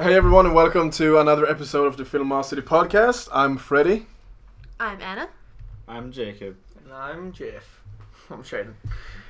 Hey 0.00 0.14
everyone, 0.14 0.46
and 0.46 0.54
welcome 0.54 0.90
to 0.92 1.18
another 1.18 1.48
episode 1.48 1.86
of 1.86 1.96
the 1.96 2.04
Filmosity 2.04 2.62
podcast. 2.62 3.28
I'm 3.32 3.56
Freddie. 3.56 4.06
I'm 4.78 5.00
Anna. 5.02 5.28
I'm 5.88 6.12
Jacob. 6.12 6.56
And 6.84 6.92
I'm 6.92 7.32
Jeff. 7.32 7.82
I'm 8.30 8.44
Shaden. 8.44 8.74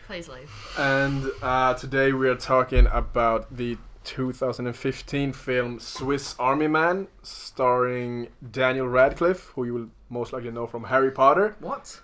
Please 0.06 0.28
leave. 0.28 0.50
And 0.78 1.30
uh, 1.42 1.72
today 1.74 2.12
we 2.12 2.28
are 2.28 2.36
talking 2.36 2.86
about 2.92 3.54
the 3.56 3.78
2015 4.04 5.32
film 5.32 5.80
Swiss 5.80 6.34
Army 6.38 6.66
Man, 6.66 7.08
starring 7.22 8.28
Daniel 8.50 8.88
Radcliffe, 8.88 9.52
who 9.54 9.64
you 9.64 9.74
will 9.74 9.88
most 10.10 10.34
likely 10.34 10.50
know 10.50 10.66
from 10.66 10.84
Harry 10.84 11.10
Potter. 11.10 11.56
What? 11.60 12.00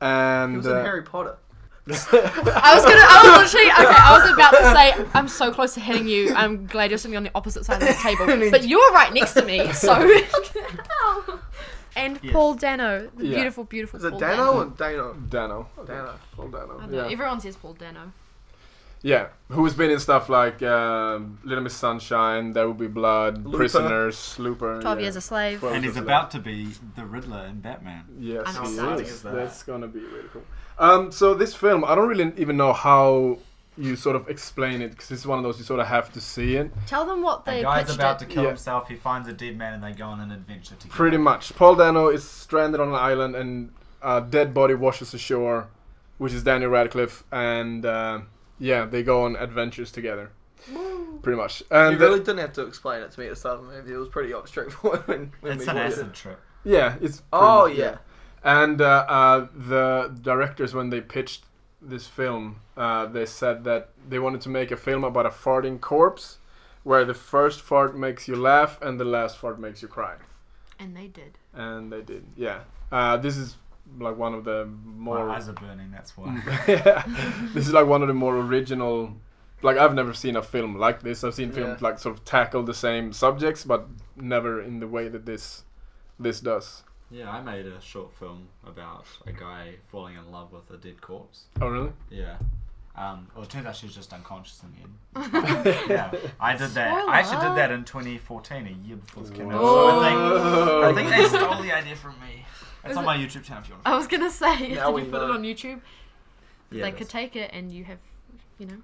And 0.00 0.52
He 0.52 0.56
was 0.58 0.66
uh, 0.68 0.78
in 0.78 0.84
Harry 0.84 1.02
Potter. 1.02 1.36
I 1.86 1.92
was 1.92 2.82
gonna. 2.84 2.96
I 2.96 3.38
was 3.42 3.52
literally. 3.52 3.70
Okay, 3.74 3.84
I 3.84 4.18
was 4.18 4.30
about 4.32 4.50
to 4.52 4.72
say. 4.72 5.10
I'm 5.12 5.28
so 5.28 5.52
close 5.52 5.74
to 5.74 5.80
hitting 5.80 6.08
you. 6.08 6.32
I'm 6.34 6.66
glad 6.66 6.90
you're 6.90 6.98
sitting 6.98 7.16
on 7.16 7.24
the 7.24 7.30
opposite 7.34 7.64
side 7.66 7.82
of 7.82 7.88
the 7.88 7.94
table, 7.94 8.26
but 8.50 8.66
you're 8.66 8.92
right 8.92 9.12
next 9.12 9.34
to 9.34 9.44
me. 9.44 9.70
So. 9.72 9.92
and 11.96 12.18
Yes. 12.22 12.32
Paul 12.32 12.54
Dano, 12.54 13.10
the 13.16 13.26
Yeah. 13.26 13.34
beautiful, 13.36 13.64
beautiful. 13.64 13.98
Is 13.98 14.04
it 14.04 14.10
Paul 14.12 14.18
Dano 14.20 14.36
Dano. 14.36 14.60
or 14.60 14.64
Dano? 14.76 15.14
Dano. 15.28 15.68
Dano. 15.86 16.14
Paul 16.36 16.48
Dano. 16.48 16.80
I 16.80 16.86
know, 16.86 16.96
Yeah. 17.06 17.12
Everyone 17.12 17.40
says 17.40 17.56
Paul 17.56 17.74
Dano. 17.74 18.12
yeah, 19.02 19.26
who's 19.50 19.74
been 19.74 19.90
in 19.90 20.00
stuff 20.00 20.28
like 20.30 20.62
um, 20.62 21.38
Little 21.44 21.62
Miss 21.64 21.74
Sunshine, 21.74 22.52
There 22.54 22.66
Will 22.66 22.74
Be 22.74 22.86
Blood, 22.88 23.44
Looper. 23.44 23.58
Prisoners, 23.58 24.38
Looper. 24.38 24.80
Twelve 24.80 24.98
yeah. 24.98 25.04
years 25.04 25.16
a 25.16 25.20
slave. 25.20 25.62
And 25.62 25.84
he's 25.84 25.98
about 25.98 26.30
to 26.30 26.38
be 26.38 26.68
the 26.96 27.04
Riddler 27.04 27.44
in 27.46 27.60
Batman. 27.60 28.04
Yes, 28.18 28.44
I'm 28.46 28.64
he 28.64 29.02
is. 29.02 29.10
Is 29.10 29.22
that? 29.22 29.34
That's 29.34 29.62
gonna 29.62 29.86
be 29.88 30.00
really 30.00 30.28
cool. 30.32 30.42
Um, 30.78 31.12
so 31.12 31.34
this 31.34 31.54
film, 31.54 31.84
I 31.84 31.94
don't 31.94 32.08
really 32.08 32.32
even 32.36 32.56
know 32.56 32.72
how 32.72 33.38
you 33.76 33.96
sort 33.96 34.14
of 34.16 34.28
explain 34.28 34.80
it 34.82 34.90
because 34.90 35.10
it's 35.10 35.26
one 35.26 35.38
of 35.38 35.42
those 35.44 35.58
you 35.58 35.64
sort 35.64 35.80
of 35.80 35.86
have 35.86 36.12
to 36.12 36.20
see 36.20 36.56
it. 36.56 36.70
Tell 36.86 37.04
them 37.04 37.22
what 37.22 37.42
A 37.46 37.50
they 37.50 37.62
guy's 37.62 37.92
about 37.94 38.20
it. 38.22 38.26
to 38.28 38.32
kill 38.32 38.42
Yeah. 38.44 38.48
himself. 38.50 38.88
He 38.88 38.94
finds 38.96 39.26
a 39.28 39.32
dead 39.32 39.56
man, 39.58 39.74
and 39.74 39.82
they 39.82 39.92
go 39.92 40.06
on 40.06 40.20
an 40.20 40.30
adventure 40.30 40.74
together. 40.76 40.94
Pretty 40.94 41.16
much, 41.16 41.54
Paul 41.56 41.74
Dano 41.76 42.08
is 42.08 42.22
stranded 42.28 42.80
on 42.80 42.88
an 42.88 42.94
island, 42.94 43.34
and 43.36 43.72
a 44.02 44.20
dead 44.20 44.54
body 44.54 44.74
washes 44.74 45.12
ashore, 45.14 45.66
which 46.18 46.32
is 46.32 46.42
Daniel 46.44 46.70
Radcliffe, 46.70 47.24
and 47.32 47.84
uh, 47.84 48.20
yeah, 48.58 48.84
they 48.84 49.02
go 49.02 49.24
on 49.24 49.34
adventures 49.36 49.90
together. 49.90 50.30
Pretty 51.22 51.36
much, 51.36 51.62
and 51.70 51.92
you 51.94 51.98
really 51.98 52.18
didn't 52.20 52.38
have 52.38 52.52
to 52.54 52.62
explain 52.66 53.02
it 53.02 53.10
to 53.12 53.20
me 53.20 53.26
at 53.26 53.30
the 53.30 53.36
start 53.36 53.58
of 53.58 53.66
the 53.66 53.72
movie. 53.72 53.92
It 53.92 53.96
was 53.96 54.08
pretty 54.08 54.32
straightforward 54.46 55.02
when, 55.08 55.32
when 55.40 55.52
It's 55.54 55.64
we 55.66 55.70
an 55.70 55.78
acid 55.78 56.06
it. 56.08 56.14
trip. 56.14 56.40
yeah, 56.64 56.96
it's 57.00 57.22
Oh 57.32 57.66
much- 57.68 57.76
yeah. 57.78 57.96
And 58.44 58.80
uh, 58.80 59.06
uh, 59.08 59.48
the 59.54 60.14
directors, 60.20 60.74
when 60.74 60.90
they 60.90 61.00
pitched 61.00 61.44
this 61.80 62.06
film, 62.06 62.56
uh, 62.76 63.06
they 63.06 63.24
said 63.26 63.64
that 63.64 63.90
they 64.08 64.18
wanted 64.18 64.42
to 64.42 64.48
make 64.50 64.70
a 64.70 64.76
film 64.76 65.02
about 65.02 65.24
a 65.26 65.30
farting 65.30 65.80
corpse, 65.80 66.38
where 66.82 67.04
the 67.06 67.14
first 67.14 67.60
fart 67.62 67.96
makes 67.96 68.28
you 68.28 68.36
laugh 68.36 68.78
and 68.82 69.00
the 69.00 69.04
last 69.04 69.38
fart 69.38 69.58
makes 69.58 69.80
you 69.80 69.88
cry. 69.88 70.16
And 70.78 70.94
they 70.94 71.06
did. 71.08 71.38
And 71.54 71.90
they 71.90 72.02
did, 72.02 72.24
yeah. 72.36 72.60
Uh, 72.92 73.16
this 73.16 73.36
is 73.38 73.56
like 73.98 74.16
one 74.18 74.34
of 74.34 74.44
the 74.44 74.66
more. 74.84 75.26
My 75.26 75.36
eyes 75.36 75.48
are 75.48 75.52
burning. 75.54 75.90
That's 75.90 76.16
why. 76.16 76.42
yeah, 76.68 77.02
this 77.54 77.66
is 77.66 77.72
like 77.72 77.86
one 77.86 78.02
of 78.02 78.08
the 78.08 78.14
more 78.14 78.36
original. 78.36 79.16
Like 79.62 79.78
I've 79.78 79.94
never 79.94 80.12
seen 80.12 80.36
a 80.36 80.42
film 80.42 80.76
like 80.76 81.02
this. 81.02 81.24
I've 81.24 81.34
seen 81.34 81.50
films 81.52 81.80
Yeah. 81.80 81.88
like 81.88 81.98
sort 81.98 82.16
of 82.18 82.24
tackle 82.26 82.62
the 82.64 82.74
same 82.74 83.12
subjects, 83.14 83.64
but 83.64 83.86
never 84.16 84.60
in 84.60 84.80
the 84.80 84.86
way 84.88 85.08
that 85.08 85.24
this 85.24 85.64
this 86.18 86.40
does. 86.40 86.82
Yeah, 87.10 87.30
I 87.30 87.40
made 87.40 87.66
a 87.66 87.80
short 87.80 88.12
film 88.14 88.48
about 88.66 89.06
a 89.26 89.32
guy 89.32 89.74
falling 89.88 90.16
in 90.16 90.30
love 90.32 90.52
with 90.52 90.70
a 90.70 90.76
dead 90.76 91.00
corpse. 91.00 91.44
Oh 91.60 91.68
really? 91.68 91.92
Yeah. 92.10 92.36
Um, 92.96 93.26
well, 93.34 93.42
it 93.42 93.50
turns 93.50 93.66
out 93.66 93.74
she's 93.74 93.94
just 93.94 94.12
unconscious 94.12 94.62
in 94.62 94.72
the 95.24 95.26
end. 95.26 95.86
yeah, 95.90 96.12
I 96.38 96.56
did 96.56 96.70
that. 96.70 97.08
I 97.08 97.18
actually 97.18 97.44
did 97.48 97.56
that 97.56 97.72
in 97.72 97.84
2014, 97.84 98.66
a 98.68 98.86
year 98.86 98.96
before 98.96 99.24
this 99.24 99.32
came 99.32 99.50
out. 99.50 99.60
So 99.60 100.00
I 100.00 100.92
think, 100.94 101.08
I 101.08 101.10
think 101.12 101.30
they 101.32 101.38
stole 101.38 101.60
the 101.60 101.72
idea 101.72 101.96
from 101.96 102.12
me. 102.20 102.44
It's 102.84 102.92
Is 102.92 102.96
on 102.96 103.02
it- 103.02 103.06
my 103.06 103.16
YouTube 103.16 103.42
channel 103.42 103.62
if 103.64 103.68
you 103.68 103.74
want. 103.74 103.86
I 103.86 103.96
was 103.96 104.06
gonna 104.06 104.30
say, 104.30 104.74
Now 104.74 104.86
did 104.86 104.94
we 104.94 105.02
you 105.02 105.10
put 105.10 105.22
it 105.24 105.30
on 105.30 105.42
YouTube? 105.42 105.80
Yeah, 106.70 106.82
they 106.84 106.92
could 106.92 107.08
take 107.08 107.34
it, 107.34 107.50
and 107.52 107.72
you 107.72 107.82
have, 107.84 107.98
you 108.58 108.66
know. 108.66 108.76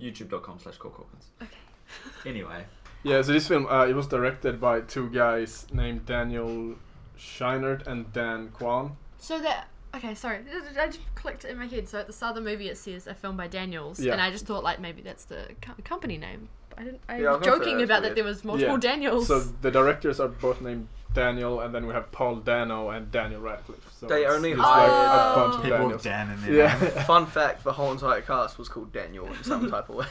youtube.com 0.00 0.60
slash 0.60 0.78
Corkins. 0.78 1.26
Okay. 1.42 1.50
Anyway, 2.26 2.64
Yeah, 3.02 3.20
so 3.22 3.32
this 3.32 3.48
film 3.48 3.66
uh, 3.66 3.86
it 3.86 3.94
was 3.94 4.06
directed 4.06 4.60
by 4.60 4.80
two 4.80 5.10
guys 5.10 5.66
named 5.72 6.06
Daniel 6.06 6.74
Scheinert 7.18 7.86
and 7.86 8.12
Dan 8.12 8.48
Kwan. 8.52 8.96
So 9.18 9.38
that 9.40 9.68
okay, 9.94 10.14
sorry, 10.14 10.40
I 10.78 10.86
just 10.86 11.00
clicked 11.14 11.44
it 11.44 11.50
in 11.50 11.58
my 11.58 11.66
head. 11.66 11.88
So 11.88 11.98
at 11.98 12.06
the 12.06 12.12
start 12.12 12.36
of 12.36 12.44
the 12.44 12.50
movie, 12.50 12.68
it 12.68 12.78
says 12.78 13.06
a 13.06 13.14
film 13.14 13.36
by 13.36 13.48
Daniels, 13.48 13.98
Yeah. 14.00 14.12
and 14.12 14.20
I 14.20 14.30
just 14.30 14.46
thought 14.46 14.62
like 14.64 14.80
maybe 14.80 15.02
that's 15.02 15.24
the 15.24 15.48
co- 15.60 15.72
company 15.84 16.16
name. 16.18 16.48
I 16.76 16.84
didn't. 16.84 17.00
I 17.08 17.18
Yeah, 17.20 17.30
was 17.30 17.38
was 17.40 17.46
gonna 17.46 17.56
say 17.56 17.58
joking 17.64 17.78
that's 17.78 17.84
about 17.88 18.02
weird. 18.02 18.10
that 18.10 18.14
there 18.14 18.24
was 18.24 18.44
multiple 18.44 18.74
Yeah. 18.74 18.80
Daniels. 18.80 19.26
So 19.26 19.40
the 19.40 19.70
directors 19.70 20.20
are 20.20 20.28
both 20.28 20.60
named 20.60 20.86
Daniel, 21.12 21.60
and 21.60 21.74
then 21.74 21.86
we 21.88 21.94
have 21.94 22.12
Paul 22.12 22.36
Dano 22.36 22.90
and 22.90 23.10
Daniel 23.10 23.40
Radcliffe. 23.40 23.84
So 23.98 24.06
They 24.06 24.20
it's- 24.20 24.32
only 24.32 24.52
it's 24.52 24.60
hire- 24.60 24.86
like 24.86 25.36
a 25.36 25.40
bunch 25.40 25.54
of 25.54 25.60
oh. 25.60 25.62
people 25.62 25.78
Daniels. 25.78 25.92
with 25.94 26.02
Dan 26.04 26.30
in 26.30 26.42
their 26.42 26.52
Yeah. 26.54 27.04
Fun 27.06 27.26
fact: 27.26 27.64
the 27.64 27.72
whole 27.72 27.90
entire 27.90 28.20
cast 28.20 28.58
was 28.58 28.68
called 28.68 28.92
Daniel 28.92 29.26
in 29.26 29.42
some 29.42 29.68
type 29.72 29.88
of 29.88 29.96
way. 29.96 30.06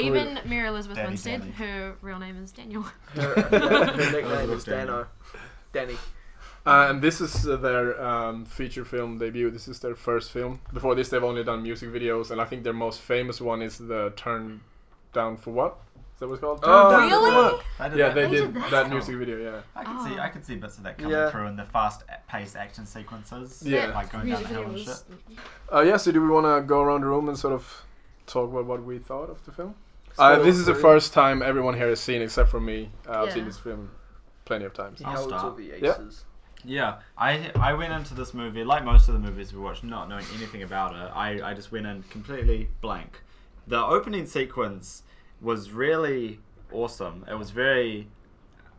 Even 0.00 0.40
Mary 0.46 0.66
Elizabeth 0.66 0.96
Danny 0.96 1.10
Winstead, 1.10 1.40
Danny. 1.42 1.52
her 1.52 1.94
real 2.02 2.18
name 2.18 2.42
is 2.42 2.50
Daniel. 2.50 2.82
her, 3.14 3.22
her 3.42 3.96
nickname 4.12 4.50
is 4.50 4.64
Dano. 4.64 5.06
Danny. 5.72 5.96
Uh, 6.66 6.88
and 6.90 7.00
this 7.00 7.20
is 7.20 7.48
uh, 7.48 7.56
their 7.56 8.00
um, 8.04 8.44
feature 8.44 8.84
film 8.84 9.18
debut. 9.18 9.50
This 9.50 9.66
is 9.66 9.80
their 9.80 9.94
first 9.94 10.30
film. 10.30 10.60
Before 10.74 10.94
this, 10.94 11.08
they've 11.08 11.24
only 11.24 11.42
done 11.42 11.62
music 11.62 11.88
videos, 11.90 12.30
and 12.30 12.40
I 12.40 12.44
think 12.44 12.64
their 12.64 12.74
most 12.74 13.00
famous 13.00 13.40
one 13.40 13.62
is 13.62 13.78
the 13.78 14.12
"Turn 14.16 14.60
Down 15.14 15.36
for 15.38 15.52
What." 15.52 15.78
Is 15.96 16.20
that 16.20 16.26
what 16.28 16.34
it's 16.34 16.40
called? 16.42 16.60
Oh, 16.62 16.90
Turn 16.90 17.08
Down 17.08 17.10
for 17.10 17.16
Really? 17.16 17.34
What? 17.34 17.64
I 17.78 17.88
did 17.88 17.98
Yeah, 17.98 18.08
that. 18.08 18.14
they 18.14 18.22
They 18.26 18.30
did 18.30 18.52
did 18.54 18.62
that. 18.64 18.70
that? 18.72 18.90
music 18.90 19.16
video. 19.16 19.38
Yeah. 19.38 19.60
I 19.74 19.84
could 19.84 20.02
see, 20.06 20.18
Oh. 20.18 20.22
I 20.22 20.28
could 20.28 20.44
see 20.44 20.56
bits 20.56 20.76
of 20.76 20.84
that 20.84 20.98
coming 20.98 21.12
Yeah. 21.12 21.30
through 21.30 21.46
in 21.46 21.56
the 21.56 21.64
fast 21.64 22.02
paced 22.28 22.56
action 22.56 22.84
sequences. 22.84 23.62
Yeah. 23.64 23.86
like 23.94 24.12
going 24.12 24.28
down 24.28 24.42
the 24.42 24.48
hill 24.48 24.62
and 24.64 24.78
shit. 24.78 25.02
Uh, 25.72 25.80
yeah. 25.80 25.96
So 25.96 26.12
do 26.12 26.20
we 26.20 26.28
want 26.28 26.44
to 26.44 26.60
go 26.66 26.82
around 26.82 27.00
the 27.00 27.06
room 27.06 27.30
and 27.30 27.38
sort 27.38 27.54
of 27.54 27.84
talk 28.26 28.50
about 28.50 28.66
what 28.66 28.84
we 28.84 28.98
thought 28.98 29.30
of 29.30 29.42
the 29.46 29.52
film? 29.52 29.74
Uh, 30.18 30.38
this 30.40 30.56
is 30.56 30.66
the 30.66 30.74
first 30.74 31.14
time 31.14 31.40
everyone 31.40 31.72
here 31.74 31.88
has 31.88 32.00
seen, 32.00 32.20
except 32.20 32.50
for 32.50 32.60
me. 32.60 32.90
Uh, 33.08 33.22
I've 33.22 33.32
seen 33.32 33.46
this 33.46 33.56
film 33.56 33.90
plenty 34.44 34.66
of 34.66 34.74
times. 34.74 35.00
I'll 35.02 35.26
start. 35.26 35.56
the 35.56 35.70
aces? 35.72 35.82
Yeah, 35.82 35.96
I 37.16 37.50
I 37.56 37.72
went 37.74 37.92
into 37.92 38.14
this 38.14 38.34
movie 38.34 38.64
like 38.64 38.84
most 38.84 39.08
of 39.08 39.14
the 39.14 39.20
movies 39.20 39.52
we 39.52 39.60
watched, 39.60 39.84
not 39.84 40.08
knowing 40.08 40.24
anything 40.36 40.62
about 40.62 40.94
it. 40.94 41.10
I, 41.14 41.50
I 41.50 41.54
just 41.54 41.72
went 41.72 41.86
in 41.86 42.02
completely 42.04 42.68
blank. 42.80 43.22
The 43.66 43.82
opening 43.82 44.26
sequence 44.26 45.02
was 45.40 45.70
really 45.70 46.40
awesome. 46.72 47.24
It 47.30 47.34
was 47.34 47.50
very 47.50 48.08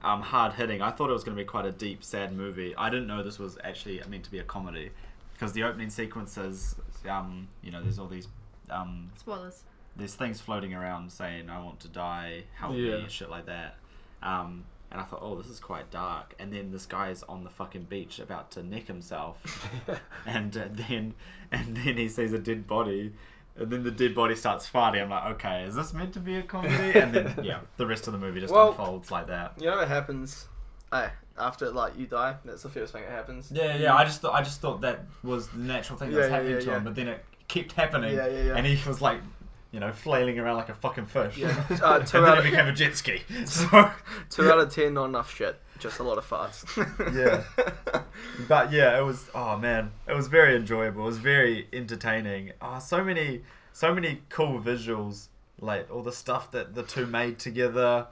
um, 0.04 0.22
hard 0.22 0.54
hitting. 0.54 0.82
I 0.82 0.92
thought 0.92 1.10
it 1.10 1.14
was 1.14 1.24
going 1.24 1.36
to 1.38 1.42
be 1.42 1.48
quite 1.48 1.66
a 1.66 1.72
deep, 1.72 2.04
sad 2.04 2.34
movie. 2.34 2.76
I 2.76 2.90
didn't 2.90 3.08
know 3.08 3.24
this 3.24 3.40
was 3.40 3.58
actually 3.64 4.02
meant 4.10 4.24
to 4.26 4.32
be 4.32 4.40
a 4.40 4.44
comedy 4.44 4.92
because 5.34 5.54
the 5.54 5.64
opening 5.64 5.90
sequences, 5.90 6.76
um, 7.10 7.48
you 7.62 7.72
know, 7.72 7.82
there's 7.82 8.00
all 8.00 8.08
these 8.08 8.28
um, 8.70 9.12
Spoilers. 9.18 9.64
there's 9.96 10.14
things 10.16 10.40
floating 10.42 10.74
around 10.74 11.12
saying 11.12 11.50
I 11.50 11.64
want 11.64 11.80
to 11.82 11.88
die, 11.88 12.44
help 12.56 12.76
Yeah. 12.76 12.98
me, 12.98 13.06
shit 13.10 13.30
like 13.30 13.46
that. 13.48 13.78
Um, 14.22 14.66
and 14.92 15.00
I 15.00 15.04
thought, 15.04 15.20
oh, 15.22 15.36
this 15.36 15.48
is 15.48 15.60
quite 15.60 15.90
dark. 15.90 16.36
And 16.40 16.52
then 16.52 16.72
this 16.72 16.86
guy's 16.86 17.24
on 17.24 17.44
the 17.44 17.50
fucking 17.50 17.84
beach 17.84 18.20
about 18.20 18.52
to 18.52 18.64
nick 18.64 18.88
himself, 18.88 19.38
and 20.26 20.56
uh, 20.58 20.66
then 20.72 21.14
and 21.52 21.76
then 21.78 21.98
he 21.98 22.08
sees 22.10 22.34
a 22.34 22.40
dead 22.40 22.68
body, 22.68 23.14
and 23.56 23.70
then 23.72 23.84
the 23.84 23.92
dead 23.92 24.14
body 24.16 24.36
starts 24.36 24.68
fighting. 24.68 25.02
I'm 25.02 25.10
like, 25.10 25.26
okay, 25.36 25.64
is 25.64 25.76
this 25.76 25.94
meant 25.94 26.14
to 26.14 26.20
be 26.20 26.36
a 26.36 26.44
comedy? 26.44 27.00
And 27.00 27.14
then 27.14 27.40
yeah, 27.44 27.60
the 27.78 27.86
rest 27.88 28.08
of 28.08 28.14
the 28.14 28.20
movie 28.20 28.42
just 28.42 28.54
Well- 28.54 28.70
unfolds 28.70 29.12
like 29.12 29.28
that. 29.28 29.54
You 29.60 29.68
know 29.68 29.78
what 29.78 29.88
happens? 29.88 30.48
Hey, 30.92 31.08
after 31.38 31.72
like 31.72 31.98
you 31.98 32.06
die, 32.06 32.36
that's 32.44 32.64
the 32.64 32.70
first 32.70 32.92
thing 32.92 33.04
that 33.04 33.12
happens. 33.12 33.50
Yeah, 33.54 33.78
yeah. 33.78 33.96
I 33.96 34.04
just 34.04 34.20
thought 34.22 34.34
I 34.34 34.42
just 34.42 34.60
thought 34.60 34.82
that 34.82 35.06
was 35.24 35.48
the 35.48 35.60
natural 35.60 35.98
thing 35.98 36.12
that's 36.12 36.20
Yeah, 36.24 36.28
yeah, 36.28 36.32
happening 36.34 36.54
yeah, 36.54 36.60
to 36.60 36.66
yeah. 36.66 36.78
him, 36.78 36.84
but 36.84 36.96
then 36.96 37.08
it 37.08 37.26
kept 37.48 37.72
happening, 37.72 38.14
Yeah, 38.16 38.28
yeah, 38.28 38.44
yeah. 38.44 38.56
and 38.56 38.66
he 38.66 38.78
was 38.88 39.02
like, 39.02 39.20
you 39.72 39.80
know, 39.80 39.92
flailing 39.92 40.38
around 40.38 40.58
like 40.58 40.70
a 40.70 40.74
fucking 40.74 41.06
fish. 41.06 41.38
Yeah. 41.38 41.64
Uh, 41.82 42.00
two 42.00 42.18
and 42.18 42.26
then 42.26 42.32
out 42.34 42.38
it 42.38 42.46
of 42.46 42.52
became 42.52 42.68
a 42.68 42.74
jet 42.74 42.96
ski. 42.96 43.22
So 43.46 43.92
two 44.30 44.50
out 44.50 44.60
of 44.60 44.74
ten, 44.74 44.94
not 44.94 45.06
enough 45.06 45.34
shit. 45.34 45.60
Just 45.80 46.00
a 46.00 46.04
lot 46.04 46.18
of 46.18 46.30
farts. 46.30 46.66
Yeah. 47.16 47.44
but 48.48 48.72
yeah, 48.72 49.00
it 49.00 49.04
was 49.04 49.30
oh 49.34 49.58
man, 49.58 49.92
it 50.08 50.16
was 50.16 50.28
very 50.28 50.56
enjoyable. 50.56 51.04
It 51.04 51.08
was 51.08 51.18
very 51.18 51.68
entertaining. 51.74 52.52
Oh, 52.62 52.80
so 52.80 53.04
many 53.04 53.44
so 53.74 53.94
many 53.94 54.22
cool 54.30 54.60
visuals, 54.60 55.30
like 55.60 55.90
all 55.90 56.04
the 56.04 56.12
stuff 56.12 56.52
that 56.52 56.76
the 56.76 56.84
two 56.84 57.06
made 57.06 57.40
together. 57.40 58.08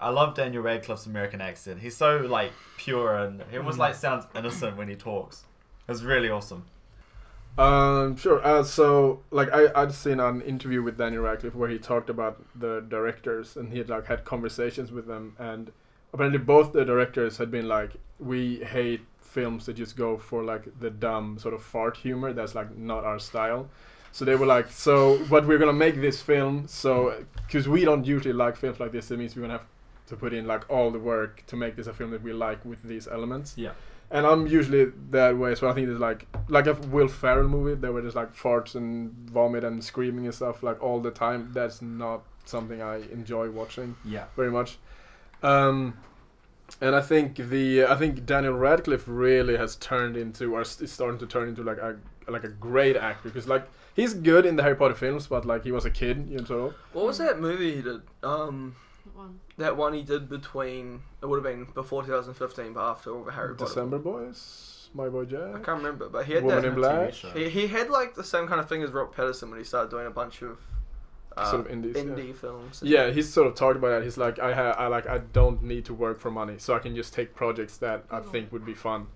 I 0.00 0.10
love 0.10 0.34
Daniel 0.34 0.62
Radcliffe's 0.62 1.06
American 1.06 1.40
accent. 1.40 1.80
He's 1.80 1.96
so 1.96 2.18
like 2.18 2.52
pure 2.76 3.16
and 3.16 3.42
he 3.50 3.58
almost 3.58 3.78
like 3.78 3.94
sounds 3.94 4.26
innocent 4.34 4.76
when 4.76 4.88
he 4.88 4.94
talks. 4.94 5.44
It 5.88 5.92
was 5.92 6.04
really 6.04 6.28
awesome. 6.30 6.66
Um, 7.56 8.16
sure. 8.16 8.44
Uh, 8.44 8.62
so, 8.62 9.22
like, 9.30 9.48
I 9.52 9.68
I'd 9.74 9.92
seen 9.92 10.20
an 10.20 10.42
interview 10.42 10.82
with 10.82 10.96
Daniel 10.98 11.22
Radcliffe 11.22 11.54
where 11.54 11.68
he 11.68 11.78
talked 11.78 12.10
about 12.10 12.44
the 12.54 12.84
directors, 12.88 13.56
and 13.56 13.72
he 13.72 13.78
had 13.78 13.88
like 13.88 14.06
had 14.06 14.24
conversations 14.24 14.92
with 14.92 15.06
them, 15.06 15.34
and 15.38 15.72
apparently 16.12 16.38
both 16.38 16.72
the 16.72 16.84
directors 16.84 17.36
had 17.36 17.50
been 17.50 17.66
like, 17.68 17.92
we 18.20 18.56
hate 18.58 19.00
films 19.20 19.66
that 19.66 19.74
just 19.74 19.96
go 19.96 20.16
for 20.16 20.42
like 20.42 20.66
the 20.80 20.90
dumb 20.90 21.38
sort 21.38 21.54
of 21.54 21.62
fart 21.62 21.96
humor. 21.96 22.32
That's 22.32 22.54
like 22.54 22.76
not 22.76 23.04
our 23.04 23.18
style. 23.18 23.68
So 24.12 24.24
they 24.24 24.36
were 24.36 24.46
like, 24.46 24.70
so 24.70 25.22
but 25.28 25.46
we're 25.46 25.58
gonna 25.58 25.72
make 25.72 25.96
this 25.96 26.22
film, 26.22 26.66
so 26.66 27.24
because 27.46 27.68
we 27.68 27.84
don't 27.84 28.06
usually 28.06 28.34
like 28.34 28.56
films 28.56 28.80
like 28.80 28.92
this, 28.92 29.10
it 29.10 29.18
means 29.18 29.36
we're 29.36 29.42
gonna 29.42 29.58
have 29.58 29.66
to 30.06 30.16
put 30.16 30.32
in 30.32 30.46
like 30.46 30.68
all 30.70 30.90
the 30.90 30.98
work 30.98 31.44
to 31.46 31.56
make 31.56 31.76
this 31.76 31.86
a 31.86 31.92
film 31.92 32.10
that 32.10 32.22
we 32.22 32.32
like 32.32 32.64
with 32.64 32.82
these 32.82 33.06
elements. 33.06 33.54
Yeah. 33.56 33.72
And 34.10 34.26
I'm 34.26 34.46
usually 34.46 34.86
that 35.10 35.36
way, 35.36 35.54
so 35.54 35.68
I 35.68 35.74
think 35.74 35.86
there's 35.86 36.00
like 36.00 36.26
like 36.48 36.66
a 36.66 36.72
Will 36.74 37.08
Ferrell 37.08 37.46
movie 37.48 37.74
there 37.74 37.92
were 37.92 38.00
just 38.02 38.16
like 38.16 38.34
farts 38.34 38.74
and 38.74 39.12
vomit 39.30 39.64
and 39.64 39.84
screaming 39.84 40.24
and 40.24 40.34
stuff 40.34 40.62
like 40.62 40.82
all 40.82 41.00
the 41.00 41.10
time. 41.10 41.50
That's 41.52 41.82
not 41.82 42.22
something 42.46 42.80
I 42.80 42.96
enjoy 43.12 43.50
watching 43.50 43.96
Yeah. 44.06 44.24
very 44.34 44.50
much. 44.50 44.78
Um, 45.42 45.98
and 46.80 46.94
I 46.96 47.00
think 47.02 47.36
the 47.36 47.84
I 47.84 47.96
think 47.96 48.24
Daniel 48.24 48.54
Radcliffe 48.54 49.04
really 49.06 49.56
has 49.58 49.76
turned 49.76 50.16
into 50.16 50.54
or 50.54 50.62
is 50.62 50.78
starting 50.86 51.18
to 51.18 51.26
turn 51.26 51.48
into 51.48 51.62
like 51.62 51.78
a 51.78 51.96
like 52.28 52.44
a 52.44 52.48
great 52.48 52.96
actor 52.96 53.28
because 53.28 53.46
like 53.46 53.66
he's 53.94 54.14
good 54.14 54.46
in 54.46 54.56
the 54.56 54.62
Harry 54.62 54.74
Potter 54.76 54.94
films, 54.94 55.26
but 55.26 55.44
like 55.44 55.64
he 55.64 55.72
was 55.72 55.84
a 55.84 55.90
kid, 55.90 56.26
you 56.30 56.38
know. 56.38 56.44
Sort 56.44 56.60
of. 56.70 56.74
What 56.94 57.04
was 57.06 57.18
that 57.18 57.40
movie 57.40 57.76
he 57.76 57.82
did? 57.82 58.00
Um, 58.22 58.74
One. 59.18 59.40
that 59.56 59.76
one 59.76 59.92
he 59.94 60.02
did 60.02 60.28
between 60.28 61.02
it 61.22 61.26
would 61.26 61.36
have 61.36 61.44
been 61.44 61.66
before 61.74 62.02
2015, 62.04 62.72
but 62.72 62.80
after 62.90 63.10
all 63.14 63.24
the 63.24 63.32
Harry 63.32 63.54
Potter. 63.54 63.66
December 63.68 63.98
Boys, 63.98 64.88
My 64.94 65.08
Boy 65.08 65.24
Jack. 65.24 65.40
I 65.54 65.58
can't 65.58 65.78
remember, 65.78 66.08
but 66.08 66.24
he 66.26 66.34
had 66.34 66.44
Woman 66.44 66.62
that. 66.62 66.68
in 66.68 66.74
Black, 66.74 67.14
show. 67.14 67.28
He, 67.30 67.48
he 67.48 67.66
had 67.66 67.90
like 67.90 68.14
the 68.14 68.24
same 68.24 68.46
kind 68.46 68.60
of 68.60 68.68
thing 68.68 68.82
as 68.82 68.90
Robert 68.90 69.14
Pattinson 69.14 69.50
when 69.50 69.58
he 69.58 69.64
started 69.64 69.90
doing 69.90 70.06
a 70.06 70.10
bunch 70.10 70.42
of 70.42 70.58
uh, 71.36 71.50
sort 71.50 71.66
of 71.66 71.70
indies. 71.72 71.94
yeah. 71.96 72.02
indie 72.02 72.34
films. 72.34 72.80
Yeah, 72.84 73.10
he's 73.10 73.28
sort 73.32 73.46
of 73.48 73.54
talked 73.54 73.76
about 73.76 73.88
that. 73.90 74.02
He's 74.04 74.16
like, 74.18 74.38
I 74.38 74.52
ha- 74.54 74.76
I 74.78 74.86
like, 74.86 75.06
I 75.08 75.18
don't 75.18 75.62
need 75.62 75.84
to 75.86 75.94
work 75.94 76.20
for 76.20 76.30
money, 76.30 76.54
so 76.58 76.74
I 76.74 76.78
can 76.78 76.94
just 76.96 77.12
take 77.12 77.34
projects 77.34 77.76
that 77.78 78.04
I 78.10 78.20
Mhm. 78.20 78.30
think 78.32 78.52
would 78.52 78.64
be 78.64 78.74
fun. 78.74 79.06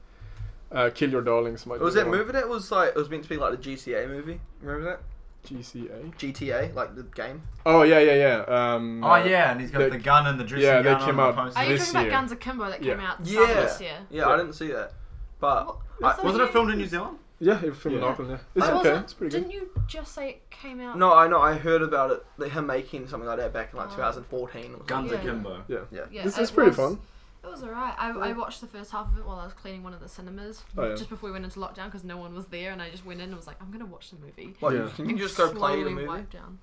Uh, 0.71 0.89
Kill 0.95 1.11
Your 1.11 1.23
Darlings 1.23 1.67
might. 1.67 1.77
It 1.77 1.83
was 1.83 1.95
be 1.95 2.01
that 2.01 2.09
one. 2.09 2.19
movie 2.19 2.33
that 2.33 2.49
was 2.49 2.71
like 2.73 2.89
it 2.91 2.97
was 2.97 3.11
meant 3.11 3.23
to 3.25 3.29
be 3.29 3.37
like 3.37 3.51
the 3.53 3.71
GCA 3.71 4.09
movie. 4.09 4.41
Remember 4.61 4.85
that? 4.91 5.01
GCA. 5.47 6.15
GTA, 6.17 6.75
like 6.75 6.95
the 6.95 7.03
game. 7.03 7.43
Oh 7.67 7.83
yeah, 7.83 7.99
yeah, 7.99 8.15
yeah. 8.49 8.75
Um, 8.75 9.03
Oh 9.03 9.11
uh, 9.13 9.25
yeah, 9.25 9.51
and 9.53 9.61
he's 9.61 9.71
got 9.71 9.79
they- 9.81 9.91
the 9.91 9.99
gun 9.99 10.27
and 10.27 10.39
the 10.39 10.45
dressing 10.45 10.67
yeah, 10.69 10.77
they 10.83 10.91
gun 10.91 11.01
came 11.05 11.21
on 11.21 11.29
out 11.31 11.37
the 11.37 11.43
poster. 11.43 11.59
Are 11.59 11.65
you 11.65 11.71
This 11.71 11.81
talking 11.87 11.91
about 11.97 12.03
year. 12.03 12.11
Guns 12.13 12.33
Akimbo 12.33 12.71
that 12.71 12.83
came 12.83 13.01
out 13.01 13.17
Yeah. 13.25 13.47
this 13.47 13.81
year? 13.81 13.97
Yeah, 14.11 14.21
Yeah. 14.21 14.29
I 14.29 14.37
didn't 14.37 14.53
see 14.55 14.69
that, 14.69 14.93
but 15.41 15.67
What- 15.67 15.77
I- 15.77 16.07
was 16.07 16.17
that 16.17 16.25
Wasn't 16.25 16.43
you- 16.43 16.49
it 16.49 16.53
filmed 16.53 16.71
in 16.73 16.79
New 16.79 16.87
Zealand? 16.87 17.19
Yeah, 17.41 17.59
it 17.61 17.71
was 17.71 17.79
filmed 17.79 17.97
in 17.99 18.03
Yeah. 18.05 18.09
Auckland. 18.09 18.31
Yeah, 18.31 18.39
it's 18.55 18.67
I 18.67 18.73
okay. 18.79 18.97
It's 18.99 19.13
pretty 19.15 19.31
Didn't 19.37 19.49
good. 19.51 19.55
you 19.55 19.71
just 19.89 20.15
say 20.15 20.29
it 20.31 20.51
came 20.51 20.81
out? 20.81 20.97
no, 20.97 21.13
I 21.13 21.27
know 21.27 21.41
I 21.43 21.55
heard 21.55 21.83
about 21.83 22.13
it. 22.13 22.25
Like 22.39 22.53
him 22.53 22.67
making 22.67 23.09
something 23.09 23.27
like 23.29 23.39
that 23.39 23.53
back 23.53 23.71
in 23.73 23.79
like 23.81 23.89
Oh. 23.91 23.97
2014. 23.97 24.75
Or. 24.79 24.85
Guns 24.85 25.11
Yeah. 25.11 25.19
Akimbo. 25.19 25.63
Yeah, 25.67 25.79
Yeah. 25.91 26.01
Yeah, 26.13 26.23
this 26.23 26.39
it 26.39 26.43
is 26.43 26.51
pretty 26.53 26.69
was- 26.71 26.77
fun. 26.77 26.99
It 27.45 27.51
was 27.51 27.63
alright. 27.63 27.95
I, 27.99 28.11
I 28.11 28.33
watched 28.33 28.61
the 28.61 28.67
first 28.69 28.93
half 28.93 29.11
of 29.11 29.19
it 29.19 29.27
while 29.27 29.39
I 29.39 29.45
was 29.45 29.53
cleaning 29.53 29.83
one 29.83 29.93
of 29.95 30.01
the 30.01 30.09
cinemas 30.09 30.63
Oh, 30.79 30.89
yeah. 30.91 30.95
just 30.95 31.11
before 31.11 31.29
we 31.29 31.33
went 31.33 31.45
into 31.45 31.59
lockdown 31.59 31.87
because 31.87 32.05
no 32.05 32.17
one 32.17 32.35
was 32.35 32.47
there, 32.47 32.71
and 32.71 32.81
I 32.81 32.89
just 32.91 33.05
went 33.05 33.21
in 33.21 33.29
and 33.29 33.37
was 33.37 33.47
like, 33.49 33.57
I'm 33.61 33.71
gonna 33.73 33.87
watch 33.87 34.11
the 34.11 34.17
movie. 34.25 34.55
What, 34.61 34.75
Yeah. 34.75 34.89
Can 34.95 35.07
you 35.07 35.11
And 35.13 35.19
just 35.19 35.37
go 35.37 35.47
play 35.53 35.77
the 35.77 35.83
slowly 35.83 35.95
movie? 35.95 36.07
wipe 36.07 36.31
down. 36.31 36.59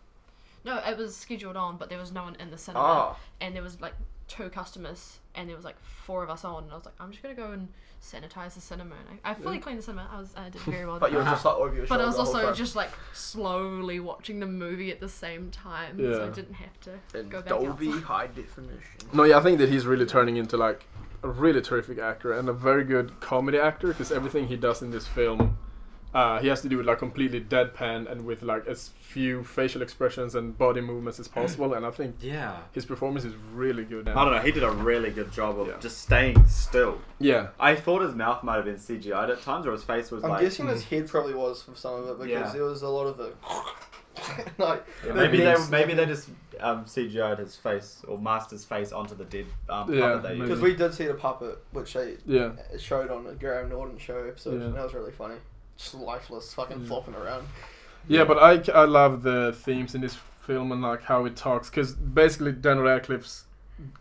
No, 0.66 0.78
it 0.78 0.98
was 0.98 1.16
scheduled 1.16 1.58
on, 1.58 1.78
but 1.78 1.90
there 1.90 1.98
was 2.00 2.12
no 2.14 2.24
one 2.24 2.36
in 2.36 2.50
the 2.52 2.58
cinema, 2.58 2.84
Oh, 2.84 3.18
and 3.42 3.56
there 3.56 3.64
was 3.64 3.80
like 3.82 3.94
two 4.28 4.50
customers, 4.50 5.20
and 5.40 5.48
there 5.50 5.56
was 5.56 5.64
like 5.66 5.80
four 5.82 6.22
of 6.24 6.30
us 6.30 6.44
on, 6.44 6.64
and 6.64 6.72
I 6.72 6.76
was 6.76 6.84
like, 6.86 6.96
I'm 7.00 7.12
just 7.12 7.24
gonna 7.24 7.34
go 7.36 7.52
and 7.52 7.70
sanitize 8.04 8.54
the 8.56 8.62
cinema. 8.62 8.96
And 9.10 9.20
I, 9.24 9.32
I 9.32 9.34
fully 9.34 9.56
Yeah. 9.56 9.62
cleaned 9.62 9.80
the 9.80 9.84
cinema. 9.84 10.10
I 10.12 10.20
was 10.20 10.34
I 10.36 10.50
did 10.50 10.62
very 10.64 10.86
well. 10.86 11.00
but 11.00 11.12
you 11.12 11.18
were 11.18 11.24
just 11.24 11.46
like 11.46 11.56
over 11.56 11.74
your 11.76 11.88
But 11.88 12.02
I 12.02 12.06
was 12.06 12.18
also 12.18 12.54
just 12.54 12.76
like 12.76 12.92
slowly 13.14 14.00
watching 14.00 14.40
the 14.40 14.46
movie 14.48 14.92
at 14.92 15.00
the 15.00 15.10
same 15.10 15.50
time, 15.52 15.98
so 15.98 16.24
I 16.24 16.26
Yeah. 16.28 16.32
didn't 16.34 16.56
have 16.56 16.80
to 16.82 16.92
in 17.18 17.30
go 17.30 17.40
back 17.42 17.50
Dolby 17.50 17.88
outside. 17.90 18.04
high 18.14 18.28
definition. 18.28 19.10
No, 19.14 19.24
yeah, 19.24 19.38
I 19.38 19.42
think 19.42 19.60
that 19.60 19.70
he's 19.70 19.86
really 19.86 20.06
turning 20.06 20.36
into 20.38 20.58
like 20.58 20.86
a 21.24 21.30
really 21.30 21.62
terrific 21.62 22.00
actor 22.00 22.34
and 22.34 22.50
a 22.50 22.54
very 22.54 22.84
good 22.84 23.20
comedy 23.22 23.58
actor 23.58 23.88
because 23.88 24.12
everything 24.12 24.48
he 24.48 24.58
does 24.58 24.82
in 24.82 24.92
this 24.92 25.08
film, 25.08 25.58
uh, 26.14 26.40
he 26.40 26.48
has 26.48 26.62
to 26.62 26.70
do 26.70 26.80
it 26.80 26.86
like 26.86 26.98
completely 27.00 27.40
deadpan 27.40 28.10
and 28.12 28.26
with 28.26 28.42
like 28.42 28.66
as 28.68 28.90
few 29.00 29.44
facial 29.44 29.82
expressions 29.82 30.36
and 30.36 30.58
body 30.58 30.82
movements 30.82 31.20
as 31.20 31.28
possible. 31.28 31.74
And 31.76 31.86
I 31.86 31.92
think 31.92 32.16
Yeah. 32.22 32.58
his 32.74 32.86
performance 32.86 33.26
is 33.26 33.34
really 33.54 33.84
good. 33.84 34.08
I 34.10 34.14
don't 34.26 34.34
know. 34.34 34.40
He 34.42 34.52
did 34.52 34.64
a 34.64 34.72
really 34.72 35.10
good 35.12 35.32
job 35.32 35.60
of 35.60 35.68
Yeah. 35.68 35.74
just 35.80 36.00
staying 36.02 36.48
still. 36.48 37.00
Yeah, 37.20 37.48
I 37.60 37.76
thought 37.76 38.02
his 38.02 38.16
mouth 38.16 38.44
might 38.44 38.56
have 38.58 38.66
been 38.66 38.78
CGI'd 38.78 39.30
at 39.30 39.42
times, 39.42 39.66
or 39.68 39.72
his 39.72 39.84
face 39.84 40.10
was 40.12 40.24
like 40.24 40.30
I'm 40.30 40.34
like. 40.36 40.42
guessing 40.44 40.68
his 40.68 40.84
head 40.92 41.08
probably 41.08 41.34
was 41.36 41.62
from 41.64 41.76
some 41.76 41.96
of 41.96 42.10
it 42.10 42.18
because 42.28 42.30
Yeah. 42.30 42.52
there 42.54 42.64
was 42.64 42.82
a 42.82 42.90
lot 42.90 43.06
of 43.08 43.20
it. 43.20 43.36
like 44.58 44.86
Yeah, 45.06 45.14
the 45.14 45.14
maybe 45.14 45.38
they 45.38 45.56
maybe 45.70 45.94
they 45.94 46.06
just 46.06 46.30
um, 46.60 46.84
CGI'd 46.86 47.40
his 47.40 47.56
face 47.56 48.02
or 48.08 48.18
masked 48.18 48.52
his 48.52 48.66
face 48.66 48.92
onto 48.92 49.16
the 49.16 49.24
dead 49.26 49.46
um, 49.70 49.94
Yeah, 49.94 50.02
puppet 50.02 50.24
they 50.24 50.30
maybe. 50.30 50.42
Because 50.42 50.62
we 50.62 50.76
did 50.76 50.94
see 50.94 51.06
the 51.06 51.14
puppet, 51.14 51.58
which 51.72 51.94
they 51.94 52.18
yeah. 52.26 52.52
showed 52.78 53.12
on 53.12 53.24
the 53.24 53.34
Graham 53.34 53.70
Norton 53.70 53.98
show 53.98 54.18
episode, 54.28 54.60
Yeah. 54.60 54.66
and 54.68 54.76
that 54.76 54.84
was 54.84 54.94
really 54.94 55.12
funny. 55.14 55.36
Just 55.80 55.94
lifeless, 55.96 56.54
fucking 56.54 56.82
Yeah. 56.82 56.88
flopping 56.88 57.16
around. 57.16 57.48
Yeah, 58.08 58.26
but 58.26 58.38
I, 58.38 58.62
I 58.74 58.86
love 58.86 59.24
the 59.24 59.54
themes 59.54 59.96
in 59.96 60.02
this 60.02 60.18
film 60.42 60.72
and 60.72 60.82
like 60.82 61.04
how 61.04 61.26
it 61.26 61.36
talks 61.36 61.70
because 61.70 61.94
basically 61.94 62.52
Daniel 62.52 62.86
Radcliffe's 62.86 63.46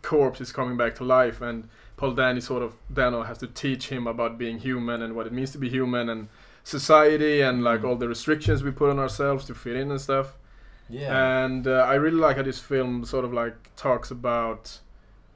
corpse 0.01 0.41
is 0.41 0.51
coming 0.51 0.75
back 0.77 0.95
to 0.95 1.03
life 1.03 1.41
and 1.41 1.69
Paul 1.95 2.13
Dani 2.15 2.41
sort 2.41 2.63
of 2.63 2.73
Dano 2.91 3.23
has 3.23 3.37
to 3.39 3.47
teach 3.47 3.89
him 3.89 4.07
about 4.07 4.37
being 4.37 4.59
human 4.59 5.01
and 5.01 5.15
what 5.15 5.25
it 5.27 5.31
means 5.33 5.51
to 5.51 5.57
be 5.57 5.69
human 5.69 6.09
and 6.09 6.27
society 6.63 7.41
and 7.41 7.63
like 7.63 7.81
Mm. 7.81 7.87
all 7.87 7.95
the 7.95 8.07
restrictions 8.07 8.63
we 8.63 8.71
put 8.71 8.89
on 8.89 8.99
ourselves 8.99 9.45
to 9.45 9.53
fit 9.55 9.75
in 9.75 9.89
and 9.91 10.01
stuff. 10.01 10.37
yeah. 10.89 11.43
And 11.45 11.67
uh, 11.67 11.85
I 11.87 11.95
really 11.95 12.17
like 12.17 12.35
how 12.37 12.43
this 12.43 12.59
film 12.59 13.05
sort 13.05 13.23
of 13.25 13.31
like 13.33 13.55
talks 13.75 14.11
about 14.11 14.79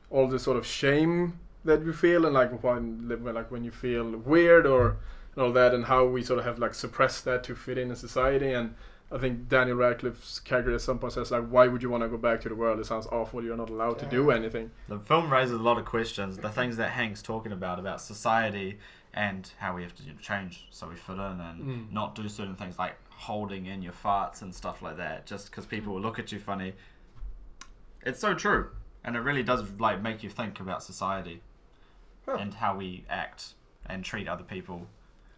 all 0.09 0.27
the 0.27 0.39
sort 0.39 0.57
of 0.57 0.65
shame 0.65 1.39
that 1.65 1.83
we 1.85 1.93
feel 1.93 2.25
and 2.25 2.33
like 2.33 2.51
when 2.63 3.07
like 3.39 3.49
when 3.51 3.63
you 3.63 3.71
feel 3.71 4.17
weird 4.17 4.65
or 4.65 4.97
and 5.35 5.43
all 5.43 5.51
that 5.51 5.73
and 5.73 5.85
how 5.85 6.05
we 6.05 6.23
sort 6.23 6.39
of 6.39 6.45
have 6.45 6.59
like 6.59 6.73
suppressed 6.73 7.25
that 7.25 7.43
to 7.45 7.55
fit 7.55 7.77
in 7.77 7.89
in 7.89 7.95
society 7.95 8.53
and 8.53 8.75
I 9.11 9.17
think 9.19 9.47
Daniel 9.47 9.77
Radcliffe's 9.77 10.39
character 10.39 10.73
at 10.73 10.81
some 10.81 10.97
point 10.99 11.13
says 11.13 11.31
like 11.31 11.47
why 11.47 11.67
would 11.67 11.83
you 11.83 11.89
want 11.89 12.03
to 12.03 12.09
go 12.09 12.17
back 12.17 12.41
to 12.41 12.49
the 12.49 12.55
world 12.55 12.79
it 12.79 12.85
sounds 12.85 13.05
awful 13.07 13.43
you're 13.43 13.57
not 13.57 13.69
allowed 13.69 13.99
to 13.99 14.05
do 14.05 14.31
anything 14.31 14.71
The 14.87 14.99
film 14.99 15.31
raises 15.31 15.59
a 15.59 15.63
lot 15.63 15.77
of 15.77 15.85
questions. 15.85 16.37
The 16.37 16.49
things 16.49 16.77
that 16.77 16.91
Hank's 16.91 17.21
talking 17.21 17.51
about 17.51 17.79
about 17.79 18.01
society 18.01 18.79
and 19.13 19.47
how 19.59 19.75
we 19.75 19.83
have 19.83 19.95
to 19.95 20.03
change 20.21 20.65
so 20.71 20.87
we 20.89 20.95
fit 20.95 21.13
in 21.13 21.19
and 21.19 21.63
Mm. 21.63 21.91
not 21.91 22.15
do 22.15 22.27
certain 22.27 22.55
things 22.55 22.79
like 22.79 22.95
holding 23.09 23.67
in 23.67 23.81
your 23.83 23.93
farts 23.93 24.41
and 24.41 24.53
stuff 24.53 24.81
like 24.81 24.97
that, 24.97 25.25
just 25.27 25.49
because 25.51 25.65
people 25.67 25.93
will 25.93 26.01
look 26.01 26.17
at 26.19 26.31
you 26.31 26.39
funny. 26.39 26.73
It's 28.05 28.19
so 28.19 28.33
true, 28.33 28.69
and 29.03 29.15
it 29.15 29.19
really 29.19 29.43
does 29.43 29.63
like 29.79 30.01
make 30.01 30.23
you 30.23 30.29
think 30.29 30.59
about 30.59 30.81
society 30.83 31.41
Huh. 32.25 32.37
and 32.39 32.53
how 32.55 32.75
we 32.75 33.05
act 33.09 33.53
and 33.85 34.03
treat 34.03 34.27
other 34.27 34.43
people. 34.43 34.87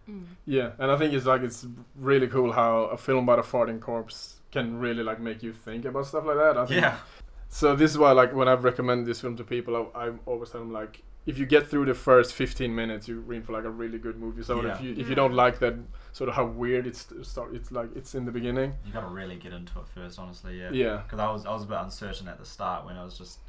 Mm. 0.09 0.25
yeah 0.45 0.71
and 0.77 0.91
I 0.91 0.97
think 0.97 1.13
it's 1.13 1.25
like 1.25 1.41
it's 1.41 1.65
really 1.95 2.27
cool 2.27 2.51
how 2.51 2.83
a 2.85 2.97
film 2.97 3.23
about 3.23 3.39
a 3.39 3.41
farting 3.41 3.79
corpse 3.79 4.35
can 4.51 4.77
really 4.79 5.01
like 5.03 5.19
make 5.19 5.41
you 5.41 5.51
think 5.51 5.85
about 5.85 6.05
stuff 6.05 6.25
like 6.25 6.37
that 6.37 6.57
I 6.57 6.65
think 6.65 6.81
Yeah, 6.81 6.97
So 7.49 7.75
this 7.75 7.91
is 7.91 7.97
why, 7.97 8.11
like, 8.11 8.33
when 8.33 8.47
I've 8.47 8.63
recommended 8.63 9.05
this 9.07 9.21
film 9.21 9.35
to 9.37 9.43
people, 9.43 9.89
I, 9.95 10.07
I 10.07 10.11
always 10.25 10.49
tell 10.49 10.59
them 10.61 10.73
like, 10.73 11.03
if 11.25 11.37
you 11.37 11.45
get 11.45 11.67
through 11.69 11.85
the 11.85 11.93
first 11.93 12.33
fifteen 12.33 12.75
minutes, 12.75 13.07
you're 13.07 13.33
in 13.33 13.41
for 13.43 13.53
like 13.53 13.63
a 13.63 13.69
really 13.69 13.97
good 13.97 14.17
movie. 14.19 14.43
So 14.43 14.61
Yeah. 14.61 14.75
if 14.75 14.81
you 14.81 14.91
if 14.91 14.97
Yeah. 14.99 15.05
you 15.09 15.15
don't 15.15 15.33
like 15.33 15.57
that 15.59 15.75
sort 16.11 16.29
of 16.29 16.35
how 16.35 16.45
weird 16.45 16.85
it's 16.85 17.07
start, 17.23 17.55
it's 17.55 17.71
like 17.71 17.89
it's 17.95 18.13
in 18.13 18.25
the 18.25 18.31
beginning. 18.31 18.73
you 18.85 18.91
got 18.93 19.01
to 19.01 19.07
really 19.07 19.37
get 19.37 19.53
into 19.53 19.79
it 19.79 19.87
first, 19.95 20.19
honestly. 20.19 20.59
Yeah. 20.59 20.69
Yeah, 20.71 20.97
Because 21.03 21.19
I 21.19 21.29
was 21.31 21.45
I 21.45 21.51
was 21.53 21.63
a 21.63 21.67
bit 21.67 21.77
uncertain 21.79 22.27
at 22.27 22.37
the 22.39 22.45
start 22.45 22.85
when 22.85 22.95
I 22.97 23.03
was 23.03 23.17
just. 23.17 23.39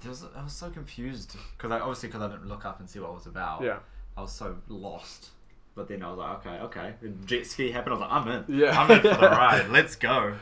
There 0.00 0.10
was, 0.10 0.24
I 0.36 0.42
was 0.44 0.52
so 0.52 0.68
confused 0.70 1.36
because 1.56 1.70
I 1.72 1.80
obviously 1.80 2.08
because 2.10 2.22
I 2.22 2.28
didn't 2.28 2.46
look 2.48 2.64
up 2.66 2.78
and 2.80 2.88
see 2.90 2.98
what 3.00 3.10
it 3.10 3.14
was 3.14 3.26
about. 3.26 3.62
yeah, 3.62 3.78
I 4.16 4.20
was 4.20 4.32
so 4.32 4.56
lost. 4.68 5.30
But 5.78 5.88
then 5.88 6.02
I 6.02 6.08
was 6.10 6.18
like, 6.18 6.46
okay, 6.46 6.56
okay. 6.66 6.94
And 7.02 7.26
jet 7.26 7.46
ski 7.46 7.70
happened. 7.70 7.94
I 7.94 7.98
was 7.98 8.00
like, 8.06 8.12
I'm 8.12 8.28
in. 8.28 8.58
Yeah. 8.60 8.78
I'm 8.80 8.90
in 8.90 9.00
for 9.00 9.20
the 9.20 9.30
ride. 9.42 9.68
Let's 9.70 9.94
go. 9.96 10.34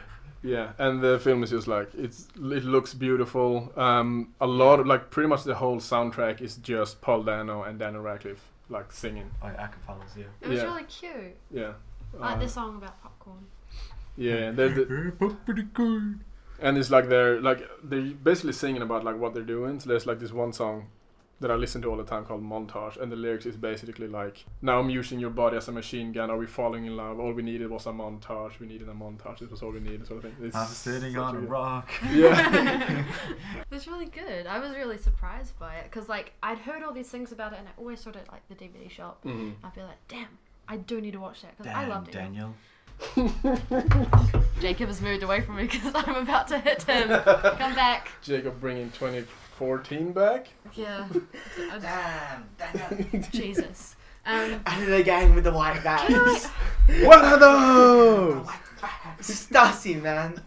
yeah. 0.43 0.73
And 0.78 1.02
the 1.02 1.19
film 1.19 1.43
is 1.45 1.50
just 1.50 1.66
like 1.69 1.88
it's 1.95 2.26
it 2.37 2.64
looks 2.64 2.95
beautiful. 2.95 3.71
Um, 3.76 4.33
a 4.40 4.47
lot 4.47 4.81
of 4.81 4.87
like 4.87 5.11
pretty 5.11 5.28
much 5.28 5.45
the 5.45 5.55
whole 5.55 5.76
soundtrack 5.76 6.40
is 6.40 6.57
just 6.57 7.00
Paul 7.02 7.23
Dano 7.23 7.62
and 7.64 7.78
Daniel 7.78 8.02
Radcliffe 8.02 8.43
like 8.71 8.90
singing. 8.93 9.31
Like 9.43 9.57
acapellas, 9.59 10.16
yeah. 10.16 10.25
It 10.40 10.49
was 10.49 10.59
Yeah. 10.59 10.64
really 10.64 10.85
cute. 10.85 11.37
Yeah. 11.50 11.73
Like 12.14 12.37
Uh, 12.37 12.38
this 12.40 12.55
song 12.55 12.76
about 12.76 13.00
popcorn. 13.02 13.45
Yeah, 14.16 14.50
there's 14.52 14.75
the, 14.75 14.87
and 16.61 16.78
it's 16.78 16.90
like 16.90 17.09
they're 17.11 17.40
like 17.40 17.61
they're 17.85 18.12
basically 18.31 18.55
singing 18.55 18.81
about 18.83 19.05
like 19.05 19.19
what 19.19 19.35
they're 19.35 19.43
doing. 19.57 19.78
So 19.81 19.90
there's 19.90 20.07
like 20.07 20.19
this 20.21 20.33
one 20.33 20.52
song 20.55 20.87
that 21.40 21.50
I 21.50 21.55
listen 21.55 21.83
to 21.83 21.88
all 21.90 21.99
the 21.99 22.05
time 22.05 22.25
called 22.25 22.43
Montage, 22.43 22.97
and 23.00 23.12
the 23.12 23.16
lyrics 23.16 23.45
is 23.45 23.57
basically 23.57 24.09
like, 24.09 24.45
"Now 24.62 24.78
I'm 24.81 24.88
using 24.88 25.21
your 25.21 25.28
body 25.31 25.57
as 25.59 25.69
a 25.69 25.73
machine 25.73 26.12
gun. 26.12 26.31
Are 26.31 26.37
we 26.38 26.47
falling 26.47 26.87
in 26.87 26.97
love? 26.97 27.21
All 27.21 27.33
we 27.33 27.43
needed 27.43 27.69
was 27.69 27.85
a 27.87 27.90
montage. 27.90 28.59
We 28.59 28.66
needed 28.66 28.88
a 28.88 28.93
montage. 28.95 29.43
It 29.43 29.50
was 29.50 29.62
all 29.62 29.71
we 29.71 29.81
needed." 29.81 30.07
Sort 30.07 30.25
of 30.25 30.33
thing. 30.33 30.47
It's 30.47 30.57
I'm 30.57 30.66
sitting 30.66 31.12
such 31.12 31.21
on 31.23 31.37
a 31.37 31.40
good- 31.40 31.50
rock. 31.50 31.88
Yeah. 32.12 33.05
It 33.71 33.75
was 33.75 33.87
really 33.87 34.07
good. 34.07 34.47
I 34.47 34.59
was 34.59 34.73
really 34.75 34.97
surprised 34.97 35.59
by 35.59 35.75
it 35.76 35.85
because 35.85 36.09
like 36.09 36.33
I'd 36.43 36.59
heard 36.59 36.83
all 36.83 36.93
these 36.95 37.09
things 37.11 37.33
about 37.33 37.52
it, 37.52 37.59
and 37.59 37.69
I 37.69 37.73
always 37.78 38.00
saw 38.00 38.11
it 38.11 38.16
at 38.16 38.33
like 38.33 38.49
the 38.49 38.55
DVD 38.55 38.88
shop. 38.90 39.23
Mhm. 39.25 39.55
I'd 39.62 39.75
be 39.75 39.83
like, 39.83 39.99
damn, 40.09 40.28
I 40.69 40.78
do 40.78 41.00
need 41.02 41.12
to 41.12 41.21
watch 41.21 41.43
that 41.43 41.57
because 41.59 41.71
I 41.75 41.81
Damn, 41.83 41.90
loved 41.90 42.09
it. 42.09 42.12
Daniel. 42.12 42.55
Jacob 44.61 44.88
has 44.88 45.02
moved 45.02 45.23
away 45.23 45.43
from 45.43 45.57
me 45.57 45.64
because 45.64 45.93
I'm 45.95 46.16
about 46.16 46.49
to 46.49 46.59
hit 46.59 46.83
him. 46.85 47.09
Come 47.09 47.75
back. 47.75 48.09
Jacob 48.23 48.59
bringing 48.61 48.90
2014 49.58 50.12
back. 50.12 50.48
Yeah. 50.75 51.08
I- 51.72 51.78
Damn, 52.58 52.98
Daniel. 53.08 53.22
Jesus. 53.32 53.96
Um, 54.25 54.60
Under 54.66 54.86
the 54.96 55.02
gang 55.02 55.34
with 55.34 55.44
the 55.44 55.52
white 55.52 55.82
guys. 55.84 56.46
what 57.04 57.25
are 57.25 57.38
those? 57.38 58.46
Stassi, 59.20 60.00
man. 60.02 60.40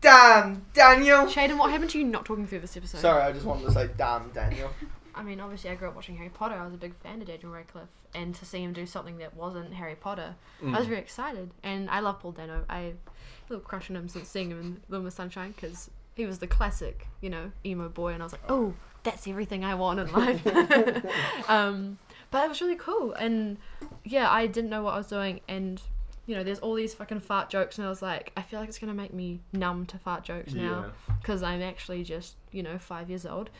Damn, 0.00 0.66
Daniel. 0.74 1.26
Shaden, 1.26 1.56
what 1.56 1.70
happened 1.70 1.90
to 1.90 1.98
you 1.98 2.04
not 2.04 2.24
talking 2.24 2.46
through 2.46 2.60
this 2.60 2.76
episode? 2.76 2.98
Sorry, 2.98 3.22
I 3.22 3.32
just 3.32 3.46
wanted 3.46 3.64
to 3.66 3.72
say 3.72 3.88
damn, 3.96 4.30
Daniel. 4.30 4.70
I 5.14 5.22
mean, 5.22 5.38
obviously, 5.40 5.70
I 5.70 5.76
grew 5.76 5.86
up 5.88 5.94
watching 5.94 6.16
Harry 6.16 6.28
Potter. 6.28 6.56
I 6.56 6.64
was 6.64 6.74
a 6.74 6.76
big 6.76 6.92
fan 6.96 7.20
of 7.22 7.28
Daniel 7.28 7.52
Radcliffe, 7.52 7.88
and 8.16 8.34
to 8.34 8.44
see 8.44 8.58
him 8.64 8.72
do 8.72 8.84
something 8.84 9.18
that 9.18 9.34
wasn't 9.36 9.72
Harry 9.74 9.94
Potter, 9.94 10.34
I 10.60 10.64
Mm. 10.64 10.76
was 10.76 10.86
very 10.88 10.98
excited. 11.00 11.50
And 11.62 11.88
I 11.88 12.00
love 12.00 12.18
Paul 12.18 12.32
Dano. 12.32 12.64
I 12.68 12.78
have 12.80 12.94
a 12.94 13.48
little 13.48 13.64
crush 13.64 13.88
on 13.90 13.96
him 13.96 14.08
since 14.08 14.28
seeing 14.28 14.50
him 14.50 14.60
in 14.60 14.80
Little 14.88 15.04
Miss 15.04 15.14
Sunshine 15.14 15.52
because 15.54 15.88
he 16.14 16.26
was 16.26 16.38
the 16.38 16.46
classic, 16.46 17.06
you 17.20 17.30
know, 17.30 17.52
emo 17.64 17.88
boy, 17.88 18.12
and 18.12 18.22
I 18.22 18.26
was 18.26 18.32
like, 18.32 18.42
oh, 18.48 18.74
that's 19.02 19.26
everything 19.26 19.64
I 19.64 19.74
want 19.74 20.00
in 20.00 20.12
life. 20.12 20.46
um, 21.48 21.98
but 22.30 22.44
it 22.44 22.48
was 22.48 22.60
really 22.60 22.76
cool, 22.76 23.12
and 23.12 23.58
yeah, 24.04 24.30
I 24.30 24.46
didn't 24.46 24.70
know 24.70 24.82
what 24.82 24.94
I 24.94 24.98
was 24.98 25.08
doing, 25.08 25.40
and 25.48 25.80
you 26.26 26.34
know, 26.34 26.42
there's 26.42 26.58
all 26.60 26.74
these 26.74 26.94
fucking 26.94 27.20
fart 27.20 27.50
jokes, 27.50 27.76
and 27.76 27.86
I 27.86 27.90
was 27.90 28.00
like, 28.00 28.32
I 28.36 28.42
feel 28.42 28.58
like 28.58 28.68
it's 28.68 28.78
gonna 28.78 28.94
make 28.94 29.12
me 29.12 29.40
numb 29.52 29.84
to 29.86 29.98
fart 29.98 30.24
jokes 30.24 30.54
now 30.54 30.86
Yeah. 30.86 31.14
because 31.20 31.42
I'm 31.42 31.60
actually 31.60 32.02
just, 32.02 32.36
you 32.50 32.62
know, 32.62 32.78
five 32.78 33.10
years 33.10 33.26
old 33.26 33.50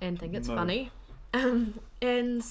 and 0.00 0.18
think 0.18 0.34
it's 0.34 0.48
No. 0.48 0.56
funny. 0.56 0.90
Um, 1.32 1.78
and 2.02 2.42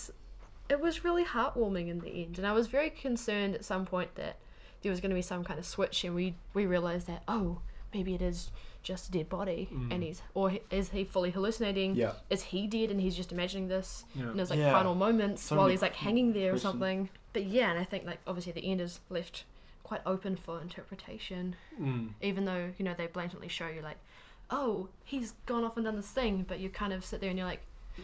it 0.70 0.80
was 0.80 1.04
really 1.04 1.26
heartwarming 1.26 1.90
in 1.90 2.00
the 2.00 2.10
end. 2.24 2.38
And 2.38 2.48
I 2.48 2.54
was 2.54 2.68
very 2.68 2.90
concerned 2.90 3.54
at 3.54 3.66
some 3.66 3.86
point 3.86 4.16
that 4.16 4.38
there 4.82 4.92
was 4.92 5.02
going 5.02 5.10
to 5.10 5.16
be 5.16 5.22
some 5.22 5.44
kind 5.44 5.60
of 5.60 5.66
switch, 5.66 6.06
and 6.06 6.16
we, 6.16 6.36
we 6.54 6.66
realized 6.66 7.08
that, 7.08 7.24
oh, 7.28 7.60
maybe 7.94 8.14
it 8.16 8.22
is 8.22 8.52
just 8.84 9.10
a 9.10 9.12
dead 9.12 9.30
body, 9.30 9.68
and 9.92 10.02
he's, 10.04 10.22
or 10.34 10.54
is 10.72 10.90
he 10.90 11.04
fully 11.04 11.32
hallucinating? 11.32 11.96
Yeah. 11.96 12.14
Is 12.30 12.42
he 12.44 12.66
dead 12.68 12.92
and 12.92 13.00
he's 13.02 13.16
just 13.16 13.32
imagining 13.32 13.68
this? 13.68 14.06
Yeah. 14.16 14.24
And 14.30 14.38
there's 14.40 14.50
like 14.50 14.60
Yeah. 14.60 14.72
final 14.72 14.96
moments 14.96 15.44
So 15.44 15.58
while 15.58 15.68
he's 15.68 15.82
like 15.82 15.96
hanging 15.96 16.34
there 16.34 16.54
or 16.54 16.58
something. 16.58 17.10
But 17.34 17.46
yeah, 17.46 17.70
and 17.72 17.80
I 17.80 17.84
think 17.84 18.06
like 18.06 18.20
obviously 18.26 18.54
the 18.54 18.66
end 18.72 18.82
is 18.82 19.00
left 19.10 19.44
quite 19.84 20.02
open 20.06 20.36
for 20.36 20.62
interpretation 20.62 21.56
Mm. 21.82 22.10
even 22.22 22.46
though 22.46 22.70
you 22.78 22.86
know 22.86 22.94
they 22.96 23.08
blatantly 23.08 23.48
show 23.48 23.68
you 23.68 23.82
like 23.82 23.98
oh 24.52 24.88
he's 25.04 25.34
gone 25.48 25.64
off 25.64 25.78
and 25.78 25.86
done 25.86 25.96
this 25.96 26.12
thing 26.12 26.46
but 26.48 26.60
you 26.60 26.70
kind 26.70 26.94
of 26.94 27.04
sit 27.04 27.20
there 27.22 27.30
and 27.32 27.40
you're 27.40 27.48
like 27.48 27.62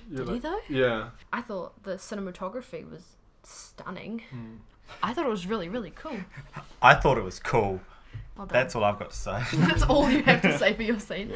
You're 0.10 0.26
did 0.26 0.34
he 0.34 0.40
though 0.40 0.60
Yeah. 0.68 1.10
i 1.32 1.42
thought 1.42 1.84
the 1.84 1.96
cinematography 1.98 2.90
was 2.90 3.04
stunning 3.44 4.24
Mm. 4.34 4.58
i 5.04 5.14
thought 5.14 5.26
it 5.28 5.30
was 5.30 5.46
really 5.46 5.70
really 5.70 5.92
cool 5.92 6.18
I 6.82 6.96
thought 6.96 7.18
it 7.20 7.24
was 7.24 7.40
cool. 7.40 7.82
Well. 8.38 8.48
That's 8.48 8.76
all 8.76 8.84
I've 8.84 9.00
got 9.00 9.12
to 9.12 9.16
say. 9.16 9.44
that's 9.54 9.84
all 9.84 10.10
you 10.10 10.24
have 10.24 10.42
to 10.42 10.58
say 10.58 10.74
for 10.74 10.84
your 10.84 11.00
scene 11.00 11.32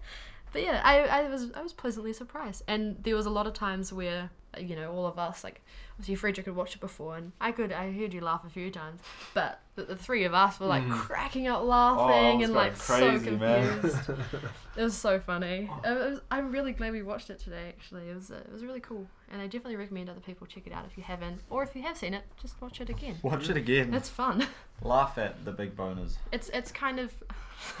but 0.52 0.62
yeah 0.62 0.80
I, 0.82 1.00
I 1.00 1.28
was 1.28 1.52
i 1.52 1.62
was 1.62 1.72
pleasantly 1.72 2.12
surprised 2.12 2.62
and 2.66 2.96
there 3.02 3.14
was 3.14 3.26
a 3.26 3.30
lot 3.30 3.46
of 3.46 3.52
times 3.52 3.92
where 3.92 4.30
you 4.58 4.76
know 4.76 4.90
all 4.90 5.06
of 5.06 5.18
us 5.18 5.44
like 5.44 5.60
obviously 5.98 6.14
Frederick 6.14 6.46
had 6.46 6.54
watched 6.54 6.76
it 6.76 6.80
before 6.80 7.16
and 7.16 7.32
I 7.40 7.50
could 7.50 7.72
I 7.72 7.90
heard 7.92 8.14
you 8.14 8.20
laugh 8.20 8.44
a 8.46 8.50
few 8.50 8.70
times 8.70 9.00
but 9.34 9.60
the, 9.74 9.82
the 9.82 9.96
three 9.96 10.24
of 10.24 10.32
us 10.32 10.60
were 10.60 10.66
like 10.66 10.84
Mhm. 10.84 10.92
cracking 10.96 11.48
up 11.48 11.60
Oh, 11.60 11.64
laughing 11.64 12.38
was 12.38 12.48
and 12.48 12.54
like 12.56 12.76
so 12.76 12.94
crazy, 13.10 13.30
man. 13.30 13.80
confused 13.80 14.10
It 14.76 14.82
was 14.84 14.96
so 14.96 15.18
funny. 15.18 15.68
Was, 15.84 16.20
I'm 16.30 16.52
really 16.52 16.70
glad 16.70 16.92
we 16.92 17.02
watched 17.02 17.30
it 17.30 17.40
today. 17.40 17.70
Actually, 17.76 18.10
it 18.10 18.14
was 18.14 18.30
uh, 18.30 18.36
it 18.36 18.52
was 18.52 18.62
really 18.64 18.78
cool, 18.78 19.08
and 19.32 19.42
I 19.42 19.46
definitely 19.46 19.74
recommend 19.74 20.08
other 20.08 20.20
people 20.20 20.46
check 20.46 20.68
it 20.68 20.72
out 20.72 20.84
if 20.88 20.96
you 20.96 21.02
haven't, 21.02 21.40
or 21.50 21.64
if 21.64 21.74
you 21.74 21.82
have 21.82 21.96
seen 21.96 22.14
it, 22.14 22.22
just 22.40 22.60
watch 22.62 22.80
it 22.80 22.88
again. 22.88 23.16
Watch 23.22 23.50
it 23.50 23.56
again. 23.56 23.92
It's 23.92 24.08
fun. 24.08 24.46
Laugh 24.82 25.18
at 25.18 25.44
the 25.44 25.50
big 25.50 25.76
boners. 25.76 26.14
It's 26.30 26.48
it's 26.50 26.70
kind 26.70 27.00
of 27.00 27.12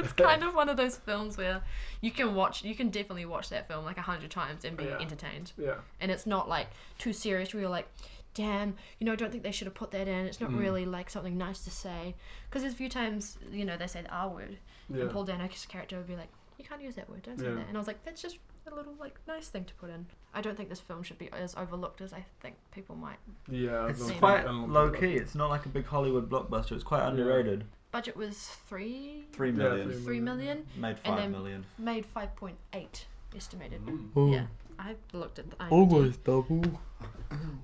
it's 0.00 0.12
kind 0.14 0.42
of 0.42 0.54
one 0.54 0.70
of 0.70 0.78
those 0.78 0.96
films 0.96 1.36
where 1.36 1.60
you 2.00 2.10
can 2.10 2.34
watch 2.34 2.64
you 2.64 2.74
can 2.74 2.88
definitely 2.88 3.26
watch 3.26 3.50
that 3.50 3.68
film 3.68 3.84
like 3.84 3.98
a 3.98 4.02
hundred 4.02 4.30
times 4.30 4.64
and 4.64 4.78
be 4.78 4.84
Yeah. 4.84 4.98
entertained, 5.00 5.52
Yeah. 5.58 5.74
and 6.00 6.10
it's 6.10 6.24
not 6.26 6.48
like 6.48 6.68
too 6.98 7.12
serious 7.12 7.33
where 7.54 7.60
you're 7.62 7.70
like. 7.70 7.88
Damn, 8.36 8.74
you 8.98 9.06
know, 9.06 9.12
I 9.12 9.14
don't 9.14 9.30
think 9.30 9.44
they 9.44 9.52
should 9.52 9.68
have 9.68 9.74
put 9.76 9.92
that 9.92 10.08
in. 10.08 10.26
It's 10.26 10.40
not 10.40 10.50
Mm. 10.50 10.58
really 10.58 10.84
like 10.84 11.08
something 11.08 11.38
nice 11.38 11.60
to 11.62 11.70
say. 11.70 12.16
Because 12.50 12.62
there's 12.62 12.74
a 12.74 12.76
few 12.76 12.88
times, 12.88 13.38
you 13.52 13.64
know, 13.64 13.76
they 13.76 13.86
say 13.86 14.02
the 14.02 14.10
R 14.10 14.28
word, 14.28 14.58
Yeah. 14.90 15.02
and 15.02 15.10
Paul 15.12 15.22
Dano's 15.24 15.64
character 15.66 15.96
would 15.98 16.08
be 16.08 16.16
like, 16.16 16.30
"You 16.58 16.64
can't 16.64 16.82
use 16.82 16.96
that 16.96 17.08
word. 17.08 17.22
Don't 17.22 17.38
say 17.38 17.46
Yeah. 17.46 17.54
that." 17.54 17.68
And 17.68 17.76
I 17.76 17.78
was 17.78 17.86
like, 17.86 18.02
"That's 18.04 18.20
just 18.20 18.38
a 18.66 18.74
little 18.74 18.94
like 18.98 19.20
nice 19.28 19.46
thing 19.50 19.64
to 19.66 19.74
put 19.74 19.88
in." 19.88 20.06
I 20.34 20.40
don't 20.40 20.56
think 20.56 20.68
this 20.68 20.80
film 20.80 21.04
should 21.04 21.18
be 21.18 21.30
as 21.30 21.54
overlooked 21.54 22.00
as 22.00 22.12
I 22.12 22.24
think 22.40 22.56
people 22.72 22.96
might. 22.96 23.18
Yeah. 23.48 23.86
It's 23.86 24.10
quite 24.10 24.40
I 24.40 24.42
don't 24.42 24.62
think 24.62 24.72
low 24.72 24.86
about 24.88 24.98
key. 25.00 25.14
it. 25.14 25.22
It's 25.22 25.36
not 25.36 25.48
like 25.48 25.64
a 25.64 25.68
big 25.68 25.86
Hollywood 25.86 26.28
blockbuster. 26.28 26.72
It's 26.72 26.82
quite 26.82 27.04
underrated. 27.06 27.66
Budget 27.92 28.16
was 28.16 28.48
three 28.66 29.28
Three 29.30 29.50
Yeah, 29.50 29.56
million. 29.58 29.90
three 29.92 30.02
three 30.02 30.20
million, 30.20 30.66
Made 30.74 30.88
And 30.88 30.98
five 31.04 31.16
then- 31.18 31.30
million. 31.30 31.66
made 31.78 32.04
five 32.04 32.34
point 32.34 32.58
eight 32.72 33.06
estimated. 33.36 33.86
Mm. 33.86 34.32
Yeah, 34.32 34.46
I 34.78 34.94
looked 35.12 35.38
at 35.38 35.50
the 35.50 35.56
IMDb. 35.56 36.16
double. 36.24 36.62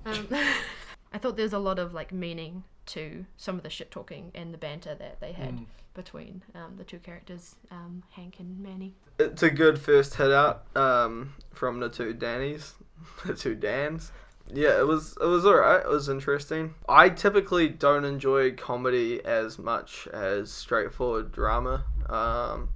Um, 0.05 0.27
I 1.13 1.17
thought 1.17 1.37
there's 1.37 1.53
a 1.53 1.59
lot 1.59 1.79
of 1.79 1.93
like 1.93 2.11
meaning 2.11 2.63
to 2.87 3.25
some 3.37 3.55
of 3.57 3.63
the 3.63 3.69
shit 3.69 3.91
talking 3.91 4.31
and 4.33 4.53
the 4.53 4.57
banter 4.57 4.95
that 4.95 5.19
they 5.19 5.31
had 5.33 5.55
Mm. 5.57 5.65
between 5.93 6.41
um, 6.55 6.75
the 6.77 6.83
two 6.83 6.99
characters, 6.99 7.55
um, 7.69 8.03
Hank 8.11 8.39
and 8.39 8.59
Manny. 8.59 8.93
It's 9.19 9.43
a 9.43 9.49
good 9.49 9.79
first 9.79 10.15
hit 10.15 10.31
out 10.31 10.65
um, 10.75 11.33
from 11.53 11.79
the 11.79 11.89
two 11.89 12.13
Dannies, 12.13 12.73
the 13.25 13.33
two 13.35 13.55
Dans. 13.55 14.11
Yeah, 14.53 14.79
it 14.79 14.87
was 14.87 15.17
it 15.21 15.25
was 15.25 15.45
alright. 15.45 15.81
It 15.81 15.89
was 15.89 16.09
interesting. 16.09 16.73
I 16.89 17.09
typically 17.09 17.69
don't 17.69 18.03
enjoy 18.03 18.51
comedy 18.53 19.23
as 19.23 19.57
much 19.59 20.07
as 20.11 20.51
straightforward 20.51 21.31
drama. 21.31 21.85
Um, 22.09 22.69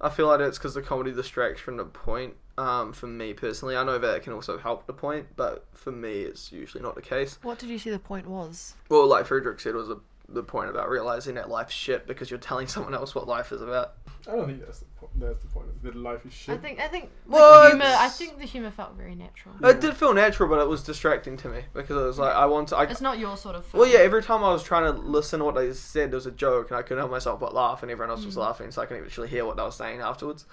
I 0.00 0.10
feel 0.10 0.26
like 0.26 0.40
it's 0.40 0.58
because 0.58 0.74
the 0.74 0.82
comedy 0.82 1.12
distracts 1.12 1.60
from 1.60 1.76
the 1.76 1.84
point. 1.84 2.34
Um, 2.62 2.92
for 2.92 3.06
me 3.06 3.32
personally, 3.34 3.76
I 3.76 3.82
know 3.84 3.98
that 3.98 4.16
it 4.16 4.22
can 4.22 4.32
also 4.32 4.56
help 4.58 4.86
the 4.86 4.92
point, 4.92 5.26
but 5.36 5.64
for 5.74 5.90
me, 5.90 6.20
it's 6.20 6.52
usually 6.52 6.82
not 6.82 6.94
the 6.94 7.02
case. 7.02 7.38
What 7.42 7.58
did 7.58 7.70
you 7.70 7.78
see 7.78 7.90
the 7.90 7.98
point 7.98 8.26
was? 8.26 8.74
Well, 8.88 9.06
like 9.06 9.26
Frederick 9.26 9.58
said, 9.60 9.74
it 9.74 9.78
was 9.78 9.90
a, 9.90 9.96
the 10.28 10.42
point 10.42 10.70
about 10.70 10.88
realizing 10.88 11.34
that 11.34 11.48
life's 11.48 11.74
shit 11.74 12.06
because 12.06 12.30
you're 12.30 12.38
telling 12.38 12.66
someone 12.74 12.94
else 12.94 13.14
what 13.14 13.26
life 13.26 13.50
is 13.52 13.62
about. 13.62 13.94
I 14.28 14.36
don't 14.36 14.46
think 14.46 14.64
that's 14.64 14.78
the 14.78 14.84
point. 14.84 15.12
That's 15.18 15.40
the 15.40 15.48
point. 15.48 15.82
That 15.82 15.96
life 15.96 16.24
is 16.24 16.32
shit. 16.32 16.54
I 16.54 16.58
think 16.58 16.78
I 16.78 16.86
think 16.86 17.10
the 17.26 17.32
What? 17.32 17.70
humor. 17.70 17.84
I 17.98 18.08
think 18.08 18.38
the 18.38 18.44
humor 18.44 18.70
felt 18.70 18.94
very 18.94 19.16
natural. 19.16 19.56
Yeah. 19.60 19.70
It 19.70 19.80
did 19.80 19.96
feel 19.96 20.14
natural, 20.14 20.48
but 20.48 20.60
it 20.60 20.68
was 20.68 20.84
distracting 20.84 21.36
to 21.38 21.48
me 21.48 21.62
because 21.74 21.96
it 22.00 22.06
was 22.06 22.18
like 22.20 22.32
I 22.34 22.46
want 22.46 22.68
to. 22.68 22.76
I, 22.76 22.84
It's 22.84 23.00
not 23.00 23.18
your 23.18 23.36
sort 23.36 23.56
of 23.56 23.64
film. 23.66 23.80
well, 23.80 23.90
yeah. 23.90 23.98
Every 23.98 24.22
time 24.22 24.44
I 24.44 24.52
was 24.52 24.62
trying 24.62 24.84
to 24.84 24.96
listen 25.00 25.40
to 25.40 25.44
what 25.44 25.56
they 25.56 25.72
said, 25.72 26.12
there 26.12 26.16
was 26.18 26.26
a 26.26 26.30
joke, 26.30 26.70
and 26.70 26.78
I 26.78 26.82
couldn't 26.82 26.98
help 26.98 27.10
myself 27.10 27.40
but 27.40 27.52
laugh, 27.52 27.82
and 27.82 27.90
everyone 27.90 28.10
else 28.16 28.24
was 28.24 28.36
Mm. 28.36 28.40
laughing, 28.46 28.70
so 28.70 28.80
I 28.80 28.86
couldn't 28.86 29.04
actually 29.04 29.28
hear 29.28 29.44
what 29.44 29.56
they 29.56 29.62
were 29.64 29.72
saying 29.72 30.00
afterwards. 30.00 30.46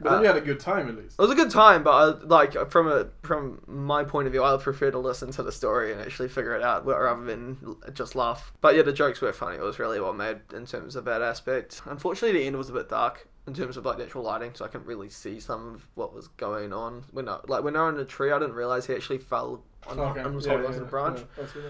But 0.00 0.10
then 0.10 0.18
uh, 0.18 0.22
you 0.22 0.26
had 0.28 0.36
a 0.36 0.40
good 0.40 0.60
time 0.60 0.88
at 0.88 0.96
least. 0.96 1.16
It 1.18 1.22
was 1.22 1.30
a 1.30 1.34
good 1.34 1.50
time, 1.50 1.82
but 1.82 1.90
I, 1.90 2.04
like 2.24 2.70
from 2.70 2.88
a 2.88 3.08
from 3.22 3.62
my 3.66 4.04
point 4.04 4.26
of 4.26 4.32
view, 4.32 4.42
I 4.42 4.52
would 4.52 4.60
prefer 4.60 4.90
to 4.90 4.98
listen 4.98 5.30
to 5.32 5.42
the 5.42 5.52
story 5.52 5.92
and 5.92 6.00
actually 6.00 6.28
figure 6.28 6.54
it 6.54 6.62
out 6.62 6.86
rather 6.86 7.24
than 7.24 7.76
just 7.92 8.14
laugh. 8.14 8.52
But 8.60 8.74
yeah, 8.76 8.82
the 8.82 8.92
jokes 8.92 9.20
were 9.20 9.32
funny. 9.32 9.56
It 9.56 9.62
was 9.62 9.78
really 9.78 10.00
what 10.00 10.16
made 10.16 10.38
in 10.54 10.66
terms 10.66 10.96
of 10.96 11.04
that 11.04 11.22
aspect. 11.22 11.82
Unfortunately, 11.86 12.38
the 12.40 12.46
end 12.46 12.56
was 12.56 12.70
a 12.70 12.72
bit 12.72 12.88
dark 12.88 13.28
in 13.46 13.54
terms 13.54 13.76
of 13.76 13.84
like 13.84 13.98
natural 13.98 14.24
lighting, 14.24 14.52
so 14.54 14.64
I 14.64 14.68
couldn't 14.68 14.86
really 14.86 15.08
see 15.08 15.40
some 15.40 15.74
of 15.74 15.86
what 15.94 16.14
was 16.14 16.28
going 16.28 16.72
on. 16.72 17.04
When 17.10 17.28
I, 17.28 17.38
like 17.48 17.64
when 17.64 17.76
I 17.76 17.86
was 17.86 17.92
in 17.92 17.98
the 17.98 18.04
tree, 18.04 18.30
I 18.30 18.38
didn't 18.38 18.54
realize 18.54 18.86
he 18.86 18.94
actually 18.94 19.18
fell 19.18 19.62
on 19.86 19.98
Okay. 19.98 20.20
and 20.20 20.34
was 20.34 20.46
yeah, 20.46 20.52
holding 20.52 20.70
yeah, 20.70 20.76
onto 20.76 20.84
the 20.84 20.90
branch. 20.90 21.20
yeah. 21.38 21.62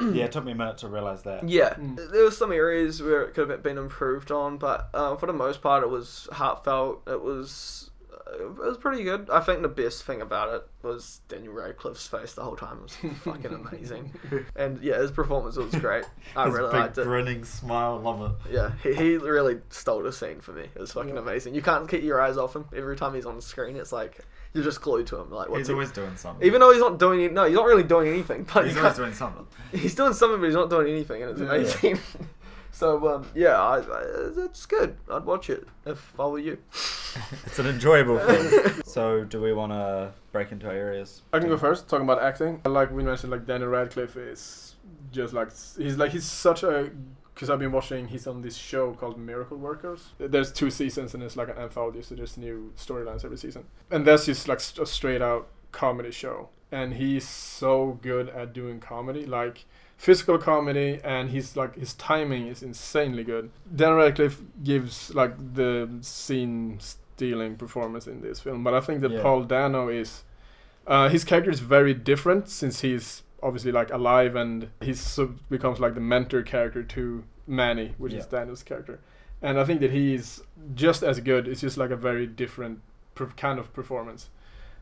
Yeah, 0.00 0.24
it 0.24 0.32
took 0.32 0.44
me 0.44 0.52
a 0.52 0.54
minute 0.54 0.78
to 0.78 0.88
realize 0.88 1.22
that. 1.24 1.48
Yeah, 1.48 1.74
Mm. 1.74 2.10
there 2.10 2.24
were 2.24 2.30
some 2.30 2.52
areas 2.52 3.02
where 3.02 3.22
it 3.22 3.34
could 3.34 3.50
have 3.50 3.62
been 3.62 3.78
improved 3.78 4.30
on, 4.30 4.56
but 4.58 4.88
uh, 4.94 5.16
for 5.16 5.26
the 5.26 5.32
most 5.32 5.60
part, 5.62 5.82
it 5.82 5.90
was 5.90 6.28
heartfelt. 6.32 7.02
It 7.06 7.20
was 7.22 7.90
uh, 8.26 8.42
it 8.44 8.56
was 8.56 8.78
pretty 8.78 9.04
good. 9.04 9.28
I 9.30 9.40
think 9.40 9.60
the 9.60 9.68
best 9.68 10.04
thing 10.04 10.22
about 10.22 10.54
it 10.54 10.66
was 10.82 11.20
Daniel 11.28 11.52
Radcliffe's 11.52 12.06
face 12.06 12.32
the 12.32 12.42
whole 12.42 12.56
time. 12.56 12.78
It 12.78 12.82
was 12.82 13.18
fucking 13.24 13.52
amazing, 13.52 14.12
and 14.56 14.80
yeah, 14.82 14.98
his 14.98 15.10
performance 15.10 15.56
was 15.56 15.74
great. 15.74 16.04
I 16.34 16.46
His 16.46 16.54
really 16.54 16.70
big 16.72 16.80
liked 16.80 16.98
it. 16.98 17.04
grinning 17.04 17.44
smile, 17.44 17.98
love 18.00 18.22
it. 18.46 18.52
Yeah, 18.54 18.72
he, 18.82 18.94
he 18.94 19.16
really 19.18 19.58
stole 19.68 20.02
the 20.02 20.12
scene 20.12 20.40
for 20.40 20.52
me. 20.52 20.62
It 20.74 20.80
was 20.80 20.92
fucking 20.92 21.14
Yeah. 21.14 21.20
amazing. 21.20 21.54
You 21.54 21.60
can't 21.62 21.86
keep 21.88 22.02
your 22.02 22.20
eyes 22.22 22.38
off 22.38 22.56
him. 22.56 22.64
Every 22.74 22.96
time 22.96 23.14
he's 23.14 23.26
on 23.26 23.36
the 23.36 23.42
screen, 23.42 23.76
it's 23.76 23.92
like 23.92 24.18
you're 24.54 24.64
just 24.64 24.80
glued 24.80 25.06
to 25.08 25.18
him. 25.18 25.30
Like 25.30 25.48
what's 25.48 25.58
He's 25.60 25.66
he? 25.68 25.72
always 25.74 25.90
doing 25.90 26.16
something. 26.16 26.46
Even 26.46 26.60
though 26.60 26.70
he's 26.72 26.80
not 26.80 26.98
doing 26.98 27.20
it, 27.22 27.32
no, 27.32 27.44
he's 27.44 27.54
not 27.56 27.66
really 27.66 27.82
doing 27.82 28.08
anything. 28.08 28.46
But 28.54 28.64
he's 28.64 28.74
you 28.74 28.80
always 28.80 28.94
can't- 28.96 29.04
doing 29.06 29.14
something. 29.14 29.46
He's 29.72 29.94
doing 29.96 30.12
something, 30.12 30.38
but 30.40 30.46
he's 30.46 30.54
not 30.54 30.70
doing 30.70 30.88
anything, 30.88 31.22
and 31.24 31.32
it's 31.32 31.40
Yeah. 31.40 31.90
amazing. 31.90 31.98
so 32.70 33.08
um, 33.16 33.26
yeah, 33.34 33.60
I, 33.60 33.78
I, 33.78 34.04
that's 34.36 34.64
good. 34.66 34.96
I'd 35.10 35.24
watch 35.24 35.50
it 35.50 35.66
if 35.84 36.12
I 36.18 36.26
were 36.26 36.38
you. 36.38 36.58
It's 37.46 37.58
an 37.60 37.66
enjoyable 37.66 38.18
film. 38.18 38.82
so, 38.84 39.22
do 39.24 39.40
we 39.40 39.52
want 39.52 39.70
to 39.70 40.12
break 40.32 40.50
into 40.50 40.66
areas? 40.66 41.22
I 41.32 41.38
can 41.38 41.48
go 41.48 41.56
first. 41.56 41.88
Talking 41.88 42.06
about 42.06 42.20
acting, 42.20 42.60
like 42.64 42.90
we 42.90 43.04
mentioned, 43.04 43.30
like 43.30 43.46
Daniel 43.46 43.68
Radcliffe 43.70 44.16
is 44.16 44.74
just 45.12 45.32
like 45.32 45.50
he's 45.78 45.96
like 45.96 46.10
he's 46.10 46.24
such 46.24 46.64
a 46.64 46.90
because 47.34 47.50
I've 47.50 47.58
been 47.58 47.72
watching. 47.72 48.08
He's 48.08 48.26
on 48.26 48.42
this 48.42 48.56
show 48.56 48.92
called 48.92 49.18
Miracle 49.18 49.56
Workers. 49.56 50.08
There's 50.18 50.52
two 50.52 50.70
seasons 50.70 51.14
and 51.14 51.22
it's 51.22 51.36
like 51.36 51.48
an 51.48 51.58
anthology, 51.58 52.02
so 52.02 52.14
there's 52.14 52.36
new 52.36 52.72
storylines 52.76 53.24
every 53.24 53.36
season. 53.38 53.64
And 53.90 54.06
that's 54.06 54.26
just 54.26 54.46
like 54.48 54.60
a 54.80 54.86
straight 54.86 55.20
out 55.22 55.48
comedy 55.72 56.10
show. 56.12 56.48
And 56.70 56.94
he's 56.94 57.28
so 57.28 57.98
good 58.02 58.28
at 58.30 58.52
doing 58.52 58.80
comedy, 58.80 59.26
like 59.26 59.64
physical 59.96 60.38
comedy, 60.38 61.00
and 61.04 61.30
he's 61.30 61.56
like 61.56 61.76
his 61.76 61.94
timing 61.94 62.46
is 62.46 62.62
insanely 62.62 63.24
good. 63.24 63.50
Daniel 63.74 63.98
Radcliffe 63.98 64.40
gives 64.62 65.14
like 65.14 65.34
the 65.54 65.88
scene 66.00 66.78
stealing 66.80 67.56
performance 67.56 68.06
in 68.06 68.20
this 68.22 68.40
film, 68.40 68.64
but 68.64 68.74
I 68.74 68.80
think 68.80 69.00
that 69.02 69.10
Yeah. 69.12 69.22
Paul 69.22 69.44
Dano 69.44 69.88
is 69.88 70.24
uh, 70.86 71.08
his 71.08 71.24
character 71.24 71.50
is 71.50 71.60
very 71.60 71.94
different 71.94 72.48
since 72.48 72.80
he's 72.80 73.22
obviously 73.44 73.70
like 73.70 73.92
alive 73.92 74.34
and 74.34 74.70
he's 74.80 75.00
so 75.00 75.34
becomes 75.50 75.78
like 75.78 75.94
the 75.94 76.00
mentor 76.00 76.42
character 76.42 76.82
to 76.82 77.22
Manny, 77.46 77.94
which 77.98 78.12
is 78.14 78.26
Daniel's 78.26 78.62
character. 78.62 78.98
and 79.42 79.58
I 79.60 79.64
think 79.64 79.80
that 79.80 79.90
he's 79.92 80.42
just 80.74 81.02
as 81.02 81.20
good. 81.20 81.46
It's 81.46 81.60
just 81.60 81.76
like 81.76 81.90
a 81.90 81.96
very 81.96 82.26
different 82.26 82.80
per- 83.14 83.26
kind 83.36 83.58
of 83.58 83.72
performance. 83.72 84.30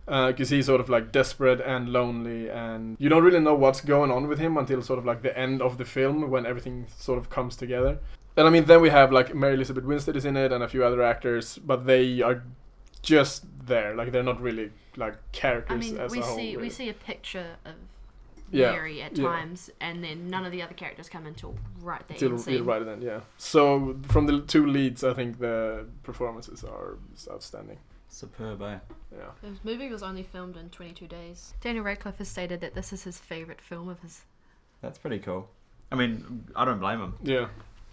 Uh, 0.08 0.28
because 0.32 0.50
he's 0.50 0.66
sort 0.66 0.80
of 0.80 0.88
like 0.88 1.12
desperate 1.12 1.60
and 1.60 1.88
lonely, 1.88 2.50
and 2.50 2.96
you 2.98 3.08
don't 3.08 3.22
really 3.22 3.38
know 3.38 3.54
what's 3.54 3.80
going 3.80 4.10
on 4.10 4.26
with 4.26 4.40
him 4.40 4.56
until 4.56 4.82
sort 4.82 4.98
of 4.98 5.04
like 5.04 5.22
the 5.22 5.36
end 5.38 5.62
of 5.62 5.78
the 5.78 5.84
film 5.84 6.28
when 6.28 6.44
everything 6.44 6.86
sort 6.98 7.18
of 7.20 7.30
comes 7.30 7.54
together. 7.54 7.98
And 8.36 8.44
I 8.48 8.50
mean, 8.50 8.64
then 8.64 8.80
we 8.80 8.90
have 8.90 9.12
like 9.12 9.32
Mary 9.32 9.54
Elizabeth 9.54 9.84
Winstead 9.84 10.16
is 10.16 10.24
in 10.24 10.36
it 10.36 10.50
and 10.50 10.64
a 10.64 10.68
few 10.68 10.84
other 10.84 11.02
actors, 11.04 11.56
but 11.64 11.86
they 11.86 12.20
are 12.20 12.42
just 13.02 13.44
there. 13.66 13.94
Like 13.94 14.10
they're 14.10 14.24
not 14.24 14.40
really 14.40 14.70
like 14.96 15.14
characters 15.30 15.86
I 15.86 15.90
mean, 15.92 15.98
as 16.00 16.10
we 16.10 16.18
a 16.18 16.22
whole. 16.22 16.36
see 16.36 16.50
really. 16.56 16.62
we 16.62 16.70
see 16.70 16.88
a 16.88 16.94
picture 16.94 17.56
of 17.64 17.74
Yeah, 18.52 18.72
Mary 18.72 19.02
at 19.02 19.16
yeah. 19.16 19.24
times, 19.24 19.70
and 19.80 20.04
then 20.04 20.28
none 20.28 20.44
of 20.44 20.52
the 20.52 20.62
other 20.62 20.74
characters 20.74 21.08
come 21.08 21.26
until 21.26 21.54
right 21.80 22.06
there. 22.06 22.18
Till 22.18 22.36
scene. 22.38 22.64
right 22.64 22.84
then, 22.84 23.00
yeah. 23.02 23.20
So 23.38 23.96
from 24.08 24.26
the 24.26 24.42
two 24.42 24.66
leads, 24.66 25.02
I 25.02 25.14
think 25.14 25.38
the 25.38 25.86
performances 26.02 26.62
are 26.62 26.98
outstanding. 27.30 27.78
Superb, 28.08 28.60
eh? 28.60 28.76
Yeah. 29.10 29.24
This 29.42 29.58
movie 29.64 29.88
was 29.88 30.02
only 30.02 30.22
filmed 30.22 30.58
in 30.58 30.68
22 30.68 31.06
days. 31.06 31.54
Daniel 31.62 31.82
Radcliffe 31.84 32.18
has 32.18 32.28
stated 32.28 32.60
that 32.60 32.74
this 32.74 32.92
is 32.92 33.04
his 33.04 33.18
favorite 33.18 33.60
film 33.62 33.88
of 33.88 34.00
his. 34.00 34.20
That's 34.82 34.98
pretty 34.98 35.18
cool. 35.18 35.48
I 35.90 35.94
mean, 35.94 36.44
I 36.54 36.66
don't 36.66 36.78
blame 36.78 37.00
him. 37.00 37.14
Yeah. 37.22 37.46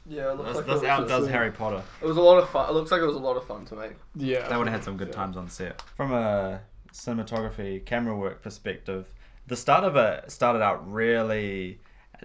Yeah, 0.06 0.32
it 0.32 0.38
looks 0.38 0.48
This, 0.50 0.58
like 0.58 0.66
this 0.66 0.84
it, 0.84 0.89
outdoes 0.89 1.28
Harry 1.30 1.51
Potter. 1.51 1.84
it 2.01 2.06
was 2.06 2.18
a 2.18 2.22
lot 2.22 2.42
of 2.42 2.50
fun. 2.50 2.68
It 2.70 2.74
looks 2.74 2.92
like 2.92 3.01
it 3.01 3.06
was 3.06 3.16
a 3.16 3.20
lot 3.20 3.38
of 3.38 3.46
fun 3.46 3.63
to 3.68 3.75
make. 3.75 3.92
Yeah. 4.16 4.48
They 4.50 4.58
would 4.58 4.68
have 4.68 4.75
had 4.75 4.84
some 4.84 4.98
good 4.98 5.10
Yeah. 5.10 5.13
times 5.13 5.38
on 5.38 5.50
set. 5.50 5.82
From 5.96 6.12
a 6.12 6.62
cinematography, 6.92 7.86
camera 7.86 8.16
work 8.16 8.42
perspective, 8.42 9.13
the 9.50 9.56
start 9.56 9.84
of 9.84 9.96
it 9.96 10.32
started 10.32 10.62
out 10.62 10.89
really 10.89 11.79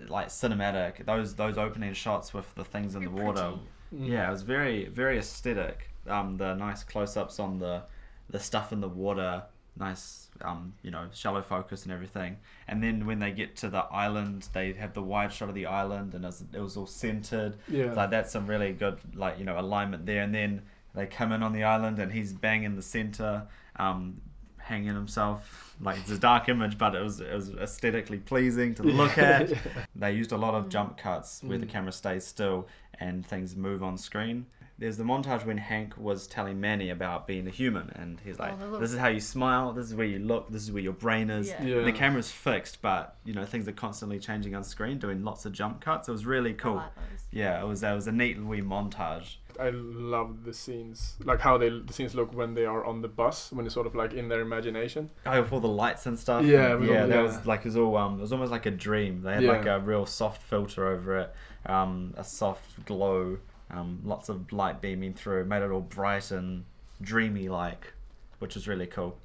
like 0.09 0.28
cinematic. 0.28 1.04
Those 1.04 1.35
those 1.35 1.59
opening 1.59 1.93
shots 1.95 2.33
with 2.33 2.52
the 2.54 2.64
things 2.64 2.95
in 2.95 3.04
the 3.04 3.11
water. 3.11 3.54
pretty. 3.90 4.04
Mm. 4.04 4.09
Yeah, 4.12 4.28
it 4.28 4.31
was 4.31 4.43
very 4.43 4.87
very 4.87 5.19
aesthetic. 5.19 5.90
Um, 6.07 6.37
the 6.37 6.54
nice 6.54 6.85
close-ups 6.85 7.40
on 7.40 7.59
the 7.59 7.83
the 8.31 8.38
stuff 8.38 8.73
in 8.73 8.81
the 8.81 8.88
water, 8.88 9.43
nice 9.76 10.28
um, 10.43 10.75
you 10.83 10.90
know 10.90 11.07
shallow 11.12 11.43
focus 11.43 11.85
and 11.85 11.93
everything. 11.93 12.37
And 12.69 12.83
then 12.83 13.07
when 13.07 13.19
they 13.19 13.33
get 13.33 13.57
to 13.57 13.69
the 13.69 13.85
island, 13.85 14.49
they 14.52 14.73
have 14.75 14.95
the 14.95 15.02
wide 15.02 15.33
shot 15.33 15.49
of 15.49 15.54
the 15.54 15.66
island, 15.66 16.14
and 16.14 16.25
it 16.25 16.28
was, 16.28 16.45
it 16.52 16.61
was 16.61 16.76
all 16.76 16.87
centered. 16.87 17.57
Yeah. 17.69 17.93
Like 17.93 18.11
that's 18.11 18.33
some 18.33 18.47
really 18.47 18.73
good 18.73 18.99
like 19.14 19.38
you 19.38 19.45
know 19.45 19.59
alignment 19.59 20.07
there. 20.07 20.23
And 20.23 20.35
then 20.35 20.62
they 20.95 21.07
come 21.07 21.33
in 21.33 21.43
on 21.43 21.52
the 21.52 21.64
island, 21.64 21.99
and 21.99 22.12
he's 22.12 22.33
bang 22.33 22.64
in 22.64 22.76
the 22.76 22.83
center, 22.83 23.47
um, 23.76 24.21
hanging 24.64 24.94
himself. 24.94 25.75
Like 25.80 25.99
it's 25.99 26.11
a 26.11 26.18
dark 26.18 26.49
image, 26.49 26.78
but 26.78 26.94
it 26.94 27.02
was 27.02 27.21
it 27.21 27.35
was 27.35 27.50
aesthetically 27.54 28.18
pleasing 28.18 28.75
to 28.76 28.83
look 28.83 29.18
at. 29.18 29.52
They 29.97 30.12
used 30.12 30.33
a 30.33 30.37
lot 30.37 30.54
of 30.54 30.68
jump 30.68 30.97
cuts 30.97 31.42
where 31.42 31.59
the 31.59 31.66
Mm. 31.66 31.71
camera 31.71 31.92
stays 31.92 32.25
still 32.26 32.66
and 33.00 33.25
things 33.26 33.56
move 33.56 33.83
on 33.83 33.97
screen. 33.99 34.47
There's 34.76 34.97
the 34.97 35.04
montage 35.04 35.44
when 35.47 35.56
Hank 35.59 35.94
was 35.97 36.26
telling 36.26 36.61
Manny 36.61 36.90
about 36.90 37.28
being 37.28 37.47
a 37.47 37.50
human, 37.50 37.90
and 37.94 38.18
he's 38.25 38.40
like, 38.40 38.54
Oh, 38.61 38.76
"This 38.78 38.92
is 38.92 38.99
how 38.99 39.06
you 39.06 39.21
smile. 39.21 39.73
This 39.73 39.87
is 39.87 39.94
where 39.94 40.06
you 40.06 40.18
look. 40.18 40.50
This 40.50 40.62
is 40.62 40.73
where 40.73 40.83
your 40.83 40.92
brain 40.94 41.30
is." 41.30 41.47
Yeah. 41.49 41.62
Yeah. 41.64 41.83
The 41.83 41.92
camera's 41.92 42.30
fixed, 42.30 42.83
but 42.83 43.16
you 43.25 43.35
know 43.35 43.44
things 43.47 43.68
are 43.68 43.73
constantly 43.87 44.18
changing 44.18 44.54
on 44.56 44.64
screen, 44.64 44.99
doing 44.99 45.23
lots 45.25 45.47
of 45.47 45.52
jump 45.52 45.80
cuts. 45.80 46.09
It 46.09 46.12
was 46.12 46.26
really 46.26 46.54
cool. 46.54 46.76
like. 46.76 46.90
Yeah, 47.30 47.61
it 47.62 47.66
was. 47.66 47.83
It 47.85 47.92
was 47.94 48.06
a 48.09 48.12
neat 48.12 48.37
wee 48.42 48.62
montage. 48.62 49.37
I 49.61 49.71
love 49.71 50.45
the 50.45 50.53
scenes, 50.53 51.17
like 51.25 51.41
how 51.41 51.57
they 51.59 51.69
the 51.69 51.93
scenes 51.93 52.15
look 52.15 52.35
when 52.35 52.55
they 52.55 52.65
are 52.67 52.85
on 52.85 53.03
the 53.03 53.09
bus, 53.09 53.53
when 53.53 53.65
it's 53.67 53.75
sort 53.75 53.87
of 53.87 53.95
like 53.95 54.13
in 54.13 54.29
their 54.29 54.41
imagination. 54.41 55.11
Oh, 55.27 55.41
with 55.43 55.53
all 55.53 55.61
the 55.61 55.69
lights 55.69 56.07
and 56.07 56.19
stuff. 56.19 56.45
Yeah, 56.45 56.75
with 56.75 56.89
yeah, 56.91 57.03
all- 57.03 57.09
that 57.09 57.15
yeah. 57.17 57.23
was 57.23 57.47
like 57.47 57.61
it 57.61 57.67
was 57.67 57.77
all 57.77 57.97
um, 57.97 58.19
it 58.19 58.23
was 58.23 58.33
almost 58.33 58.51
like 58.53 58.67
a 58.67 58.71
dream. 58.71 59.23
They 59.23 59.35
had 59.35 59.43
Yeah. 59.45 59.53
like 59.53 59.67
a 59.67 59.81
real 59.81 60.07
soft 60.07 60.43
filter 60.43 60.87
over 60.89 61.19
it, 61.19 61.35
um, 61.67 62.15
a 62.17 62.25
soft 62.25 62.85
glow, 62.87 63.39
um, 63.71 64.01
lots 64.05 64.29
of 64.29 64.53
light 64.53 64.81
beaming 64.81 65.15
through, 65.15 65.45
made 65.45 65.63
it 65.63 65.71
all 65.71 65.81
bright 65.81 66.31
and 66.31 66.65
dreamy 67.01 67.49
like, 67.49 67.93
which 68.39 68.55
was 68.55 68.67
really 68.69 68.87
cool. 68.87 69.19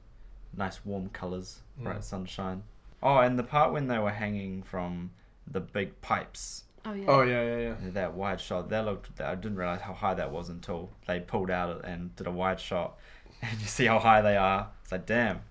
Nice 0.55 0.83
warm 0.85 1.09
colors, 1.09 1.61
bright 1.77 1.99
Mm. 1.99 2.03
sunshine. 2.03 2.63
Oh, 3.01 3.17
and 3.19 3.37
the 3.39 3.43
part 3.43 3.71
when 3.71 3.87
they 3.87 3.97
were 3.99 4.11
hanging 4.11 4.61
from 4.63 5.11
the 5.47 5.59
big 5.61 5.99
pipes, 6.01 6.63
Oh 6.85 6.93
yeah. 6.93 7.05
Oh 7.07 7.21
yeah, 7.21 7.43
yeah, 7.43 7.57
yeah. 7.57 7.75
that 7.91 8.13
wide 8.13 8.39
shot, 8.39 8.69
that 8.69 8.85
looked. 8.85 9.19
I 9.21 9.35
didn't 9.35 9.57
realize 9.57 9.81
how 9.81 9.93
high 9.93 10.13
that 10.13 10.31
was 10.31 10.49
until 10.49 10.89
they 11.07 11.19
pulled 11.19 11.51
out 11.51 11.85
and 11.85 12.15
did 12.15 12.27
a 12.27 12.31
wide 12.31 12.59
shot, 12.59 12.97
and 13.41 13.59
you 13.59 13.67
see 13.67 13.85
how 13.85 13.99
high 13.99 14.21
they 14.21 14.37
are. 14.37 14.69
It's 14.81 14.91
like, 14.91 15.05
damn, 15.05 15.41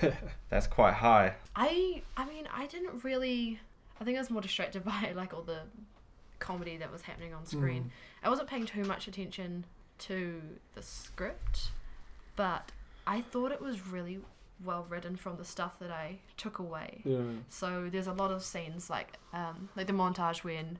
that's 0.48 0.66
quite 0.66 0.94
high. 0.94 1.34
I 1.56 2.02
I 2.16 2.26
mean 2.26 2.48
I 2.54 2.66
didn't 2.66 3.04
really 3.04 3.60
I 4.00 4.04
think 4.04 4.16
I 4.16 4.20
was 4.20 4.30
more 4.30 4.42
distracted 4.42 4.84
by 4.86 5.12
like 5.14 5.34
all 5.34 5.42
the 5.42 5.60
comedy 6.38 6.76
that 6.76 6.92
was 6.92 7.02
happening 7.02 7.32
on 7.32 7.46
screen. 7.46 7.84
Mm. 7.84 8.26
I 8.26 8.28
wasn't 8.28 8.48
paying 8.48 8.66
too 8.66 8.84
much 8.84 9.08
attention 9.08 9.64
to 10.00 10.40
the 10.74 10.82
script, 10.82 11.70
but 12.36 12.72
I 13.06 13.20
thought 13.20 13.52
it 13.52 13.60
was 13.60 13.86
really 13.86 14.18
well 14.64 14.86
written 14.88 15.16
from 15.16 15.36
the 15.36 15.44
stuff 15.44 15.78
that 15.80 15.90
I 15.90 16.18
took 16.36 16.58
away. 16.58 17.00
Yeah. 17.04 17.18
So 17.48 17.88
there's 17.90 18.06
a 18.06 18.12
lot 18.12 18.30
of 18.30 18.42
scenes 18.42 18.90
like 18.90 19.18
um, 19.32 19.68
like 19.76 19.86
the 19.86 19.92
montage 19.92 20.44
when 20.44 20.78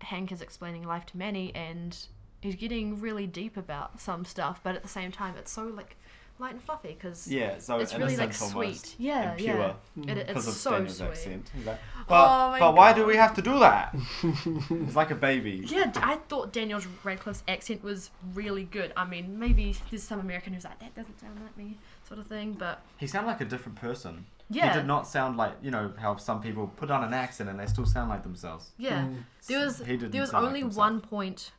Hank 0.00 0.32
is 0.32 0.40
explaining 0.42 0.86
life 0.86 1.06
to 1.06 1.16
Manny 1.16 1.52
and 1.54 1.96
he's 2.40 2.56
getting 2.56 3.00
really 3.00 3.26
deep 3.26 3.56
about 3.56 4.00
some 4.00 4.24
stuff, 4.24 4.60
but 4.62 4.74
at 4.74 4.82
the 4.82 4.88
same 4.88 5.12
time 5.12 5.34
it's 5.36 5.52
so 5.52 5.64
like 5.64 5.96
light 6.38 6.52
and 6.52 6.62
fluffy 6.62 6.94
because 6.94 7.28
Yeah, 7.28 7.58
so 7.58 7.78
it's 7.78 7.94
really 7.94 8.16
like 8.16 8.32
sweet. 8.32 8.94
Yeah, 8.98 9.32
and 9.32 9.40
yeah. 9.40 9.74
pure 9.94 10.08
It, 10.08 10.18
it's 10.18 10.26
because 10.28 10.48
of 10.48 10.54
so 10.54 10.70
Daniel's 10.72 10.96
sweet. 10.96 11.08
accent. 11.10 11.50
Like, 11.66 11.78
Oh 11.98 12.04
but 12.08 12.50
my 12.50 12.58
but 12.60 12.74
why 12.74 12.92
do 12.92 13.04
we 13.06 13.16
have 13.16 13.34
to 13.34 13.42
do 13.42 13.58
that? 13.60 13.94
it's 14.24 14.96
like 14.96 15.10
a 15.10 15.14
baby. 15.14 15.62
Yeah, 15.66 15.92
I 15.96 16.16
thought 16.28 16.52
Daniel 16.52 16.80
Radcliffe's 17.04 17.42
accent 17.46 17.84
was 17.84 18.10
really 18.34 18.64
good. 18.64 18.92
I 18.96 19.04
mean, 19.04 19.38
maybe 19.38 19.76
there's 19.90 20.02
some 20.02 20.18
American 20.20 20.54
who's 20.54 20.64
like, 20.64 20.80
that 20.80 20.94
doesn't 20.94 21.20
sound 21.20 21.38
like 21.42 21.56
me, 21.56 21.78
sort 22.10 22.20
of 22.20 22.26
thing, 22.26 22.52
but 22.58 22.82
He 22.98 23.06
sounded 23.06 23.28
like 23.28 23.40
a 23.40 23.44
different 23.44 23.78
person. 23.78 24.26
yeah. 24.50 24.72
He 24.72 24.78
did 24.80 24.86
not 24.86 25.06
sound 25.06 25.36
like 25.36 25.52
you 25.62 25.70
know 25.70 25.92
how 25.96 26.16
some 26.16 26.42
people 26.42 26.66
put 26.76 26.90
on 26.90 27.04
an 27.04 27.14
accent 27.14 27.48
and 27.48 27.58
they 27.58 27.66
still 27.66 27.86
sound 27.86 28.10
like 28.10 28.24
themselves. 28.24 28.72
Yeah. 28.78 29.02
Mm. 29.04 29.22
There 29.46 29.60
was 29.64 29.78
He 29.78 29.96
didn't 29.96 30.10
there 30.10 30.20
was 30.20 30.30
sound 30.30 30.44
like 30.44 30.48
only 30.62 30.64
one 30.76 31.00
point, 31.00 31.52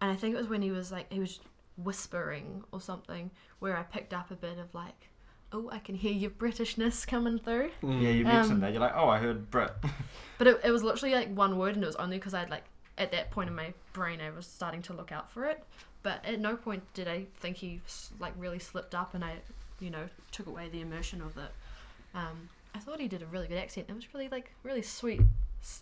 and 0.00 0.10
I 0.10 0.16
think 0.16 0.34
it 0.34 0.38
was 0.38 0.48
when 0.48 0.60
he 0.60 0.72
was 0.72 0.90
like 0.90 1.12
he 1.12 1.20
was 1.20 1.38
whispering 1.76 2.64
or 2.72 2.80
something, 2.80 3.30
where 3.60 3.76
I 3.76 3.82
picked 3.84 4.12
up 4.12 4.30
a 4.32 4.34
bit 4.34 4.58
of 4.58 4.74
like, 4.74 5.08
oh, 5.52 5.70
I 5.72 5.78
can 5.78 5.94
hear 5.94 6.12
your 6.12 6.30
Britishness 6.32 7.06
coming 7.06 7.38
through. 7.38 7.70
Mm. 7.82 8.02
Yeah, 8.02 8.10
you 8.10 8.24
mentioned 8.24 8.54
Um, 8.54 8.60
that. 8.60 8.72
You're 8.72 8.80
like, 8.80 8.96
oh, 8.96 9.08
I 9.08 9.18
heard 9.18 9.50
Brit. 9.50 9.72
But 10.38 10.48
it, 10.48 10.60
it 10.64 10.70
was 10.72 10.82
literally 10.82 11.14
like 11.14 11.32
one 11.32 11.56
word, 11.56 11.76
and 11.76 11.84
it 11.84 11.86
was 11.86 11.94
only 11.96 12.18
because 12.18 12.34
I'd 12.34 12.50
like 12.50 12.64
at 12.98 13.12
that 13.12 13.30
point 13.30 13.48
in 13.48 13.54
my 13.54 13.72
brain 13.92 14.20
I 14.20 14.30
was 14.30 14.46
starting 14.46 14.82
to 14.82 14.92
look 14.92 15.12
out 15.12 15.30
for 15.30 15.44
it. 15.44 15.62
But 16.02 16.24
at 16.24 16.40
no 16.40 16.56
point 16.56 16.82
did 16.94 17.06
I 17.06 17.26
think 17.38 17.58
he 17.58 17.80
like 18.18 18.32
really 18.36 18.58
slipped 18.58 18.92
up, 18.92 19.14
and 19.14 19.24
I, 19.24 19.36
you 19.82 19.90
know, 19.90 20.08
took 20.30 20.46
away 20.46 20.68
the 20.70 20.80
immersion 20.80 21.20
of 21.20 21.36
it. 21.36 21.50
Um, 22.14 22.48
I 22.74 22.78
thought 22.78 23.00
he 23.00 23.08
did 23.08 23.22
a 23.22 23.26
really 23.26 23.48
good 23.48 23.58
accent. 23.58 23.86
It 23.88 23.94
was 23.94 24.14
really 24.14 24.28
like 24.28 24.52
really 24.62 24.82
sweet, 24.82 25.20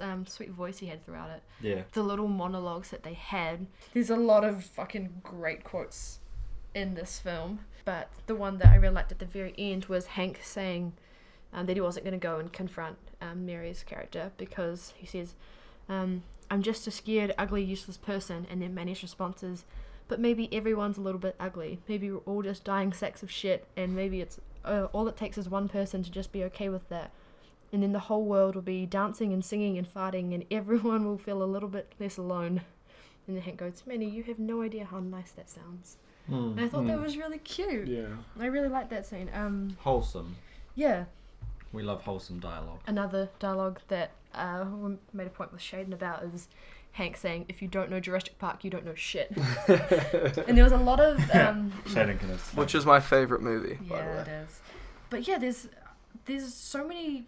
um, 0.00 0.26
sweet 0.26 0.50
voice 0.50 0.78
he 0.78 0.86
had 0.86 1.04
throughout 1.04 1.30
it. 1.30 1.42
yeah. 1.60 1.82
the 1.92 2.02
little 2.02 2.28
monologues 2.28 2.90
that 2.90 3.02
they 3.02 3.14
had. 3.14 3.66
There's 3.92 4.10
a 4.10 4.16
lot 4.16 4.44
of 4.44 4.64
fucking 4.64 5.20
great 5.22 5.64
quotes 5.64 6.18
in 6.74 6.94
this 6.94 7.18
film, 7.18 7.60
but 7.84 8.08
the 8.26 8.34
one 8.34 8.58
that 8.58 8.68
I 8.68 8.76
really 8.76 8.94
liked 8.94 9.12
at 9.12 9.18
the 9.18 9.26
very 9.26 9.54
end 9.58 9.86
was 9.86 10.06
Hank 10.06 10.40
saying 10.42 10.92
um, 11.52 11.66
that 11.66 11.76
he 11.76 11.80
wasn't 11.80 12.04
going 12.04 12.18
to 12.18 12.24
go 12.24 12.38
and 12.38 12.52
confront 12.52 12.96
um, 13.20 13.44
Mary's 13.44 13.82
character 13.82 14.32
because 14.36 14.94
he 14.96 15.06
says, 15.06 15.34
um, 15.88 16.22
I'm 16.50 16.62
just 16.62 16.86
a 16.86 16.90
scared, 16.90 17.34
ugly, 17.38 17.62
useless 17.62 17.96
person, 17.96 18.46
and 18.50 18.62
then 18.62 18.74
Manny's 18.74 19.02
response 19.02 19.42
is, 19.42 19.64
but 20.10 20.20
maybe 20.20 20.52
everyone's 20.52 20.98
a 20.98 21.00
little 21.00 21.20
bit 21.20 21.34
ugly. 21.40 21.78
Maybe 21.88 22.10
we're 22.10 22.18
all 22.26 22.42
just 22.42 22.64
dying 22.64 22.92
sacks 22.92 23.22
of 23.22 23.30
shit, 23.30 23.66
and 23.76 23.96
maybe 23.96 24.20
it's 24.20 24.38
uh, 24.64 24.88
all 24.92 25.08
it 25.08 25.16
takes 25.16 25.38
is 25.38 25.48
one 25.48 25.68
person 25.68 26.02
to 26.02 26.10
just 26.10 26.32
be 26.32 26.44
okay 26.44 26.68
with 26.68 26.86
that. 26.90 27.12
And 27.72 27.82
then 27.82 27.92
the 27.92 28.00
whole 28.00 28.24
world 28.24 28.56
will 28.56 28.62
be 28.62 28.84
dancing 28.84 29.32
and 29.32 29.42
singing 29.44 29.78
and 29.78 29.86
farting, 29.92 30.34
and 30.34 30.44
everyone 30.50 31.06
will 31.06 31.16
feel 31.16 31.42
a 31.42 31.44
little 31.44 31.68
bit 31.68 31.92
less 31.98 32.18
alone. 32.18 32.60
And 33.26 33.36
then 33.36 33.42
Hank 33.44 33.58
goes, 33.58 33.82
Manny, 33.86 34.06
you 34.10 34.24
have 34.24 34.38
no 34.40 34.60
idea 34.62 34.84
how 34.84 34.98
nice 34.98 35.30
that 35.32 35.48
sounds. 35.48 35.96
And 36.28 36.60
I 36.60 36.68
thought 36.68 36.86
that 36.86 36.98
Mm. 36.98 37.02
was 37.02 37.16
really 37.16 37.38
cute. 37.38 37.88
Yeah. 37.88 38.06
I 38.38 38.46
really 38.46 38.68
liked 38.68 38.90
that 38.90 39.04
scene. 39.06 39.28
Um, 39.34 39.76
Wholesome. 39.80 40.36
yeah, 40.76 41.04
We 41.72 41.82
love 41.82 42.02
wholesome 42.02 42.38
dialogue. 42.40 42.80
another 42.86 43.30
dialogue 43.38 43.80
that 43.88 44.10
uh, 44.34 44.64
we 44.72 44.96
made 45.12 45.26
a 45.26 45.30
point 45.30 45.52
with 45.52 45.60
Shaden 45.60 45.92
about 45.92 46.22
is 46.24 46.48
Hank 46.92 47.16
saying, 47.16 47.46
"If 47.48 47.62
you 47.62 47.68
don't 47.68 47.90
know 47.90 48.00
Jurassic 48.00 48.38
Park, 48.38 48.64
you 48.64 48.70
don't 48.70 48.84
know 48.84 48.94
shit." 48.94 49.30
and 49.68 50.56
there 50.56 50.64
was 50.64 50.72
a 50.72 50.76
lot 50.76 51.00
of 51.00 51.18
um, 51.30 51.72
Shaden 51.86 52.18
can 52.18 52.30
Which 52.54 52.74
is 52.74 52.84
my 52.84 53.00
favorite 53.00 53.42
movie, 53.42 53.74
by 53.74 53.98
the 53.98 54.04
yeah, 54.04 54.14
way. 54.16 54.20
it 54.22 54.28
is. 54.28 54.60
But 55.08 55.26
yeah, 55.28 55.38
there's 55.38 55.68
there's 56.26 56.52
so 56.52 56.86
many 56.86 57.26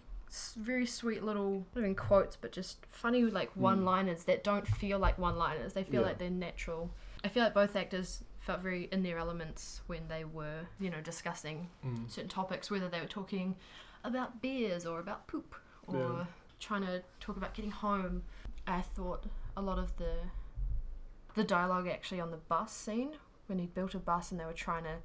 very 0.57 0.87
sweet 0.87 1.23
little 1.23 1.65
not 1.75 1.81
even 1.83 1.95
quotes, 1.95 2.37
but 2.37 2.53
just 2.53 2.79
funny 2.91 3.23
like 3.25 3.51
one-liners 3.55 4.25
that 4.25 4.43
don't 4.43 4.67
feel 4.67 4.99
like 4.99 5.19
one-liners. 5.19 5.75
They 5.75 5.85
feel 5.85 6.01
Yeah. 6.01 6.09
like 6.09 6.19
they're 6.19 6.31
natural. 6.31 6.91
I 7.23 7.29
feel 7.29 7.45
like 7.45 7.55
both 7.55 7.77
actors 7.77 8.25
felt 8.41 8.61
very 8.61 8.89
in 8.91 9.03
their 9.03 9.19
elements 9.19 9.83
when 9.87 10.09
they 10.09 10.25
were, 10.25 10.61
you 10.81 10.91
know, 10.91 11.01
discussing 11.03 11.69
Mm. 11.85 12.11
certain 12.11 12.29
topics, 12.31 12.71
whether 12.71 12.89
they 12.89 13.01
were 13.01 13.07
talking 13.07 13.57
about 14.05 14.41
beers 14.43 14.87
or 14.87 14.99
about 15.01 15.27
poop 15.29 15.55
or 15.87 15.95
Yeah. 15.97 16.25
trying 16.59 16.83
to 16.87 17.03
talk 17.21 17.37
about 17.37 17.53
getting 17.55 17.71
home. 17.71 18.23
I 18.67 18.81
thought 18.81 19.25
a 19.57 19.63
lot 19.63 19.79
of 19.79 19.97
the 19.97 20.15
the 21.35 21.45
dialogue 21.45 21.89
actually 21.89 22.21
on 22.21 22.31
the 22.31 22.37
bus 22.37 22.73
scene 22.73 23.13
when 23.47 23.59
he 23.59 23.67
built 23.67 23.95
a 23.95 23.99
bus 23.99 24.31
and 24.31 24.39
they 24.41 24.45
were 24.45 24.53
trying 24.53 24.85
to 24.85 24.97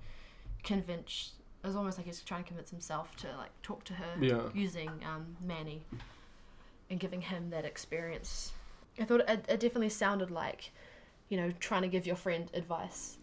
convince. 0.63 1.33
It 1.63 1.67
was 1.67 1.75
almost 1.75 1.97
like 1.97 2.05
he 2.05 2.09
was 2.09 2.21
trying 2.21 2.43
to 2.43 2.47
convince 2.47 2.69
himself 2.69 3.15
to 3.17 3.27
like 3.37 3.51
talk 3.61 3.83
to 3.85 3.93
her 3.93 4.15
Yeah. 4.19 4.41
using 4.53 4.89
um, 5.05 5.37
Manny 5.41 5.83
and 6.89 6.99
giving 6.99 7.21
him 7.21 7.49
that 7.49 7.65
experience. 7.65 8.53
I 8.99 9.05
thought 9.05 9.21
it, 9.21 9.45
it 9.47 9.59
definitely 9.59 9.89
sounded 9.89 10.31
like, 10.31 10.71
you 11.29 11.37
know, 11.37 11.51
trying 11.59 11.81
to 11.83 11.87
give 11.87 12.05
your 12.05 12.15
friend 12.15 12.49
advice, 12.53 13.17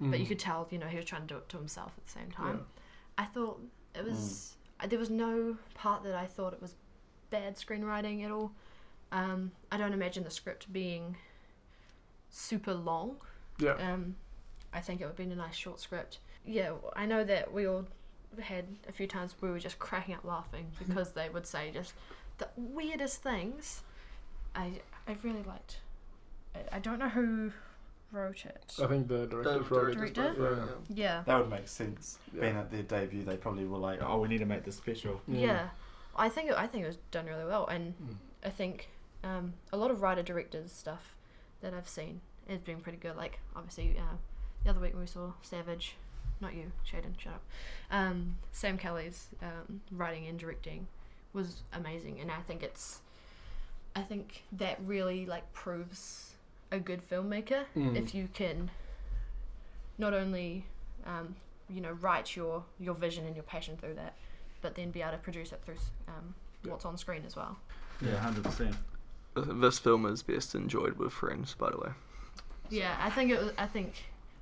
but 0.00 0.18
you 0.20 0.24
Mm. 0.26 0.28
could 0.28 0.38
tell, 0.38 0.68
you 0.70 0.78
know, 0.78 0.86
he 0.86 0.96
was 0.96 1.04
trying 1.06 1.22
to 1.22 1.28
do 1.28 1.36
it 1.38 1.48
to 1.50 1.56
himself 1.56 1.92
at 1.96 2.04
the 2.06 2.12
same 2.12 2.30
time. 2.30 2.56
Yeah. 3.18 3.24
I 3.24 3.24
thought 3.26 3.60
it 3.94 4.04
was 4.04 4.56
I 4.80 4.86
there 4.86 4.98
was 4.98 5.10
no 5.10 5.56
part 5.74 6.02
that 6.04 6.14
I 6.14 6.26
thought 6.26 6.52
it 6.52 6.62
was 6.62 6.74
bad 7.30 7.56
screenwriting 7.56 8.24
at 8.24 8.30
all. 8.30 8.52
Um, 9.12 9.52
I 9.72 9.76
don't 9.78 9.92
imagine 9.92 10.24
the 10.24 10.30
script 10.30 10.72
being 10.72 11.16
super 12.30 12.74
long. 12.74 13.16
Yeah. 13.58 13.72
Um, 13.74 14.16
I 14.72 14.80
think 14.80 15.00
it 15.00 15.06
would 15.06 15.16
be 15.16 15.24
a 15.24 15.26
nice 15.26 15.54
short 15.56 15.80
script. 15.80 16.18
Yeah, 16.44 16.72
I 16.94 17.06
know 17.06 17.24
that 17.24 17.52
we 17.52 17.66
all 17.66 17.86
had 18.38 18.66
a 18.88 18.92
few 18.92 19.06
times 19.06 19.34
we 19.40 19.50
were 19.50 19.58
just 19.58 19.78
cracking 19.78 20.14
up 20.14 20.24
laughing 20.24 20.66
because 20.78 21.12
they 21.12 21.28
would 21.28 21.46
say 21.46 21.70
just 21.72 21.94
the 22.38 22.48
weirdest 22.56 23.22
things. 23.22 23.82
I 24.54 24.72
I 25.06 25.16
really 25.22 25.42
liked. 25.42 25.78
I, 26.54 26.76
I 26.76 26.78
don't 26.78 26.98
know 26.98 27.08
who 27.08 27.52
wrote 28.12 28.44
it. 28.46 28.74
I 28.82 28.86
think 28.86 29.08
the 29.08 29.26
director 29.26 29.58
The 29.58 29.74
wrote 29.74 29.88
it. 29.90 29.94
director? 30.14 30.32
as. 30.62 30.68
Yeah. 30.96 31.04
Yeah. 31.04 31.22
That 31.26 31.38
would 31.40 31.50
make 31.50 31.68
sense. 31.68 32.18
Yeah. 32.34 32.40
Being 32.42 32.56
at 32.56 32.70
their 32.70 32.82
debut, 32.82 33.24
they 33.24 33.36
probably 33.36 33.64
were 33.64 33.78
like, 33.78 34.00
"Oh, 34.02 34.18
we 34.20 34.28
need 34.28 34.38
to 34.38 34.46
make 34.46 34.64
this 34.64 34.76
special." 34.76 35.20
Yeah, 35.26 35.68
I 36.16 36.28
think 36.28 36.50
it, 36.50 36.56
I 36.56 36.66
think 36.66 36.84
it 36.84 36.88
was 36.88 36.98
done 37.10 37.26
really 37.26 37.44
well, 37.46 37.66
and 37.66 37.94
Mm. 37.98 38.14
I 38.44 38.50
think 38.50 38.88
um, 39.24 39.54
a 39.72 39.76
lot 39.76 39.90
of 39.90 40.02
writer 40.02 40.22
directors 40.22 40.72
stuff 40.72 41.14
that 41.60 41.74
I've 41.74 41.88
seen 41.88 42.20
has 42.48 42.60
been 42.60 42.80
pretty 42.80 42.98
good. 42.98 43.16
Like 43.16 43.40
obviously 43.56 43.96
uh, 43.98 44.16
the 44.64 44.70
other 44.70 44.80
week 44.80 44.92
when 44.92 45.00
we 45.02 45.06
saw 45.06 45.32
Savage, 45.42 45.96
not 46.40 46.54
you, 46.54 46.72
Shaden, 46.90 47.18
shut 47.18 47.34
up. 47.34 47.42
Um, 47.90 48.36
Sam 48.52 48.78
Kelly's 48.78 49.26
um, 49.42 49.80
writing 49.90 50.26
and 50.26 50.38
directing 50.38 50.86
was 51.34 51.62
amazing, 51.72 52.20
and 52.20 52.30
I 52.30 52.40
think 52.46 52.62
it's, 52.62 53.00
I 53.94 54.00
think 54.02 54.44
that 54.52 54.78
really 54.84 55.26
like 55.26 55.52
proves 55.52 56.32
a 56.70 56.78
good 56.78 57.00
filmmaker 57.08 57.64
Mm. 57.76 57.96
if 57.96 58.14
you 58.14 58.28
can 58.34 58.70
not 59.96 60.12
only 60.14 60.64
um, 61.06 61.34
you 61.70 61.80
know 61.80 61.92
write 61.92 62.36
your 62.36 62.62
your 62.78 62.94
vision 62.94 63.26
and 63.26 63.34
your 63.34 63.42
passion 63.42 63.76
through 63.78 63.94
that 63.94 64.14
but 64.60 64.74
then 64.74 64.90
be 64.90 65.00
able 65.00 65.12
to 65.12 65.18
produce 65.18 65.50
it 65.52 65.60
through 65.64 65.76
um, 66.08 66.34
Yeah. 66.62 66.72
what's 66.72 66.84
on 66.84 66.96
screen 66.98 67.22
as 67.26 67.36
well 67.36 67.56
Yeah, 68.02 68.16
hundred 68.18 68.44
percent. 68.44 68.76
This 69.42 69.78
film 69.78 70.06
is 70.06 70.22
best 70.22 70.54
enjoyed 70.54 70.96
with 70.98 71.12
friends, 71.12 71.54
by 71.58 71.70
the 71.70 71.78
way. 71.78 71.90
yeah 72.70 72.94
i 73.00 73.08
think 73.10 73.30
it 73.30 73.38
was 73.40 73.50
i 73.56 73.66
think 73.66 73.94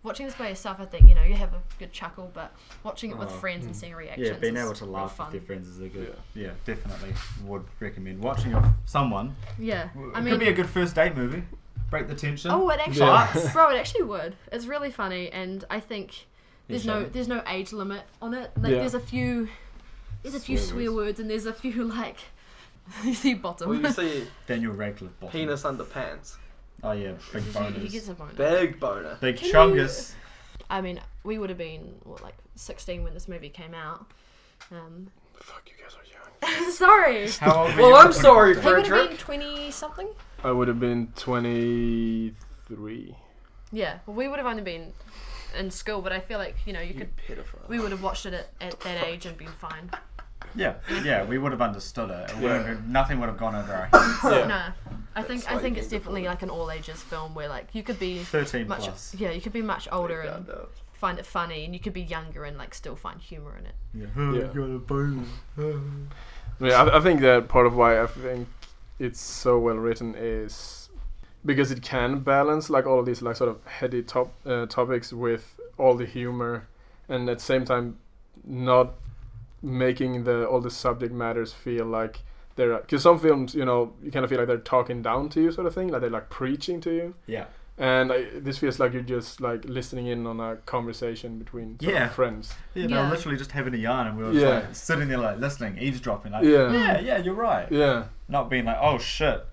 watching 0.03 0.27
this 0.27 0.35
by 0.35 0.49
yourself 0.49 0.79
i 0.81 0.85
think 0.85 1.09
you 1.09 1.15
know 1.15 1.23
you 1.23 1.35
have 1.35 1.53
a 1.55 1.63
good 1.79 1.93
chuckle 1.93 2.29
but 2.35 2.53
watching 2.83 3.11
it 3.13 3.17
with 3.19 3.29
Oh, 3.29 3.33
friends 3.43 3.67
and 3.67 3.75
mm. 3.75 3.79
seeing 3.79 3.95
reactions 3.95 4.29
Yeah, 4.29 4.35
being 4.35 4.57
is 4.57 4.65
able 4.65 4.75
to 4.75 4.85
real 4.85 4.93
laugh 4.95 5.17
fun. 5.17 5.27
with 5.27 5.35
your 5.35 5.43
friends 5.43 5.69
is 5.69 5.81
a 5.81 5.89
good. 5.89 6.17
Yeah, 6.35 6.51
definitely 6.65 7.13
would 7.45 7.65
recommend 7.81 8.21
watching 8.21 8.53
it. 8.53 8.63
Someone. 8.85 9.35
yeah 9.59 9.89
i 10.15 10.19
it 10.19 10.23
mean 10.23 10.33
could 10.33 10.41
be 10.41 10.49
a 10.49 10.53
good 10.53 10.69
first 10.69 10.95
date 10.97 11.17
movie. 11.17 11.43
Break 11.91 12.09
the 12.09 12.15
tension. 12.17 12.51
oh 12.51 12.69
it 12.71 12.81
actually 12.81 13.07
Yeah. 13.07 13.51
bro 13.53 13.71
it 13.71 13.79
actually 13.79 14.03
would 14.03 14.35
it's 14.53 14.67
really 14.67 14.91
funny 14.91 15.31
and 15.31 15.65
i 15.71 15.79
think 15.81 16.27
there's 16.69 16.85
no 16.85 17.03
sure. 17.03 17.09
there's 17.11 17.29
no 17.29 17.43
age 17.47 17.73
limit 17.73 18.03
on 18.21 18.35
it 18.35 18.51
like 18.61 18.73
Yeah. 18.73 18.79
there's 18.79 18.95
a 18.95 19.01
few 19.01 19.49
there's 20.23 20.35
a 20.35 20.41
few 20.41 20.59
Swear 20.59 20.87
swear 20.87 20.93
words 20.93 21.21
and 21.21 21.31
there's 21.31 21.47
a 21.47 21.53
few 21.53 21.85
like 22.01 22.19
you 23.05 23.15
see 23.15 23.35
bottom 23.35 23.69
Well, 23.69 23.81
you 23.81 23.91
see 23.91 24.27
Daniel 24.47 24.73
Radcliffe. 24.73 25.19
bottom. 25.21 25.33
penis 25.33 25.65
under 25.65 25.85
pants. 25.85 26.39
Oh 26.83 26.93
yeah, 26.93 27.13
big 27.33 27.43
he, 27.43 27.53
bonus. 27.53 27.83
he 27.83 27.89
gets 27.89 28.09
a 28.09 28.15
bonus 28.15 28.35
Big 28.37 28.81
boner. 28.81 29.17
Big 29.21 29.37
Can 29.37 29.47
you- 29.49 29.53
chungus. 29.55 30.13
I 30.69 30.81
mean, 30.81 31.01
we 31.23 31.39
would 31.39 31.49
have 31.49 31.59
been 31.59 31.95
what, 32.03 32.23
like 32.23 32.35
16 32.57 33.05
when 33.05 33.15
this 33.15 33.29
movie 33.29 33.49
came 33.49 33.73
out. 33.73 34.05
Um, 34.73 35.07
Fuck, 35.35 35.63
you 35.69 35.75
guys 35.83 35.95
are 35.95 36.59
young. 36.59 36.71
sorry. 36.73 37.31
How 37.31 37.65
old 37.67 37.75
were 37.77 37.83
Well, 37.83 37.91
you 37.91 37.97
I'm 37.97 38.13
sorry 38.13 38.55
you 38.55 38.61
He 38.61 38.67
would 38.67 38.77
watched 38.79 38.89
have 38.89 38.97
Frederick. 38.99 39.11
been 39.11 39.19
20 39.19 39.71
something. 39.71 40.09
I 40.43 40.51
would 40.51 40.67
have 40.69 40.81
been 40.81 41.13
23. 41.17 43.17
Yeah. 43.73 43.99
Well, 44.07 44.17
we 44.17 44.29
would 44.29 44.39
have 44.39 44.47
only 44.47 44.63
been 44.63 44.93
in 45.59 45.71
school, 45.71 46.01
but 46.03 46.13
I 46.13 46.21
feel 46.21 46.39
like 46.39 46.57
you 46.67 46.73
know 46.73 46.81
you 46.81 46.95
could. 46.95 47.11
pedophile. 47.17 47.69
We 47.69 47.79
would 47.81 47.91
have 47.93 48.03
watched 48.03 48.27
it 48.27 48.35
at, 48.35 48.49
at 48.61 48.81
that 48.81 49.05
age 49.05 49.27
and 49.27 49.37
been 49.39 49.47
fine. 49.49 49.91
It? 50.57 50.77
Yeah, 50.91 51.03
yeah, 51.05 51.25
we 51.25 51.39
would 51.39 51.53
have 51.53 51.61
understood 51.63 52.11
it. 52.11 52.31
it 52.31 52.37
wouldn't 52.37 52.67
have- 52.67 52.89
nothing 52.89 53.21
would 53.21 53.29
have 53.29 53.39
gone 53.39 53.55
over 53.55 53.73
our 53.73 53.87
heads. 53.87 54.19
Yeah. 54.25 54.47
No, 54.47 54.63
I 55.15 55.23
think 55.23 55.49
I 55.51 55.55
like 55.55 55.63
think 55.63 55.79
it's 55.79 55.89
definitely 55.89 56.25
like 56.27 56.43
an 56.43 56.51
all 56.51 56.71
ages 56.71 57.01
film 57.03 57.35
where 57.35 57.49
like 57.49 57.69
you 57.75 57.83
could 57.83 57.99
be 57.99 58.19
Thirteen 58.25 58.69
much 58.69 58.81
plus. 58.85 59.15
yeah 59.19 59.31
you 59.31 59.41
could 59.41 59.53
be 59.53 59.63
much 59.63 59.89
older 59.93 60.21
and 60.21 60.47
goddamn. 60.47 60.67
find 60.95 61.19
it 61.19 61.27
funny, 61.27 61.65
and 61.65 61.73
you 61.75 61.81
could 61.81 61.93
be 61.95 62.03
younger 62.03 62.45
and 62.45 62.57
like 62.59 62.75
still 62.75 62.97
find 62.97 63.21
humor 63.21 63.57
in 63.59 63.67
it. 63.67 63.75
Yeah. 63.95 64.33
Yeah. 64.33 64.47
got 64.53 64.71
a 64.75 64.79
bonus. 64.79 65.29
Yeah, 66.61 66.83
I, 66.83 66.99
I 66.99 67.01
think 67.01 67.21
that 67.21 67.49
part 67.49 67.67
of 67.67 67.77
why 67.77 68.01
I 68.03 68.07
think 68.07 68.49
it's 68.99 69.21
so 69.21 69.59
well 69.59 69.77
written 69.77 70.15
is 70.17 70.89
because 71.45 71.71
it 71.71 71.83
can 71.83 72.21
balance 72.21 72.71
like 72.71 72.87
all 72.87 72.99
of 72.99 73.07
these 73.07 73.21
like 73.23 73.37
sort 73.37 73.51
of 73.51 73.65
heady 73.67 74.03
top 74.03 74.33
uh, 74.47 74.67
topics 74.67 75.13
with 75.13 75.59
all 75.79 75.95
the 75.95 76.07
humor, 76.07 76.67
and 77.09 77.29
at 77.29 77.39
the 77.39 77.45
same 77.45 77.65
time 77.65 77.99
not 78.45 78.95
making 79.63 80.25
the 80.25 80.47
all 80.47 80.61
the 80.61 80.71
subject 80.71 81.13
matters 81.13 81.53
feel 81.53 81.85
like 81.87 82.21
they're 82.57 82.77
because 82.79 83.03
some 83.03 83.19
films 83.19 83.55
you 83.55 83.65
know 83.65 83.93
you 84.03 84.11
kind 84.11 84.25
of 84.25 84.31
feel 84.31 84.39
like 84.39 84.49
they're 84.49 84.59
talking 84.59 85.03
down 85.03 85.29
to 85.31 85.41
you 85.43 85.51
sort 85.53 85.67
of 85.67 85.75
thing 85.75 85.89
like 85.89 86.01
they're 86.01 86.11
like 86.11 86.31
preaching 86.31 86.81
to 86.81 86.91
you 86.93 87.15
Yeah. 87.27 87.47
and 87.79 88.13
I, 88.13 88.27
this 88.37 88.59
feels 88.59 88.79
like 88.79 88.93
you're 88.93 89.03
just 89.03 89.41
like 89.41 89.65
listening 89.65 90.07
in 90.07 90.27
on 90.27 90.41
a 90.41 90.57
conversation 90.67 91.39
between 91.39 91.79
sort 91.81 91.93
of 91.95 91.99
Yeah. 92.01 92.09
friends 92.09 92.55
Yeah, 92.75 92.87
they 92.87 92.93
Yeah. 92.95 93.05
were 93.05 93.15
literally 93.15 93.37
just 93.39 93.53
having 93.53 93.75
a 93.75 93.79
yarn, 93.79 94.07
and 94.07 94.17
we 94.19 94.25
were 94.25 94.33
just 94.33 94.45
Yeah. 94.45 94.55
like 94.55 94.75
sitting 94.75 95.09
there, 95.09 95.19
like 95.19 95.39
listening, 95.39 95.77
eavesdropping, 95.79 96.33
like, 96.33 96.45
Yeah. 96.45 96.73
yeah, 96.73 96.99
yeah, 97.01 97.19
you're 97.19 97.35
right. 97.35 97.71
yeah 97.71 98.05
Not 98.29 98.49
being 98.51 98.65
like, 98.67 98.79
oh 98.81 98.99
shit. 98.99 99.45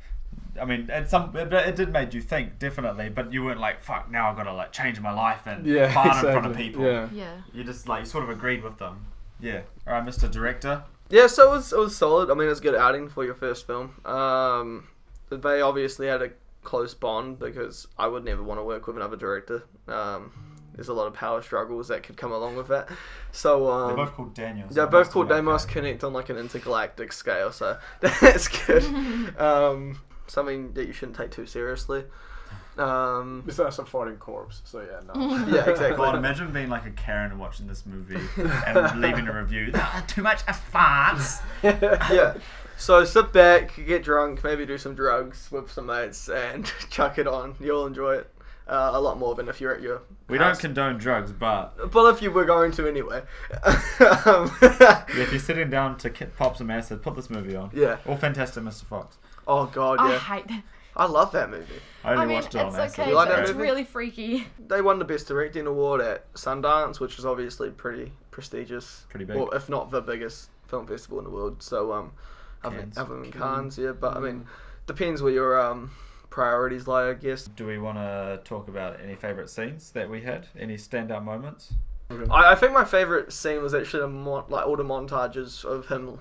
I 0.62 0.66
mean, 0.66 0.88
at 0.92 1.10
some, 1.10 1.36
it, 1.36 1.52
it 1.52 1.76
did 1.76 1.92
make 1.92 2.13
you 2.13 2.22
think, 2.22 2.60
definitely, 2.60 3.10
but 3.10 3.34
you 3.34 3.44
weren't 3.44 3.60
like, 3.60 3.82
fuck, 3.84 4.12
now 4.12 4.30
I've 4.30 4.38
got 4.38 4.44
to 4.44 4.54
like 4.54 4.72
change 4.72 5.00
my 5.02 5.12
life 5.12 5.42
and 5.48 5.66
yeah 5.66 5.92
fart 5.94 6.08
exactly. 6.08 6.30
in 6.30 6.34
front 6.36 6.48
of 6.48 6.56
people. 6.58 6.84
yeah 6.86 7.08
Yeah. 7.12 7.34
You 7.54 7.63
just 7.63 7.88
like, 7.89 8.02
you 8.02 8.06
sort 8.06 8.24
of 8.24 8.30
agreed 8.30 8.63
with 8.63 8.78
them. 8.78 9.08
Yeah. 9.39 9.62
All 9.88 9.93
right, 9.93 10.06
Mr. 10.06 10.30
Director. 10.32 10.84
Yeah, 11.10 11.28
so 11.28 11.52
it 11.52 11.56
was, 11.58 11.74
it 11.74 11.80
was 11.80 11.96
solid. 11.96 12.32
I 12.32 12.34
mean, 12.34 12.48
it's 12.50 12.60
a 12.60 12.63
good 12.63 12.76
outing 12.76 13.10
for 13.10 13.24
your 13.24 13.36
first 13.36 13.67
film. 13.67 13.93
Um, 14.06 14.88
they 15.30 15.62
obviously 15.62 16.08
had 16.08 16.22
a 16.22 16.32
close 16.63 16.93
bond 16.93 17.39
because 17.39 17.88
I 17.98 18.08
would 18.08 18.24
never 18.24 18.41
want 18.41 18.60
to 18.60 18.63
work 18.63 18.88
with 18.88 18.96
another 18.96 19.17
director. 19.17 19.63
Um, 19.88 20.32
there's 20.74 20.88
a 20.88 20.93
lot 20.93 21.08
of 21.08 21.13
power 21.13 21.41
struggles 21.41 21.89
that 21.89 22.02
could 22.04 22.17
come 22.17 22.32
along 22.32 22.56
with 22.56 22.67
that. 22.69 22.89
So 23.32 23.69
um, 23.69 23.96
They're 23.96 24.06
both 24.06 24.15
called 24.15 24.34
Daniel. 24.34 24.67
so 24.69 24.74
they're 24.74 24.88
both 24.88 25.12
called 25.12 25.30
They 25.30 25.41
Must. 25.41 25.67
Connect 25.67 26.04
on 26.04 26.13
like 26.13 26.30
an 26.30 26.38
intergalactic 26.38 27.13
scale, 27.13 27.52
so 27.52 27.78
that's 28.00 28.48
good. 28.48 28.84
um, 29.39 30.00
something 30.28 30.74
that 30.74 30.88
you 30.88 30.93
shouldn't 30.93 31.17
take 31.17 31.32
too 31.32 31.46
seriously. 31.46 32.06
Um, 32.76 33.44
besides 33.46 33.78
a 33.78 33.84
farting 33.84 34.18
corpse 34.18 34.62
so 34.66 34.82
yeah 34.82 35.02
no 35.14 35.46
yeah, 35.48 35.70
exactly. 35.70 35.96
God, 35.96 36.16
imagine 36.16 36.52
being 36.52 36.70
like 36.70 36.88
a 36.88 36.92
Karen 36.92 37.30
and 37.32 37.40
watching 37.40 37.68
this 37.68 37.86
movie 37.86 38.18
and 38.68 39.00
leaving 39.00 39.28
a 39.28 39.34
review. 39.40 39.70
"Ah, 39.76 40.04
Too 40.08 40.24
much 40.24 40.42
of 40.48 40.60
farts. 40.72 41.42
yeah. 41.64 42.34
So 42.78 43.06
sit 43.06 43.32
back, 43.32 43.76
get 43.86 44.04
drunk, 44.04 44.44
maybe 44.44 44.66
do 44.66 44.80
some 44.80 44.96
drugs 44.96 45.52
with 45.52 45.72
some 45.72 45.86
mates, 45.86 46.28
and 46.30 46.66
chuck 46.90 47.20
it 47.20 47.28
on. 47.28 47.56
You'll 47.60 47.86
enjoy 47.86 48.16
it 48.16 48.32
uh, 48.68 48.90
a 48.94 49.00
lot 49.00 49.20
more 49.20 49.36
than 49.36 49.48
if 49.50 49.62
you're 49.62 49.76
at 49.76 49.82
your. 49.82 50.02
We 50.28 50.40
don't 50.40 50.58
condone 50.58 50.98
drugs, 50.98 51.32
but 51.32 51.94
Well, 51.94 52.08
if 52.08 52.22
you 52.24 52.32
were 52.32 52.46
going 52.46 52.72
to 52.74 52.88
anyway. 52.88 53.22
um, 54.26 54.52
if 54.62 55.30
you're 55.32 55.40
sitting 55.40 55.70
down 55.70 55.98
to 56.00 56.10
ki- 56.10 56.26
pop 56.38 56.58
some 56.58 56.72
acid, 56.72 57.04
put 57.04 57.16
this 57.16 57.30
movie 57.30 57.56
on. 57.56 57.70
yeah. 57.74 57.98
Or 58.06 58.18
Fantastic 58.18 58.64
Mr. 58.64 58.86
Fox. 58.86 59.18
Oh 59.48 59.66
god, 59.68 60.00
I 60.00 60.12
yeah. 60.14 60.20
hate 60.20 60.48
that. 60.48 60.64
I 60.95 61.06
love 61.08 61.32
that 61.32 61.49
movie. 61.49 61.73
I 62.03 62.12
only 62.12 62.23
I 62.23 62.25
mean, 62.27 62.36
watched 62.36 62.56
it 62.56 62.60
on 62.62 62.67
it's 62.67 62.77
acid. 62.77 62.99
okay, 62.99 63.10
You 63.10 63.15
like 63.15 63.29
but 63.29 63.36
that 63.36 63.41
it's 63.43 63.51
movie? 63.51 63.63
really 63.63 63.84
freaky. 63.84 64.47
They 64.67 64.82
won 64.82 64.99
the 64.99 65.06
best 65.06 65.27
directing 65.27 65.65
award 65.67 66.01
at 66.01 66.32
Sundance, 66.34 66.99
which 66.99 67.17
is 67.17 67.25
obviously 67.25 67.69
pretty 67.71 68.12
prestigious. 68.32 69.06
Pretty 69.10 69.25
big. 69.25 69.38
Well, 69.38 69.49
if 69.51 69.69
not 69.69 69.89
the 69.91 70.01
biggest 70.01 70.49
film 70.67 70.86
festival 70.88 71.17
in 71.19 71.23
the 71.25 71.29
world. 71.32 71.62
So 71.63 71.91
um, 71.93 72.12
other, 72.63 72.77
Cannes. 72.77 72.97
other 72.97 73.15
than 73.19 73.32
Cannes. 73.32 73.75
Cannes, 73.75 73.77
yeah. 73.77 73.91
But 73.91 74.15
I 74.17 74.19
Mm. 74.19 74.23
mean, 74.23 74.45
depends 74.88 75.21
where 75.21 75.34
your 75.34 75.60
um 75.60 75.91
priorities 76.29 76.88
lie, 76.88 77.10
I 77.10 77.13
guess. 77.13 77.45
Do 77.45 77.65
we 77.67 77.77
want 77.77 77.97
to 77.97 78.39
talk 78.43 78.67
about 78.67 78.99
any 79.01 79.15
favourite 79.15 79.49
scenes 79.49 79.91
that 79.91 80.10
we 80.10 80.21
had? 80.21 80.47
Any 80.60 80.77
standout 80.77 81.23
moments? 81.23 81.73
I, 82.29 82.51
I 82.51 82.56
think 82.56 82.73
my 82.73 82.86
favorite 82.86 83.32
scene 83.34 83.62
was 83.63 83.73
actually 83.73 84.01
the 84.01 84.08
mon- 84.10 84.45
like 84.49 84.65
all 84.67 84.75
the 84.75 84.84
montages 84.84 85.63
of 85.65 85.88
him 85.88 86.19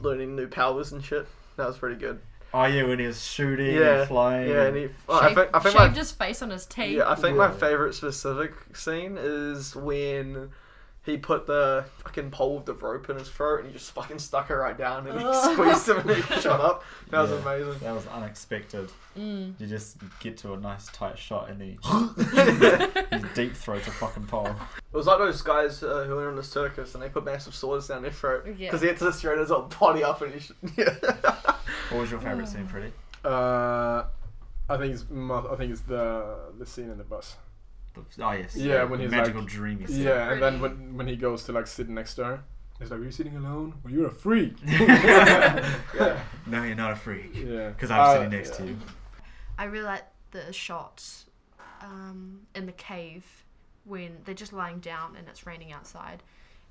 learning 0.00 0.36
new 0.36 0.46
powers 0.48 0.92
and 0.92 1.04
shit. 1.04 1.26
That 1.56 1.66
was 1.66 1.78
pretty 1.78 1.96
good. 1.96 2.20
Oh 2.54 2.64
yeah, 2.64 2.82
when 2.84 2.98
he 2.98 3.06
was 3.06 3.22
shooting 3.24 3.74
Yeah, 3.76 4.00
and 4.00 4.08
flying. 4.08 4.48
Yeah, 4.50 4.62
and 4.66 4.76
he. 4.76 4.88
I 5.08 5.20
Shaved, 5.28 5.34
think 5.36 5.50
I 5.54 5.58
think 5.60 5.76
shaved 5.78 5.92
my 5.94 5.98
his 5.98 6.12
face 6.12 6.42
on 6.42 6.50
his 6.50 6.66
teeth. 6.66 6.96
yeah 6.98 7.10
I 7.10 7.14
think 7.14 7.36
my 7.36 7.46
Yeah. 7.46 7.52
favorite 7.52 7.94
specific 7.94 8.52
scene 8.76 9.16
is 9.18 9.74
when 9.74 10.50
he 11.04 11.16
put 11.16 11.46
the 11.48 11.84
fucking 12.04 12.30
pole 12.30 12.56
with 12.58 12.66
the 12.66 12.74
rope 12.74 13.10
in 13.10 13.18
his 13.18 13.28
throat 13.28 13.60
and 13.60 13.66
he 13.66 13.72
just 13.76 13.90
fucking 13.90 14.20
stuck 14.20 14.50
it 14.50 14.54
right 14.54 14.78
down 14.78 15.04
and 15.08 15.18
he 15.18 15.26
Ugh. 15.26 15.52
squeezed 15.54 15.88
him 15.88 16.08
and 16.08 16.22
he 16.22 16.40
shot 16.40 16.60
up. 16.60 16.84
That 17.10 17.22
was 17.22 17.30
Yeah. 17.32 17.38
amazing. 17.38 17.78
That 17.80 17.92
was 17.94 18.06
unexpected. 18.06 18.88
Mm. 19.18 19.54
You 19.58 19.66
just 19.66 19.96
get 20.20 20.36
to 20.38 20.52
a 20.52 20.56
nice 20.58 20.86
tight 20.92 21.18
shot 21.18 21.50
and 21.50 21.60
then 21.60 21.76
he, 21.82 23.16
he 23.18 23.34
deep 23.34 23.56
throats 23.56 23.88
a 23.88 23.90
fucking 23.90 24.26
pole. 24.26 24.46
It 24.46 24.96
was 24.96 25.06
like 25.06 25.18
those 25.18 25.42
guys 25.42 25.82
uh, 25.82 26.04
who 26.04 26.14
went 26.16 26.28
on 26.28 26.36
the 26.36 26.42
circus 26.44 26.94
and 26.94 27.02
they 27.02 27.08
put 27.08 27.24
massive 27.24 27.54
swords 27.54 27.88
down 27.88 28.02
their 28.02 28.12
throat 28.12 28.44
Yeah. 28.46 28.68
because 28.68 28.80
he 28.82 28.86
had 28.86 28.98
to 28.98 29.12
straighten 29.12 29.40
his 29.40 29.50
whole 29.50 29.62
body 29.80 30.04
up 30.04 30.22
and 30.22 30.34
he 30.34 30.38
sh- 30.40 30.52
yeah. 30.76 30.94
What 31.92 32.00
was 32.00 32.10
your 32.10 32.20
favourite 32.20 32.48
scene, 32.48 32.66
Freddie? 32.66 32.92
Uh, 33.24 34.04
I 34.68 34.76
think 34.78 34.94
it's 34.94 35.04
mo- 35.10 35.48
I 35.52 35.56
think 35.56 35.72
it's 35.72 35.82
the 35.82 36.52
the 36.58 36.66
scene 36.66 36.90
in 36.90 36.98
the 36.98 37.04
bus. 37.04 37.36
The- 37.94 38.24
oh 38.24 38.32
yes. 38.32 38.56
Yeah, 38.56 38.84
when 38.84 38.98
the 38.98 39.04
he's 39.04 39.10
magical 39.10 39.40
like- 39.42 39.50
dreamy 39.50 39.86
scene. 39.86 40.02
Yeah, 40.02 40.32
and 40.32 40.42
then 40.42 40.60
when 40.60 40.96
when 40.96 41.06
he 41.06 41.16
goes 41.16 41.44
to 41.44 41.52
like 41.52 41.66
sit 41.66 41.88
next 41.88 42.14
to 42.14 42.24
her, 42.24 42.44
he's 42.78 42.90
like, 42.90 43.00
"Are 43.00 43.04
you 43.04 43.10
sitting 43.10 43.36
alone? 43.36 43.74
Well, 43.84 43.92
you're 43.92 44.06
a 44.06 44.10
freak." 44.10 44.54
yeah. 44.64 46.20
No, 46.46 46.62
you're 46.62 46.74
not 46.74 46.92
a 46.92 46.96
freak. 46.96 47.32
yeah, 47.34 47.68
Because 47.68 47.90
I'm 47.90 48.00
Uh, 48.00 48.12
sitting 48.14 48.30
next 48.30 48.54
to 48.56 48.66
you. 48.66 48.76
I 49.58 49.64
really 49.64 49.84
like 49.84 50.04
the 50.30 50.52
shot 50.52 51.04
um, 51.82 52.40
in 52.54 52.66
the 52.66 52.72
cave 52.72 53.24
when 53.84 54.18
they're 54.24 54.34
just 54.34 54.52
lying 54.52 54.78
down 54.80 55.16
and 55.16 55.28
it's 55.28 55.46
raining 55.46 55.72
outside. 55.72 56.22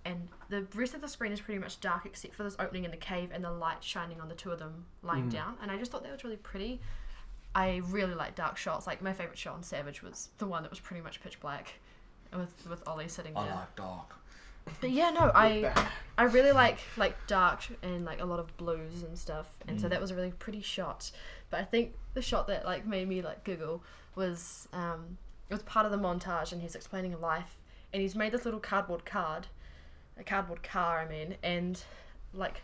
And 0.03 0.27
the 0.49 0.65
rest 0.75 0.93
of 0.95 1.01
the 1.01 1.07
screen 1.07 1.31
is 1.31 1.39
pretty 1.39 1.59
much 1.59 1.79
dark 1.79 2.05
except 2.05 2.33
for 2.35 2.43
this 2.43 2.55
opening 2.59 2.85
in 2.85 2.91
the 2.91 2.97
cave 2.97 3.29
and 3.31 3.43
the 3.43 3.51
light 3.51 3.83
shining 3.83 4.19
on 4.19 4.29
the 4.29 4.35
two 4.35 4.51
of 4.51 4.57
them 4.59 4.85
lying 5.03 5.27
Mm. 5.27 5.31
down. 5.33 5.57
And 5.61 5.69
I 5.71 5.77
just 5.77 5.91
thought 5.91 6.01
that 6.03 6.11
was 6.11 6.23
really 6.23 6.37
pretty. 6.37 6.81
I 7.53 7.81
really 7.85 8.13
like 8.15 8.33
dark 8.35 8.57
shots. 8.57 8.87
Like 8.87 9.01
my 9.01 9.13
favorite 9.13 9.37
shot 9.37 9.55
on 9.55 9.63
Savage 9.63 10.01
was 10.01 10.29
the 10.37 10.45
one 10.47 10.63
that 10.63 10.69
was 10.71 10.79
pretty 10.79 11.01
much 11.03 11.21
pitch 11.21 11.39
black, 11.39 11.73
with 12.33 12.65
with 12.69 12.81
Ollie 12.87 13.07
sitting 13.09 13.33
there. 13.33 13.43
I 13.43 13.53
like 13.55 13.75
dark. 13.75 14.15
But 14.79 14.91
yeah, 14.91 15.09
no, 15.09 15.31
I 15.35 15.71
I 16.17 16.23
really 16.23 16.51
like 16.53 16.79
like 16.97 17.15
dark 17.27 17.65
and 17.83 18.05
like 18.05 18.21
a 18.21 18.25
lot 18.25 18.39
of 18.39 18.55
blues 18.57 19.03
and 19.03 19.17
stuff, 19.17 19.51
and 19.67 19.79
so 19.81 19.87
Mm. 19.87 19.89
that 19.91 20.01
was 20.01 20.11
a 20.11 20.15
really 20.15 20.31
pretty 20.31 20.61
shot. 20.61 21.11
But 21.49 21.59
I 21.59 21.63
think 21.65 21.95
the 22.13 22.21
shot 22.21 22.47
that 22.47 22.65
like 22.65 22.85
made 22.85 23.07
me 23.07 23.21
like 23.21 23.43
giggle 23.43 23.83
was 24.15 24.67
um 24.73 25.17
it 25.49 25.53
was 25.53 25.63
part 25.63 25.85
of 25.85 25.91
the 25.91 25.97
montage, 25.99 26.53
and 26.53 26.61
he's 26.61 26.75
explaining 26.75 27.19
life, 27.19 27.57
and 27.91 28.01
he's 28.01 28.15
made 28.15 28.31
this 28.31 28.45
little 28.45 28.59
cardboard 28.61 29.03
card, 29.05 29.47
a 30.17 30.23
cardboard 30.23 30.63
car, 30.63 30.99
I 30.99 31.07
mean, 31.09 31.35
and 31.43 31.81
like 32.33 32.61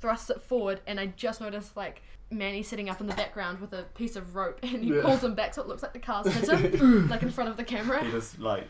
thrusts 0.00 0.30
it 0.30 0.42
forward, 0.42 0.80
and 0.86 0.98
I 1.00 1.06
just 1.06 1.40
noticed 1.40 1.76
like 1.76 2.02
Manny 2.30 2.62
sitting 2.62 2.88
up 2.88 3.00
in 3.00 3.06
the 3.06 3.14
background 3.14 3.60
with 3.60 3.72
a 3.72 3.84
piece 3.94 4.16
of 4.16 4.34
rope, 4.34 4.58
and 4.62 4.82
he 4.84 4.94
Yeah. 4.94 5.02
pulls 5.02 5.22
him 5.24 5.34
back 5.34 5.54
so 5.54 5.62
it 5.62 5.68
looks 5.68 5.82
like 5.82 5.92
the 5.92 5.98
car's 5.98 6.26
hit 6.32 6.74
him, 6.74 7.08
like 7.08 7.22
in 7.22 7.30
front 7.30 7.50
of 7.50 7.56
the 7.56 7.64
camera 7.64 8.04
He 8.04 8.10
just 8.10 8.38
like 8.38 8.64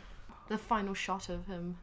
the 0.48 0.58
final 0.58 0.94
shot 0.94 1.28
of 1.28 1.46
him 1.46 1.76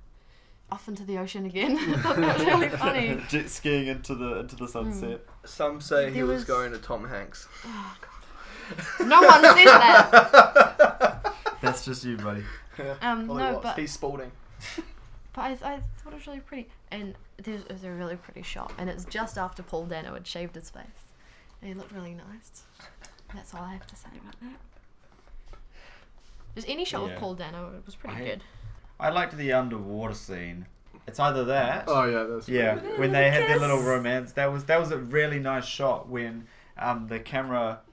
off 0.72 0.88
into 0.88 1.04
the 1.04 1.18
ocean 1.18 1.46
again. 1.46 1.78
I 1.78 1.98
thought 1.98 2.16
that 2.18 2.38
was 2.38 2.46
really 2.48 2.70
funny. 2.70 3.22
jet 3.30 3.50
skiing 3.50 3.88
into 3.88 4.16
the 4.16 4.40
into 4.40 4.56
the 4.56 4.68
sunset. 4.68 5.22
Some 5.46 5.82
say 5.82 6.08
he 6.08 6.14
There 6.16 6.26
was, 6.26 6.36
was- 6.38 6.46
going 6.46 6.72
to 6.72 6.78
Tom 6.80 7.08
Hanks. 7.08 7.48
Oh, 7.66 7.98
God. 8.02 9.08
No 9.08 9.22
one 9.22 9.42
says 9.44 9.66
that. 9.66 11.34
That's 11.62 11.84
just 11.86 12.04
you, 12.06 12.16
buddy. 12.18 12.44
Um, 13.02 13.28
Well, 13.28 13.38
no, 13.38 13.54
was. 13.56 13.60
but 13.64 13.78
he's 13.78 13.92
Spalding. 13.92 14.32
But 15.34 15.42
I, 15.42 15.50
I 15.52 15.56
thought 15.98 16.14
it 16.14 16.16
was 16.16 16.28
really 16.28 16.40
pretty, 16.40 16.68
and 16.92 17.16
there's 17.38 17.62
it 17.62 17.72
was 17.72 17.84
a 17.84 17.92
really 17.92 18.16
pretty 18.16 18.42
shot, 18.44 18.72
and 18.78 18.90
it's 18.90 19.06
just 19.06 19.38
after 19.38 19.64
Paul 19.64 19.86
Dano 19.86 20.14
had 20.14 20.26
shaved 20.28 20.56
his 20.56 20.70
face, 20.70 20.84
and 21.62 21.70
he 21.70 21.74
looked 21.74 21.92
really 21.92 22.14
nice. 22.14 22.64
That's 23.34 23.54
all 23.54 23.64
I 23.64 23.74
have 23.74 23.88
to 23.88 23.96
say 23.96 24.10
about 24.22 24.40
that. 24.42 25.58
Just 26.56 26.70
any 26.70 26.86
shot 26.86 27.02
Yeah. 27.04 27.08
with 27.10 27.20
Paul 27.20 27.34
Dano, 27.36 27.74
it 27.76 27.86
was 27.86 27.96
pretty 27.96 28.16
I- 28.18 28.26
good. 28.26 28.44
I 29.00 29.10
liked 29.10 29.36
the 29.36 29.52
underwater 29.54 30.14
scene. 30.14 30.68
It's 31.08 31.20
either 31.20 31.44
that. 31.46 31.86
Oh 31.88 32.06
yeah, 32.06 32.24
that's 32.24 32.48
Yeah, 32.48 32.76
pretty- 32.76 32.98
when 33.00 33.12
they 33.12 33.30
had 33.30 33.50
their 33.50 33.60
little 33.60 33.82
romance, 33.82 34.34
that 34.34 34.52
was 34.52 34.66
that 34.66 34.80
was 34.80 34.92
a 34.92 34.98
really 34.98 35.40
nice 35.40 35.66
shot 35.66 36.08
when 36.08 36.48
um, 36.78 37.08
the 37.08 37.20
camera 37.20 37.80
s- 37.82 37.93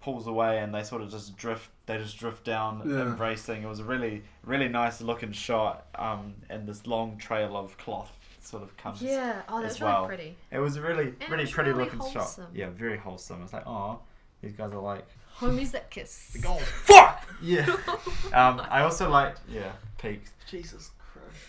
pulls 0.00 0.26
away 0.26 0.58
and 0.60 0.74
they 0.74 0.82
sort 0.82 1.02
of 1.02 1.10
just 1.10 1.36
drift. 1.36 1.70
They 1.86 1.98
just 1.98 2.18
drift 2.18 2.44
down, 2.44 2.82
Yeah. 2.84 3.02
embracing. 3.02 3.62
It 3.62 3.68
was 3.68 3.80
a 3.80 3.84
really 3.84 4.22
really 4.42 4.68
nice 4.68 5.00
looking 5.00 5.32
shot, 5.32 5.86
um, 5.94 6.34
and 6.50 6.66
this 6.68 6.86
long 6.86 7.16
trail 7.18 7.56
of 7.56 7.76
cloth 7.78 8.12
sort 8.40 8.62
of 8.62 8.76
comes. 8.76 9.02
Yeah, 9.02 9.42
oh, 9.48 9.58
as 9.58 9.62
that's 9.64 9.80
really 9.80 9.92
well. 9.92 10.06
pretty. 10.06 10.36
It 10.50 10.58
was 10.58 10.76
a 10.76 10.80
really 10.82 11.08
it 11.20 11.28
really 11.30 11.46
pretty 11.46 11.70
really 11.70 11.84
looking 11.84 11.98
wholesome. 12.00 12.44
shot. 12.44 12.50
Yeah, 12.54 12.70
very 12.70 12.96
wholesome. 12.96 13.42
It's 13.42 13.52
like, 13.52 13.66
oh, 13.66 14.00
these 14.42 14.52
guys 14.52 14.72
are 14.72 14.78
like, 14.80 15.06
Homies 15.38 15.70
that 15.72 15.90
kiss. 15.90 16.36
oh 16.46 16.56
fuck. 16.84 17.22
Yeah. 17.42 17.66
um, 18.32 18.62
I 18.70 18.80
also 18.82 19.08
liked 19.10 19.40
yeah, 19.48 19.72
peaks. 19.98 20.30
Jesus 20.48 20.72
Christ. 20.72 20.92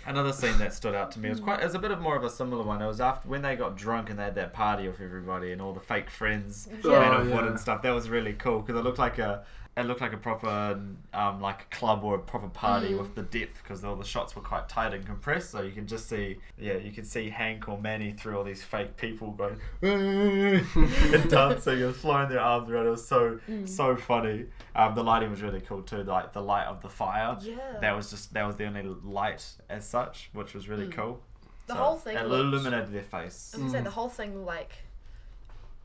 Another 0.05 0.31
scene 0.33 0.57
that 0.59 0.73
stood 0.73 0.95
out 0.95 1.11
to 1.11 1.19
me 1.19 1.29
was 1.29 1.39
quite. 1.39 1.59
It 1.59 1.65
was 1.65 1.75
a 1.75 1.79
bit 1.79 1.91
of 1.91 1.99
more 1.99 2.15
of 2.15 2.23
a 2.23 2.29
similar 2.29 2.63
one. 2.63 2.81
It 2.81 2.87
was 2.87 3.01
after 3.01 3.27
when 3.27 3.41
they 3.41 3.55
got 3.55 3.75
drunk 3.77 4.09
and 4.09 4.17
they 4.19 4.23
had 4.23 4.35
that 4.35 4.53
party 4.53 4.87
with 4.87 5.01
everybody 5.01 5.51
and 5.51 5.61
all 5.61 5.73
the 5.73 5.79
fake 5.79 6.09
friends 6.09 6.67
Yeah. 6.83 6.99
made 6.99 7.07
Oh, 7.17 7.21
of 7.21 7.31
wood 7.31 7.45
and 7.45 7.59
stuff. 7.59 7.81
That 7.81 7.91
was 7.91 8.09
really 8.09 8.33
cool 8.33 8.61
because 8.61 8.79
it 8.79 8.83
looked 8.83 8.99
like 8.99 9.17
a. 9.19 9.43
It 9.77 9.83
looked 9.85 10.01
like 10.01 10.11
a 10.13 10.17
proper, 10.17 10.79
um, 11.13 11.39
like 11.39 11.61
a 11.61 11.75
club 11.75 12.03
or 12.03 12.15
a 12.15 12.19
proper 12.19 12.49
party 12.49 12.93
Mm. 12.93 12.99
with 12.99 13.13
the 13.13 13.21
depth 13.21 13.61
because 13.61 13.85
all 13.85 13.95
the 13.95 14.03
shots 14.03 14.35
were 14.35 14.41
quite 14.41 14.67
tight 14.67 14.91
and 14.95 15.05
compressed. 15.05 15.51
So 15.51 15.61
you 15.61 15.71
can 15.71 15.85
just 15.85 16.09
see, 16.09 16.39
yeah, 16.57 16.73
you 16.77 16.91
can 16.91 17.05
see 17.05 17.29
Hank 17.29 17.69
or 17.69 17.79
Manny 17.79 18.11
through 18.11 18.35
all 18.37 18.43
these 18.43 18.63
fake 18.63 18.97
people 18.97 19.31
going 19.33 19.59
and 19.83 21.29
dancing 21.29 21.83
and 21.83 21.95
flying 21.95 22.29
their 22.29 22.39
arms 22.39 22.69
around. 22.69 22.87
It 22.87 22.89
was 22.89 23.07
so 23.07 23.39
Mm. 23.47 23.69
so 23.69 23.95
funny. 23.95 24.47
Um, 24.75 24.95
the 24.95 25.03
lighting 25.03 25.29
was 25.29 25.41
really 25.43 25.61
cool 25.61 25.83
too, 25.83 26.03
like 26.03 26.33
the 26.33 26.41
light 26.41 26.65
of 26.65 26.81
the 26.81 26.89
fire 26.89 27.37
Yeah. 27.41 27.77
that 27.79 27.95
was 27.95 28.09
just 28.09 28.33
that 28.33 28.45
was 28.47 28.55
the 28.55 28.65
only 28.65 28.81
light 28.83 29.45
as 29.69 29.87
such, 29.87 30.29
which 30.33 30.53
was 30.55 30.67
really 30.67 30.87
Mm. 30.87 30.93
cool. 30.93 31.21
The 31.67 31.73
So 31.75 31.79
whole 31.83 31.97
thing 31.97 32.17
it 32.17 32.25
looked- 32.27 32.45
illuminated 32.45 32.91
their 32.91 33.03
face. 33.03 33.53
I 33.53 33.57
was 33.57 33.65
gonna 33.65 33.71
say 33.71 33.79
Mm. 33.81 33.83
the 33.83 33.91
whole 33.91 34.09
thing 34.09 34.43
like 34.43 34.71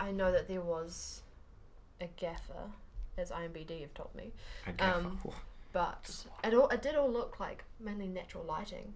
I 0.00 0.10
know 0.12 0.32
that 0.32 0.48
there 0.48 0.62
was 0.62 1.22
a 2.00 2.06
gaffer, 2.16 2.70
as 3.18 3.30
IMBD 3.30 3.80
have 3.82 3.94
told 3.94 4.14
me, 4.14 4.32
Okay. 4.68 4.84
um, 4.84 5.18
but 5.72 6.24
it 6.44 6.54
all 6.54 6.68
it 6.68 6.82
did 6.82 6.94
all 6.94 7.10
look 7.10 7.38
like 7.40 7.64
mainly 7.80 8.06
natural 8.08 8.44
lighting, 8.44 8.94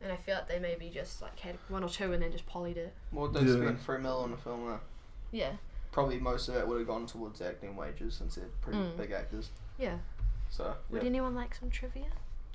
and 0.00 0.12
I 0.12 0.16
feel 0.16 0.34
like 0.36 0.48
they 0.48 0.58
maybe 0.58 0.90
just 0.90 1.22
like 1.22 1.38
had 1.40 1.56
one 1.68 1.82
or 1.84 1.88
two 1.88 2.12
and 2.12 2.22
then 2.22 2.32
just 2.32 2.46
polyed 2.46 2.76
it. 2.76 2.92
Well, 3.12 3.28
they 3.28 3.40
Yeah. 3.42 3.54
spent 3.62 3.80
three 3.80 3.98
mil 3.98 4.18
on 4.18 4.30
the 4.30 4.36
film. 4.36 4.66
Though. 4.66 4.80
Yeah, 5.30 5.52
Probably 5.92 6.18
most 6.18 6.48
of 6.48 6.56
it 6.56 6.66
would 6.66 6.78
have 6.78 6.86
gone 6.88 7.06
towards 7.06 7.40
acting 7.40 7.76
wages 7.76 8.14
since 8.16 8.34
they're 8.34 8.48
pretty 8.62 8.78
Mm. 8.80 8.96
big 8.96 9.12
actors. 9.12 9.50
yeah. 9.78 9.98
So 10.50 10.76
Would 10.90 11.02
yeah. 11.02 11.08
anyone 11.08 11.34
like 11.34 11.54
some 11.54 11.70
trivia? 11.70 12.06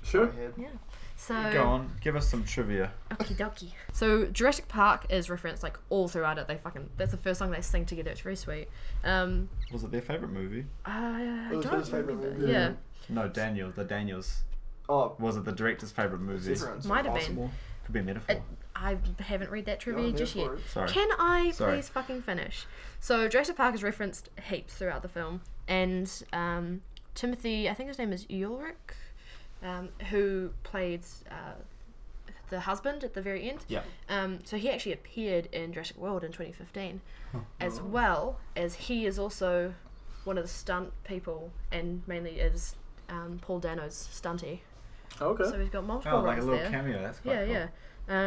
Sure. 0.02 0.26
Go 0.26 0.32
ahead. 0.32 0.78
So 1.16 1.34
Go 1.52 1.64
on, 1.64 1.90
give 2.00 2.16
us 2.16 2.26
some 2.26 2.44
trivia. 2.44 2.92
Okie 3.10 3.36
dokie. 3.36 3.72
So 3.92 4.24
Jurassic 4.26 4.68
Park 4.68 5.04
is 5.10 5.28
referenced 5.28 5.62
like 5.62 5.78
all 5.90 6.08
throughout 6.08 6.38
it. 6.38 6.48
They 6.48 6.56
fucking 6.56 6.88
that's 6.96 7.10
the 7.10 7.18
first 7.18 7.38
song 7.38 7.50
they 7.50 7.60
sing 7.60 7.84
together. 7.84 8.10
It's 8.10 8.22
very 8.22 8.36
sweet. 8.36 8.68
Um, 9.04 9.48
Was 9.70 9.84
it 9.84 9.90
their 9.90 10.00
favorite 10.00 10.30
movie? 10.32 10.64
I, 10.86 11.48
I 11.48 11.52
It 11.52 11.56
was 11.56 11.66
don't 11.66 11.78
his 11.80 11.88
favourite 11.90 12.16
remember. 12.16 12.38
movie. 12.40 12.52
Yeah. 12.52 12.72
No, 13.10 13.28
Daniel. 13.28 13.70
The 13.70 13.84
Daniels. 13.84 14.44
Oh, 14.88 15.14
Was 15.18 15.36
it 15.36 15.44
the 15.44 15.52
director's 15.52 15.92
favorite 15.92 16.22
movie? 16.22 16.54
Severance. 16.54 16.86
Might 16.86 17.04
have 17.04 17.14
been. 17.14 17.22
Impossible. 17.32 17.50
Could 17.84 17.92
be 17.92 18.00
a 18.00 18.02
metaphor. 18.02 18.36
It- 18.36 18.42
I 18.82 18.96
haven't 19.18 19.50
read 19.50 19.66
that 19.66 19.84
You're 19.84 19.94
trivia 19.94 20.12
on 20.12 20.16
just 20.16 20.34
yet. 20.34 20.46
for 20.46 20.54
it. 20.54 20.60
Sorry. 20.70 20.88
Can 20.88 21.08
I 21.18 21.50
Sorry. 21.50 21.74
please 21.74 21.90
fucking 21.90 22.22
finish? 22.22 22.64
So 22.98 23.28
Jurassic 23.28 23.56
Park 23.56 23.74
is 23.74 23.82
referenced 23.82 24.30
heaps 24.48 24.72
throughout 24.72 25.02
the 25.02 25.08
film, 25.08 25.42
and 25.68 26.10
um, 26.32 26.80
Timothy, 27.14 27.68
I 27.68 27.74
think 27.74 27.88
his 27.90 27.98
name 27.98 28.10
is 28.10 28.26
Ulrich, 28.30 28.76
um, 29.62 29.88
who 30.10 30.50
played 30.62 31.02
uh, 31.30 31.54
the 32.48 32.60
husband 32.60 33.04
at 33.04 33.14
the 33.14 33.22
very 33.22 33.48
end. 33.48 33.60
Yeah. 33.68 33.82
Um, 34.08 34.40
so 34.44 34.56
he 34.56 34.70
actually 34.70 34.92
appeared 34.92 35.46
in 35.52 35.72
Jurassic 35.72 35.96
World 35.98 36.24
in 36.24 36.32
2015, 36.32 37.00
Oh. 37.34 37.44
as 37.60 37.80
well 37.80 38.40
as 38.56 38.74
he 38.74 39.06
is 39.06 39.18
also 39.18 39.74
one 40.24 40.36
of 40.36 40.42
the 40.44 40.48
stunt 40.48 40.92
people, 41.04 41.52
and 41.70 42.02
mainly 42.06 42.40
is 42.40 42.74
um, 43.08 43.38
Paul 43.40 43.60
Dano's 43.60 44.08
stunty. 44.12 44.60
Okay. 45.20 45.44
So 45.44 45.58
he's 45.58 45.68
got 45.70 45.84
multiple 45.84 46.18
Oh, 46.18 46.22
like 46.22 46.38
a 46.38 46.40
little 46.40 46.56
there. 46.58 46.70
cameo. 46.70 47.00
That's 47.02 47.18
quite 47.20 47.32
yeah, 47.32 47.44
cool. 47.44 47.54
yeah. 47.54 47.68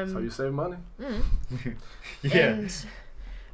Um, 0.01 0.09
so 0.11 0.19
you 0.19 0.29
save 0.29 0.53
money. 0.53 0.77
mm. 0.99 1.21
yeah. 2.23 2.47
And 2.47 2.85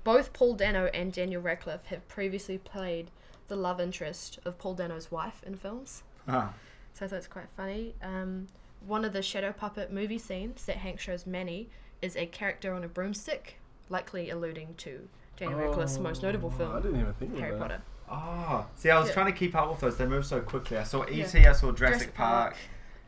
both 0.04 0.34
Paul 0.34 0.54
Dano 0.54 0.86
and 0.94 1.12
Daniel 1.12 1.42
Radcliffe 1.42 1.86
have 1.88 2.08
previously 2.08 2.58
played 2.60 3.10
the 3.48 3.56
love 3.56 3.80
interest 3.82 4.38
of 4.46 4.58
Paul 4.60 4.76
Dano's 4.76 5.10
wife 5.12 5.42
in 5.46 5.56
films. 5.56 6.04
Ah, 6.28 6.54
So 6.94 7.06
I 7.06 7.08
thought 7.08 7.16
it's 7.18 7.28
quite 7.28 7.50
funny. 7.56 7.96
Um, 8.02 8.48
one 8.86 9.06
of 9.06 9.14
the 9.14 9.22
shadow 9.22 9.52
puppet 9.52 9.92
movie 9.92 10.18
scenes 10.18 10.66
that 10.66 10.78
Hank 10.78 11.00
shows 11.00 11.26
Manny 11.26 11.70
is 12.02 12.16
a 12.16 12.26
character 12.26 12.74
on 12.74 12.84
a 12.84 12.88
broomstick, 12.88 13.56
likely 13.90 14.30
alluding 14.30 14.76
to 14.78 15.08
Daniel 15.38 15.60
Radcliffe's 15.60 15.98
most 16.00 16.24
notable 16.24 16.50
Oh, 16.52 16.56
I 16.56 16.58
film, 16.58 16.82
didn't 16.82 17.00
even 17.02 17.14
think 17.14 17.38
Harry 17.38 17.54
of 17.54 17.60
that. 17.60 17.70
Potter. 17.70 17.82
Oh, 18.12 18.66
see, 18.76 18.90
I 18.90 18.98
was 19.00 19.08
Yeah. 19.10 19.14
trying 19.14 19.26
to 19.28 19.32
keep 19.38 19.56
up 19.56 19.70
with 19.70 19.80
those. 19.80 19.98
They 19.98 20.06
move 20.06 20.26
so 20.26 20.42
quickly. 20.42 20.78
I 20.78 20.84
saw 20.84 21.06
Yeah. 21.08 21.26
E.T. 21.26 21.46
I 21.46 21.52
saw 21.54 21.72
Jurassic, 21.72 21.78
Jurassic 21.78 22.14
Park, 22.16 22.56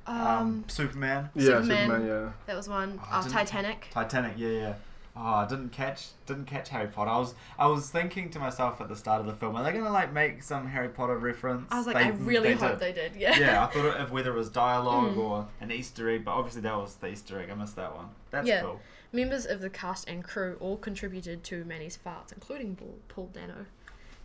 Park. 0.06 0.18
um, 0.20 0.38
Um, 0.38 0.64
Superman, 0.68 1.30
Yeah, 1.34 1.46
Superman. 1.62 1.88
Superman. 1.90 2.08
yeah. 2.08 2.32
that 2.46 2.56
was 2.56 2.70
one. 2.70 3.00
Oh, 3.02 3.08
I 3.10 3.20
Oh, 3.20 3.22
didn't- 3.24 3.34
Titanic. 3.34 3.88
Titanic. 3.92 4.34
Yeah, 4.38 4.50
yeah. 4.50 4.74
Oh, 5.14 5.20
I 5.22 5.46
didn't 5.48 5.70
catch 5.74 6.08
didn't 6.26 6.46
catch 6.46 6.70
Harry 6.70 6.88
Potter. 6.88 7.10
I 7.12 7.18
was 7.18 7.36
I 7.60 7.68
was 7.68 7.90
thinking 7.90 8.30
to 8.30 8.40
myself 8.40 8.80
at 8.80 8.88
the 8.88 8.96
start 8.96 9.20
of 9.20 9.28
the 9.28 9.34
film, 9.34 9.56
are 9.58 9.64
they 9.64 9.74
gonna 9.74 9.92
like 9.92 10.14
make 10.14 10.42
some 10.42 10.68
Harry 10.68 10.88
Potter 10.88 11.18
reference? 11.18 11.68
I 11.70 11.78
was 11.78 11.88
like, 11.88 11.98
They- 11.98 12.04
I 12.06 12.10
really 12.12 12.54
hope 12.54 12.72
did. 12.72 12.80
they 12.80 12.94
did. 12.94 13.16
Yeah. 13.18 13.38
yeah, 13.38 13.64
I 13.66 13.68
thought 13.68 14.00
if 14.02 14.10
whether 14.12 14.32
it 14.34 14.38
was 14.38 14.50
dialogue 14.50 15.16
Mm. 15.16 15.18
or 15.18 15.48
an 15.60 15.70
Easter 15.72 16.10
egg, 16.10 16.24
but 16.24 16.32
obviously 16.32 16.62
that 16.62 16.76
was 16.78 16.96
the 16.96 17.08
Easter 17.10 17.40
egg. 17.42 17.50
I 17.50 17.56
missed 17.56 17.76
that 17.76 17.94
one. 17.94 18.08
That's 18.30 18.48
Yeah. 18.48 18.62
cool. 18.62 18.80
Members 19.12 19.46
of 19.46 19.60
the 19.60 19.70
cast 19.70 20.08
and 20.08 20.24
crew 20.24 20.56
all 20.62 20.78
contributed 20.78 21.44
to 21.44 21.66
Manny's 21.66 22.00
farts, 22.04 22.32
including 22.32 22.78
Paul, 23.10 23.28
Dano. 23.34 23.66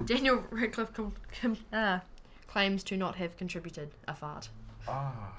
Daniel 0.05 0.45
Radcliffe 0.51 0.93
com- 0.93 1.15
com- 1.41 1.57
uh, 1.73 1.99
claims 2.47 2.85
to 2.85 2.97
not 2.97 3.17
have 3.17 3.37
contributed 3.37 3.91
a 4.07 4.15
fart, 4.15 4.51
Ah. 4.87 5.33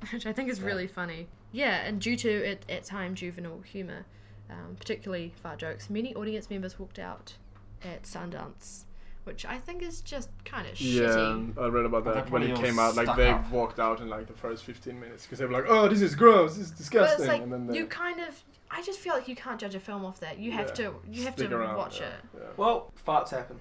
which 0.12 0.24
I 0.24 0.32
think 0.32 0.48
is 0.48 0.60
Yeah. 0.60 0.64
really 0.66 0.86
funny. 0.86 1.26
Yeah, 1.52 1.76
and 1.84 2.00
due 2.00 2.16
to 2.16 2.28
it 2.30 2.64
at 2.70 2.84
time 2.84 3.14
juvenile 3.14 3.60
humour, 3.60 4.06
um, 4.50 4.76
particularly 4.78 5.32
fart 5.42 5.58
jokes, 5.58 5.90
many 5.90 6.14
audience 6.14 6.50
members 6.50 6.78
walked 6.78 6.98
out 6.98 7.34
at 7.82 8.02
Sundance, 8.04 8.84
which 9.24 9.44
I 9.44 9.58
think 9.58 9.82
is 9.82 10.00
just 10.00 10.30
kind 10.44 10.66
of 10.66 10.80
Yeah, 10.80 11.02
shitty. 11.02 11.58
I 11.58 11.66
read 11.68 11.84
about 11.84 12.04
They're 12.04 12.14
that 12.14 12.30
when 12.30 12.42
it 12.42 12.56
came 12.56 12.78
out. 12.78 12.96
Like 12.96 13.14
they 13.16 13.28
up. 13.30 13.50
walked 13.50 13.78
out 13.78 14.00
in 14.00 14.08
like 14.08 14.26
the 14.26 14.32
first 14.32 14.64
15 14.64 14.98
minutes 14.98 15.24
because 15.24 15.38
they 15.38 15.44
were 15.44 15.52
like, 15.52 15.66
"Oh, 15.68 15.88
this 15.88 16.00
is 16.02 16.14
gross. 16.14 16.56
This 16.56 16.66
is 16.66 16.70
disgusting." 16.72 17.18
But 17.18 17.20
it's 17.24 17.28
like 17.28 17.42
and 17.42 17.52
then 17.68 17.74
you 17.74 17.86
kind 17.86 18.20
of, 18.20 18.42
I 18.70 18.82
just 18.82 18.98
feel 18.98 19.14
like 19.14 19.28
you 19.28 19.36
can't 19.36 19.60
judge 19.60 19.74
a 19.74 19.80
film 19.80 20.04
off 20.04 20.20
that. 20.20 20.38
You 20.38 20.52
have 20.52 20.68
Yeah. 20.68 20.74
to, 20.90 20.94
you 21.10 21.24
have 21.24 21.36
to 21.36 21.54
around, 21.54 21.76
watch 21.76 22.00
yeah, 22.00 22.06
it. 22.08 22.12
yeah. 22.36 22.40
Well, 22.56 22.92
farts 23.06 23.30
happen. 23.30 23.58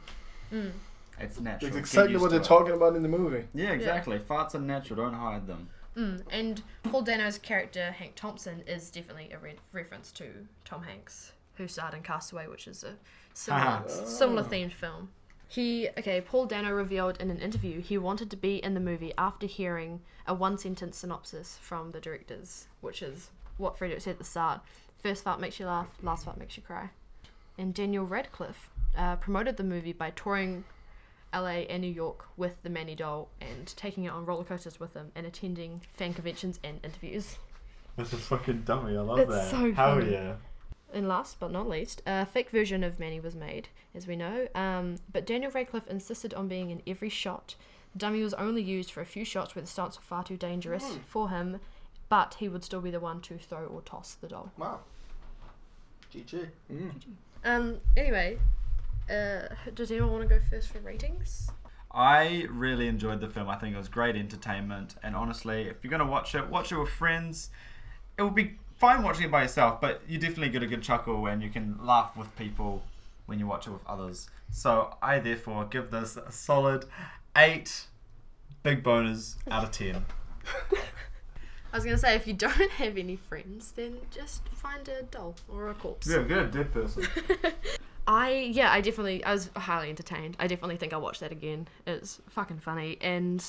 Mm. 0.54 0.71
It's 1.19 1.39
natural. 1.39 1.67
It's 1.69 1.78
exactly 1.78 2.15
what 2.17 2.30
they're 2.30 2.39
it. 2.39 2.45
talking 2.45 2.73
about 2.73 2.95
in 2.95 3.02
the 3.02 3.10
movie. 3.10 3.47
Yeah, 3.54 3.71
exactly. 3.71 4.19
Farts 4.19 4.54
are 4.56 4.60
natural. 4.60 5.04
Don't 5.04 5.13
hide 5.19 5.47
them. 5.47 5.67
Mm, 5.97 6.21
and 6.29 6.62
Paul 6.83 7.01
Dano's 7.01 7.39
character 7.39 7.91
Hank 7.91 8.13
Thompson 8.15 8.62
is 8.67 8.91
definitely 8.91 9.31
a 9.31 9.39
re- 9.39 9.55
reference 9.73 10.12
to 10.13 10.25
Tom 10.63 10.83
Hanks, 10.83 11.31
who 11.55 11.67
starred 11.67 11.95
in 11.95 12.03
Castaway, 12.03 12.47
which 12.47 12.67
is 12.67 12.83
a 12.83 12.95
similar 13.33 13.83
Ah. 13.86 13.88
similar 13.88 14.43
themed 14.43 14.73
film. 14.73 15.10
He 15.47 15.89
okay, 15.97 16.21
Paul 16.21 16.45
Dano 16.45 16.71
revealed 16.71 17.19
in 17.19 17.31
an 17.31 17.39
interview 17.39 17.81
he 17.81 17.97
wanted 17.97 18.29
to 18.31 18.38
be 18.38 18.57
in 18.63 18.73
the 18.73 18.79
movie 18.79 19.13
after 19.17 19.47
hearing 19.47 20.01
a 20.27 20.33
one 20.36 20.57
sentence 20.57 20.97
synopsis 20.97 21.57
from 21.62 21.91
the 21.91 22.01
directors, 22.01 22.67
which 22.81 23.01
is 23.01 23.31
what 23.57 23.77
Frederick 23.77 24.01
said 24.01 24.12
at 24.12 24.17
the 24.19 24.23
start. 24.23 24.62
First 25.01 25.23
fart 25.23 25.39
makes 25.39 25.60
you 25.60 25.65
laugh, 25.65 25.88
last 26.03 26.25
fart 26.25 26.38
makes 26.38 26.57
you 26.57 26.63
cry. 26.63 26.89
And 27.57 27.73
Daniel 27.73 28.05
Radcliffe 28.05 28.69
uh, 28.95 29.15
promoted 29.15 29.57
the 29.57 29.63
movie 29.63 29.93
by 29.93 30.12
touring 30.12 30.63
LA 31.41 31.65
and 31.69 31.82
New 31.82 31.91
York 31.91 32.26
with 32.38 32.62
the 32.63 32.69
Manny 32.69 32.95
doll 32.95 33.30
and 33.41 33.67
taking 33.76 34.06
it 34.06 34.10
on 34.10 34.26
roller 34.26 34.43
coasters 34.43 34.80
with 34.80 34.93
him 34.93 35.12
and 35.15 35.26
attending 35.26 35.82
fan 35.95 36.13
conventions 36.13 36.60
and 36.63 36.80
interviews. 36.84 37.38
This 37.97 38.13
is 38.13 38.21
fucking 38.21 38.62
dummy. 38.63 38.95
I 38.97 39.02
love 39.02 39.19
It's 39.19 39.32
that. 39.32 39.50
so 39.52 39.73
Hell 39.73 40.00
funny. 40.00 40.12
yeah. 40.12 40.34
And 40.93 41.08
last 41.08 41.39
but 41.39 41.52
not 41.52 41.67
least, 41.67 42.02
a 42.06 42.26
fake 42.26 42.50
version 42.50 42.84
of 42.84 43.00
Manny 43.00 43.19
was 43.19 43.36
made, 43.36 43.67
as 43.93 44.08
we 44.08 44.15
know. 44.15 44.47
Um, 44.56 44.95
but 45.12 45.26
Daniel 45.26 45.52
Radcliffe 45.52 45.88
insisted 45.88 46.34
on 46.34 46.47
being 46.47 46.69
in 46.71 46.82
every 46.88 47.10
shot. 47.10 47.56
The 47.93 48.00
dummy 48.00 48.21
was 48.23 48.34
only 48.36 48.62
used 48.62 48.91
for 48.91 49.02
a 49.02 49.06
few 49.06 49.26
shots 49.26 49.54
where 49.56 49.62
the 49.62 49.67
stunts 49.67 49.97
were 49.97 50.04
far 50.04 50.23
too 50.23 50.38
dangerous 50.38 50.86
Hmm. 50.88 50.97
for 51.08 51.30
him, 51.30 51.60
but 52.10 52.36
he 52.36 52.47
would 52.47 52.63
still 52.63 52.80
be 52.82 52.91
the 52.91 53.00
one 53.02 53.19
to 53.21 53.38
throw 53.38 53.65
or 53.65 53.82
toss 53.82 54.13
the 54.15 54.28
doll. 54.30 54.52
Wow. 54.58 54.80
GG. 56.13 56.47
Mm. 56.71 56.91
Um. 57.43 57.78
Anyway, 57.97 58.38
uh, 59.09 59.47
does 59.73 59.91
anyone 59.91 60.11
want 60.11 60.23
to 60.23 60.29
go 60.29 60.41
first 60.49 60.69
for 60.69 60.79
ratings? 60.79 61.49
I 61.91 62.45
really 62.49 62.87
enjoyed 62.87 63.21
the 63.21 63.29
film. 63.29 63.49
I 63.49 63.55
think 63.55 63.73
it 63.73 63.77
was 63.77 63.87
great 63.87 64.15
entertainment. 64.15 64.95
And 65.03 65.15
honestly, 65.15 65.63
if 65.63 65.77
you're 65.83 65.91
gonna 65.91 66.05
watch 66.05 66.35
it, 66.35 66.47
watch 66.49 66.71
it 66.71 66.77
with 66.77 66.89
friends. 66.89 67.49
It 68.17 68.21
will 68.21 68.29
be 68.29 68.57
fine 68.75 69.03
watching 69.03 69.23
it 69.25 69.31
by 69.31 69.43
yourself, 69.43 69.81
but 69.81 70.01
you 70.07 70.17
definitely 70.17 70.49
get 70.49 70.63
a 70.63 70.67
good 70.67 70.83
chuckle 70.83 71.25
and 71.27 71.41
you 71.41 71.49
can 71.49 71.77
laugh 71.83 72.15
with 72.15 72.35
people 72.35 72.83
when 73.25 73.39
you 73.39 73.47
watch 73.47 73.67
it 73.67 73.71
with 73.71 73.85
others. 73.87 74.29
So 74.51 74.95
I 75.01 75.19
therefore 75.19 75.65
give 75.65 75.91
this 75.91 76.17
a 76.17 76.31
solid 76.31 76.85
eight 77.35 77.85
big 78.63 78.83
boners 78.83 79.35
out 79.49 79.63
of 79.63 79.71
ten. 79.71 80.05
I 81.73 81.77
was 81.77 81.85
gonna 81.85 81.97
say 81.97 82.15
if 82.15 82.25
you 82.27 82.33
don't 82.33 82.71
have 82.71 82.97
any 82.97 83.15
friends, 83.15 83.73
then 83.75 83.97
just 84.09 84.47
find 84.49 84.87
a 84.87 85.03
doll 85.03 85.35
or 85.49 85.69
a 85.69 85.73
corpse. 85.73 86.07
Yeah, 86.07 86.23
get 86.23 86.39
a 86.39 86.47
dead 86.47 86.71
person. 86.71 87.05
I 88.07 88.49
yeah, 88.53 88.71
I 88.71 88.81
definitely 88.81 89.23
I 89.23 89.33
was 89.33 89.49
highly 89.55 89.89
entertained. 89.89 90.37
I 90.39 90.47
definitely 90.47 90.77
think 90.77 90.93
I'll 90.93 91.01
watch 91.01 91.19
that 91.19 91.31
again. 91.31 91.67
It's 91.85 92.21
fucking 92.29 92.59
funny 92.59 92.97
and 93.01 93.43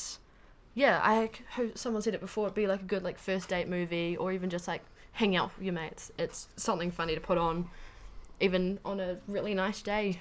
yeah, 0.74 1.00
I 1.02 1.30
someone 1.74 2.02
said 2.02 2.14
it 2.14 2.20
before. 2.20 2.46
It'd 2.46 2.54
be 2.54 2.66
like 2.66 2.80
a 2.80 2.84
good 2.84 3.02
like 3.02 3.18
first 3.18 3.48
date 3.48 3.68
movie 3.68 4.16
or 4.16 4.32
even 4.32 4.50
just 4.50 4.66
like 4.68 4.82
hang 5.12 5.36
out 5.36 5.56
with 5.56 5.64
your 5.64 5.74
mates. 5.74 6.10
It's 6.18 6.48
something 6.56 6.90
funny 6.90 7.14
to 7.14 7.20
put 7.20 7.38
on, 7.38 7.68
even 8.40 8.78
on 8.84 9.00
a 9.00 9.18
really 9.26 9.54
nice 9.54 9.82
day. 9.82 10.20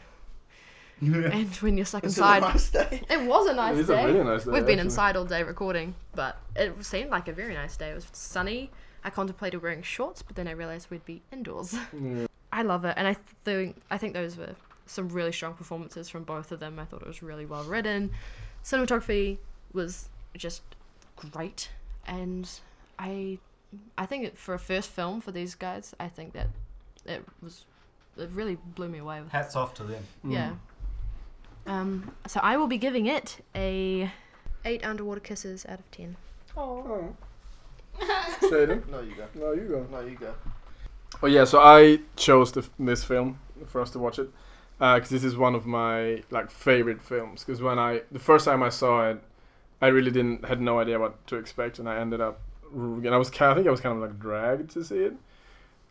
and 0.99 1.55
when 1.57 1.77
you're 1.77 1.85
stuck 1.85 2.03
Is 2.03 2.17
it 2.17 2.21
a 2.21 2.23
inside, 2.23 2.41
nice 2.41 2.69
day? 2.71 3.03
it 3.09 3.21
was 3.21 3.47
a 3.47 3.53
nice 3.53 3.77
It 3.77 3.87
day. 3.87 4.03
a 4.03 4.07
really 4.07 4.23
nice 4.23 4.45
day. 4.45 4.51
We've 4.51 4.65
been 4.65 4.79
inside 4.79 5.15
all 5.15 5.25
day 5.25 5.43
recording, 5.43 5.93
but 6.15 6.37
it 6.55 6.83
seemed 6.83 7.11
like 7.11 7.27
a 7.27 7.33
very 7.33 7.53
nice 7.53 7.77
day. 7.77 7.89
It 7.91 7.95
was 7.95 8.07
sunny. 8.11 8.71
I 9.03 9.11
contemplated 9.11 9.61
wearing 9.61 9.83
shorts, 9.83 10.21
but 10.23 10.35
then 10.35 10.47
I 10.47 10.51
realized 10.51 10.89
we'd 10.89 11.05
be 11.05 11.21
indoors. 11.31 11.75
Yeah. 11.93 12.25
I 12.57 12.63
love 12.63 12.85
it, 12.85 12.95
and 12.97 13.07
I 13.07 13.15
think 13.45 13.79
I 13.91 13.99
think 13.99 14.15
those 14.15 14.35
were 14.35 14.55
some 14.87 15.09
really 15.09 15.31
strong 15.31 15.53
performances 15.53 16.09
from 16.09 16.23
both 16.23 16.51
of 16.51 16.59
them. 16.59 16.79
I 16.79 16.85
thought 16.85 17.03
it 17.03 17.07
was 17.07 17.21
really 17.21 17.45
well 17.45 17.63
written. 17.63 18.09
Cinematography 18.63 19.37
was 19.73 20.09
just 20.35 20.63
great, 21.15 21.69
and 22.07 22.49
I 22.97 23.37
I 23.95 24.07
think 24.07 24.25
it, 24.25 24.39
for 24.39 24.55
a 24.55 24.59
first 24.59 24.89
film 24.89 25.21
for 25.21 25.31
these 25.31 25.53
guys, 25.53 25.93
I 25.99 26.07
think 26.07 26.33
that 26.33 26.47
it 27.05 27.23
was 27.43 27.65
it 28.17 28.31
really 28.33 28.57
blew 28.73 28.89
me 28.89 28.97
away. 28.97 29.21
Hats 29.29 29.55
off 29.55 29.75
to 29.75 29.83
them. 29.83 30.03
Mm. 30.25 30.33
Yeah. 30.33 30.53
Um. 31.67 32.11
So 32.25 32.39
I 32.41 32.57
will 32.57 32.65
be 32.65 32.79
giving 32.79 33.05
it 33.05 33.45
a 33.53 34.11
eight 34.65 34.83
underwater 34.83 35.19
kisses 35.19 35.63
out 35.69 35.77
of 35.77 35.91
ten. 35.91 36.15
Oh. 36.57 37.15
Shaden? 38.41 38.87
No, 38.89 39.01
you 39.01 39.13
go. 39.13 39.27
No, 39.35 39.51
you 39.51 39.67
go. 39.67 39.87
No, 39.91 39.99
you 39.99 40.15
go. 40.15 40.33
Oh 41.23 41.27
yeah, 41.27 41.45
so 41.45 41.59
I 41.59 41.99
chose 42.15 42.51
the, 42.51 42.67
this 42.77 43.03
film 43.03 43.39
for 43.67 43.81
us 43.81 43.89
to 43.91 43.99
watch 43.99 44.19
it 44.19 44.29
because 44.77 45.09
this 45.09 45.23
is 45.23 45.35
one 45.35 45.55
of 45.55 45.65
my 45.65 46.23
like 46.29 46.51
favorite 46.51 47.01
films. 47.01 47.43
Because 47.43 47.61
when 47.61 47.79
I 47.79 48.01
the 48.11 48.19
first 48.19 48.45
time 48.45 48.61
I 48.61 48.69
saw 48.69 49.09
it, 49.09 49.21
I 49.81 49.87
really 49.87 50.11
didn't 50.11 50.45
had 50.45 50.61
no 50.61 50.79
idea 50.79 50.99
what 50.99 51.25
to 51.27 51.37
expect, 51.37 51.79
and 51.79 51.89
I 51.89 51.97
ended 51.99 52.21
up 52.21 52.39
and 52.71 53.07
I 53.07 53.17
was 53.17 53.29
I 53.31 53.53
think 53.55 53.67
I 53.67 53.71
was 53.71 53.81
kind 53.81 53.95
of 53.95 54.01
like 54.01 54.19
dragged 54.19 54.71
to 54.71 54.83
see 54.83 54.99
it. 54.99 55.13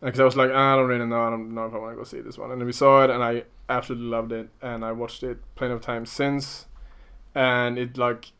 Because 0.01 0.19
I 0.19 0.25
was 0.25 0.37
like 0.37 0.51
"Ah, 0.53 0.73
I 0.73 0.75
don't 0.77 0.87
really 0.87 1.05
know 1.05 1.25
I 1.27 1.29
don't 1.31 1.53
know 1.53 1.65
if 1.65 1.73
I 1.73 1.77
want 1.77 1.93
to 1.93 1.97
go 1.97 2.03
see 2.03 2.21
this 2.21 2.37
one, 2.37 2.51
and 2.51 2.61
then 2.61 2.65
we 2.67 2.73
saw 2.73 3.03
it, 3.03 3.09
and 3.09 3.23
I 3.23 3.43
absolutely 3.69 4.07
loved 4.07 4.31
it, 4.31 4.49
and 4.61 4.85
I 4.85 4.91
watched 4.91 5.23
it 5.23 5.39
plenty 5.55 5.73
of 5.73 5.81
times 5.81 6.11
since, 6.11 6.67
and 7.35 7.77
it 7.79 7.97
like 7.97 8.31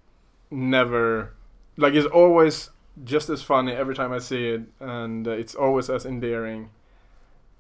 never 0.52 1.34
like 1.78 1.94
it's 1.94 2.08
always 2.08 2.70
just 3.04 3.30
as 3.30 3.42
funny 3.44 3.74
every 3.74 3.96
time 3.96 4.12
I 4.12 4.20
see 4.20 4.50
it, 4.50 4.62
and 4.80 5.28
uh, 5.28 5.32
it's 5.32 5.56
always 5.56 5.90
as 5.90 6.06
endearing, 6.06 6.70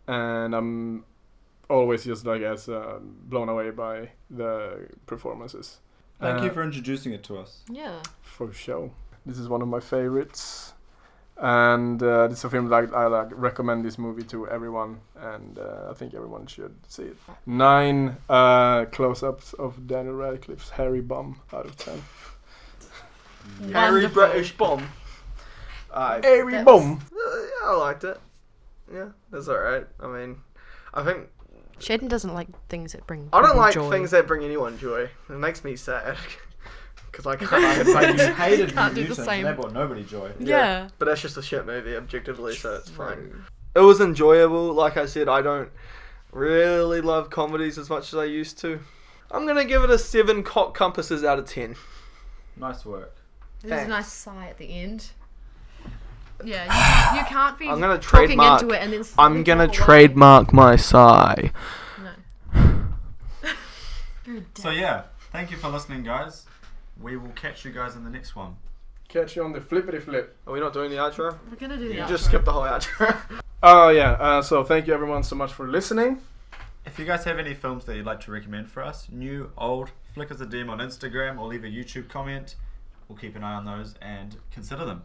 and 0.07 0.55
I'm 0.55 1.05
always 1.69 2.05
just 2.05 2.25
like 2.25 2.41
as 2.41 2.69
uh, 2.69 2.99
blown 3.01 3.49
away 3.49 3.71
by 3.71 4.09
the 4.29 4.87
performances. 5.05 5.79
Thank 6.19 6.41
Uh, 6.41 6.45
you 6.45 6.51
for 6.51 6.63
introducing 6.63 7.13
it 7.13 7.23
to 7.25 7.37
us. 7.37 7.63
Yeah. 7.69 8.01
for 8.21 8.51
sure. 8.53 8.89
This 9.25 9.37
is 9.37 9.47
one 9.49 9.61
of 9.61 9.67
my 9.67 9.79
favorites, 9.81 10.73
and 11.37 12.01
uh, 12.01 12.27
this 12.29 12.39
is 12.39 12.43
a 12.45 12.49
film 12.49 12.69
like 12.69 12.91
I 12.93 13.05
like 13.07 13.27
recommend 13.31 13.83
this 13.85 13.97
movie 13.97 14.23
to 14.23 14.47
everyone, 14.47 15.01
and 15.19 15.59
uh, 15.59 15.89
I 15.91 15.93
think 15.93 16.13
everyone 16.13 16.47
should 16.47 16.73
see 16.87 17.03
it. 17.03 17.17
Nine 17.45 18.15
uh, 18.29 18.85
close-ups 18.85 19.53
of 19.53 19.85
Daniel 19.85 20.15
Radcliffe's 20.15 20.69
hairy 20.71 21.01
bum 21.01 21.41
out 21.53 21.65
of 21.65 21.75
ten. 21.75 22.01
Harry 23.73 24.03
Wonderful. 24.03 24.27
British 24.27 24.57
bomb. 24.57 24.87
Aye. 25.97 26.19
Hairy 26.23 26.51
That 26.53 26.65
bum. 26.65 26.99
Uh, 27.11 27.17
yeah, 27.17 27.69
I 27.69 27.75
liked 27.75 28.03
it. 28.03 28.19
Yeah, 28.93 29.09
that's 29.31 29.47
alright. 29.49 29.87
I 29.99 30.07
mean, 30.07 30.37
I 30.93 31.03
think 31.03 31.27
Shaden 31.79 32.07
doesn't 32.07 32.33
like 32.33 32.47
things 32.69 32.93
that 32.93 33.05
bring. 33.07 33.29
I 33.33 33.39
don't 33.41 33.49
people 33.49 33.59
like 33.61 33.73
joy. 33.73 33.89
things 33.89 34.11
that 34.11 34.27
bring 34.27 34.43
anyone 34.43 34.77
joy. 34.77 35.09
It 35.29 35.31
makes 35.31 35.63
me 35.63 35.75
sad 35.75 36.15
because 37.11 37.25
I 37.25 37.35
can't. 37.35 37.85
But 37.85 38.17
you 38.17 38.33
hated 38.33 38.73
Can't 38.73 38.93
do 38.93 39.03
the 39.03 39.09
Newton, 39.09 39.25
same. 39.25 39.43
That 39.43 39.55
brought 39.55 39.73
nobody 39.73 40.03
joy. 40.03 40.31
Yeah. 40.39 40.89
But 40.99 41.05
that's 41.05 41.21
just 41.21 41.35
a 41.37 41.41
shit 41.41 41.65
movie, 41.65 41.95
objectively, 41.95 42.55
so 42.55 42.75
it's 42.75 42.89
fine. 42.89 43.43
It 43.75 43.79
was 43.79 43.99
enjoyable. 43.99 44.73
Like 44.73 44.97
I 44.97 45.05
said, 45.07 45.27
I 45.27 45.41
don't 45.41 45.69
really 46.31 47.01
love 47.01 47.29
comedies 47.31 47.77
as 47.77 47.89
much 47.89 48.13
as 48.13 48.19
I 48.19 48.25
used 48.25 48.59
to. 48.59 48.79
I'm 49.31 49.45
gonna 49.47 49.65
give 49.65 49.83
it 49.83 49.89
a 49.89 49.97
seven 49.97 50.43
cock 50.43 50.73
compasses 50.73 51.23
out 51.23 51.39
of 51.39 51.45
ten. 51.45 51.75
Nice 52.55 52.85
work. 52.85 53.15
There's 53.61 53.71
a 53.71 53.75
Thanks. 53.75 53.89
nice 53.89 54.11
sigh 54.13 54.47
at 54.47 54.57
the 54.57 54.65
end. 54.65 55.09
Yeah, 56.43 56.63
you 56.65 56.69
can't, 56.71 57.17
you 57.17 57.25
can't 57.25 57.59
be 57.59 57.67
I'm 57.69 57.79
gonna 57.79 57.97
talking 57.99 58.27
trademark- 58.37 58.61
into 58.61 58.73
it 58.75 58.81
and 58.83 58.93
then. 58.93 59.03
I'm 59.17 59.43
gonna 59.43 59.67
trademark 59.67 60.53
my 60.53 60.75
sigh. 60.75 61.51
No. 62.53 62.53
So 64.55 64.69
yeah, 64.71 65.03
thank 65.31 65.51
you 65.51 65.57
for 65.57 65.69
listening, 65.69 66.03
guys. 66.03 66.45
We 67.01 67.15
will 67.15 67.29
catch 67.29 67.63
you 67.63 67.71
guys 67.71 67.95
in 67.95 68.03
the 68.03 68.09
next 68.09 68.35
one. 68.35 68.57
catch 69.07 69.35
you 69.37 69.43
on 69.43 69.53
the 69.53 69.61
flippity 69.61 69.99
flip. 69.99 70.35
Are 70.45 70.51
we 70.53 70.59
not 70.59 70.73
doing 70.73 70.89
the 70.91 70.97
outro? 70.97 71.37
We're 71.49 71.55
gonna 71.55 71.77
do 71.77 71.83
You 71.83 71.89
the 71.89 71.95
You 71.95 72.01
outro. 72.01 72.07
just 72.09 72.25
skip 72.25 72.43
the 72.45 72.51
whole 72.53 72.63
outro. 72.63 73.15
Oh 73.63 73.89
yeah. 73.89 74.11
Uh, 74.11 74.41
so 74.43 74.63
thank 74.63 74.85
you 74.85 74.93
everyone 74.93 75.23
so 75.23 75.35
much 75.35 75.51
for 75.51 75.67
listening. 75.67 76.21
If 76.85 76.99
you 76.99 77.05
guys 77.05 77.23
have 77.23 77.39
any 77.39 77.55
films 77.55 77.85
that 77.85 77.95
you'd 77.95 78.05
like 78.05 78.19
to 78.21 78.31
recommend 78.31 78.69
for 78.69 78.83
us, 78.83 79.07
new, 79.11 79.49
old, 79.57 79.89
flick 80.13 80.29
us 80.29 80.39
a 80.41 80.45
DM 80.45 80.69
on 80.69 80.77
Instagram 80.77 81.39
or 81.39 81.47
leave 81.47 81.63
a 81.63 81.67
YouTube 81.67 82.07
comment. 82.07 82.55
We'll 83.07 83.17
keep 83.17 83.35
an 83.35 83.43
eye 83.43 83.55
on 83.55 83.65
those 83.65 83.95
and 83.99 84.35
consider 84.51 84.85
them. 84.85 85.03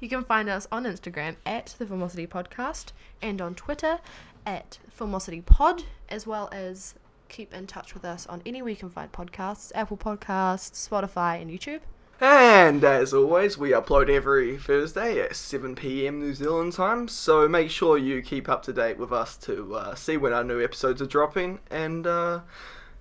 You 0.00 0.08
can 0.08 0.22
find 0.22 0.48
us 0.48 0.68
on 0.70 0.84
Instagram 0.84 1.36
at 1.44 1.74
the 1.78 1.84
Filmosity 1.84 2.28
Podcast 2.28 2.92
and 3.20 3.40
on 3.40 3.56
Twitter 3.56 3.98
at 4.46 4.78
Filmosity 4.96 5.44
Pod, 5.44 5.82
as 6.08 6.24
well 6.24 6.48
as 6.52 6.94
keep 7.28 7.52
in 7.52 7.66
touch 7.66 7.94
with 7.94 8.04
us 8.04 8.26
on 8.26 8.40
anywhere 8.46 8.70
you 8.70 8.76
can 8.76 8.90
find 8.90 9.10
podcasts 9.10 9.72
Apple 9.74 9.96
Podcasts, 9.96 10.88
Spotify, 10.88 11.42
and 11.42 11.50
YouTube. 11.50 11.80
And 12.20 12.82
as 12.82 13.12
always, 13.14 13.58
we 13.58 13.70
upload 13.70 14.08
every 14.08 14.56
Thursday 14.56 15.20
at 15.20 15.36
7 15.36 15.74
pm 15.76 16.20
New 16.20 16.34
Zealand 16.34 16.72
time, 16.72 17.06
so 17.06 17.48
make 17.48 17.70
sure 17.70 17.96
you 17.96 18.22
keep 18.22 18.48
up 18.48 18.62
to 18.64 18.72
date 18.72 18.98
with 18.98 19.12
us 19.12 19.36
to 19.38 19.74
uh, 19.74 19.94
see 19.94 20.16
when 20.16 20.32
our 20.32 20.42
new 20.42 20.62
episodes 20.62 21.00
are 21.00 21.06
dropping. 21.06 21.60
And 21.70 22.06
uh, 22.06 22.40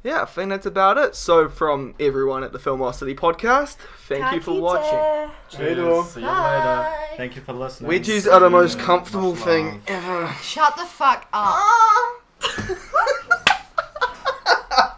yeah, 0.03 0.21
I 0.21 0.25
think 0.25 0.49
that's 0.49 0.65
about 0.65 0.97
it. 0.97 1.15
So, 1.15 1.49
from 1.49 1.95
everyone 1.99 2.43
at 2.43 2.51
the 2.51 2.59
Filmosity 2.59 3.15
podcast, 3.15 3.77
thank 4.07 4.35
you 4.35 4.41
for 4.41 4.59
watching. 4.59 5.31
Cheers. 5.49 6.09
See 6.11 6.21
you 6.21 6.27
later. 6.27 6.93
Thank 7.17 7.35
you 7.35 7.41
for 7.41 7.53
listening. 7.53 7.89
Wedges 7.89 8.27
are 8.27 8.39
the 8.39 8.49
most 8.49 8.79
comfortable 8.79 9.35
thing 9.35 9.81
ever. 9.87 10.27
Shut 10.41 10.75
the 10.75 10.85
fuck 10.85 11.27
up. 11.33 11.63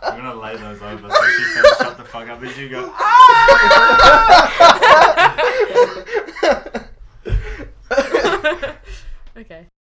I'm 0.03 0.17
gonna 0.17 0.35
lay 0.35 0.57
those 0.57 0.81
over. 0.81 1.09
So 1.09 1.25
she 1.37 1.43
"Shut 1.77 1.97
the 1.97 2.03
fuck 2.03 2.27
up," 2.27 2.41
and 2.41 2.57
you 2.57 2.69
go. 2.69 2.91
Ah! 2.95 4.75
okay. 9.37 9.69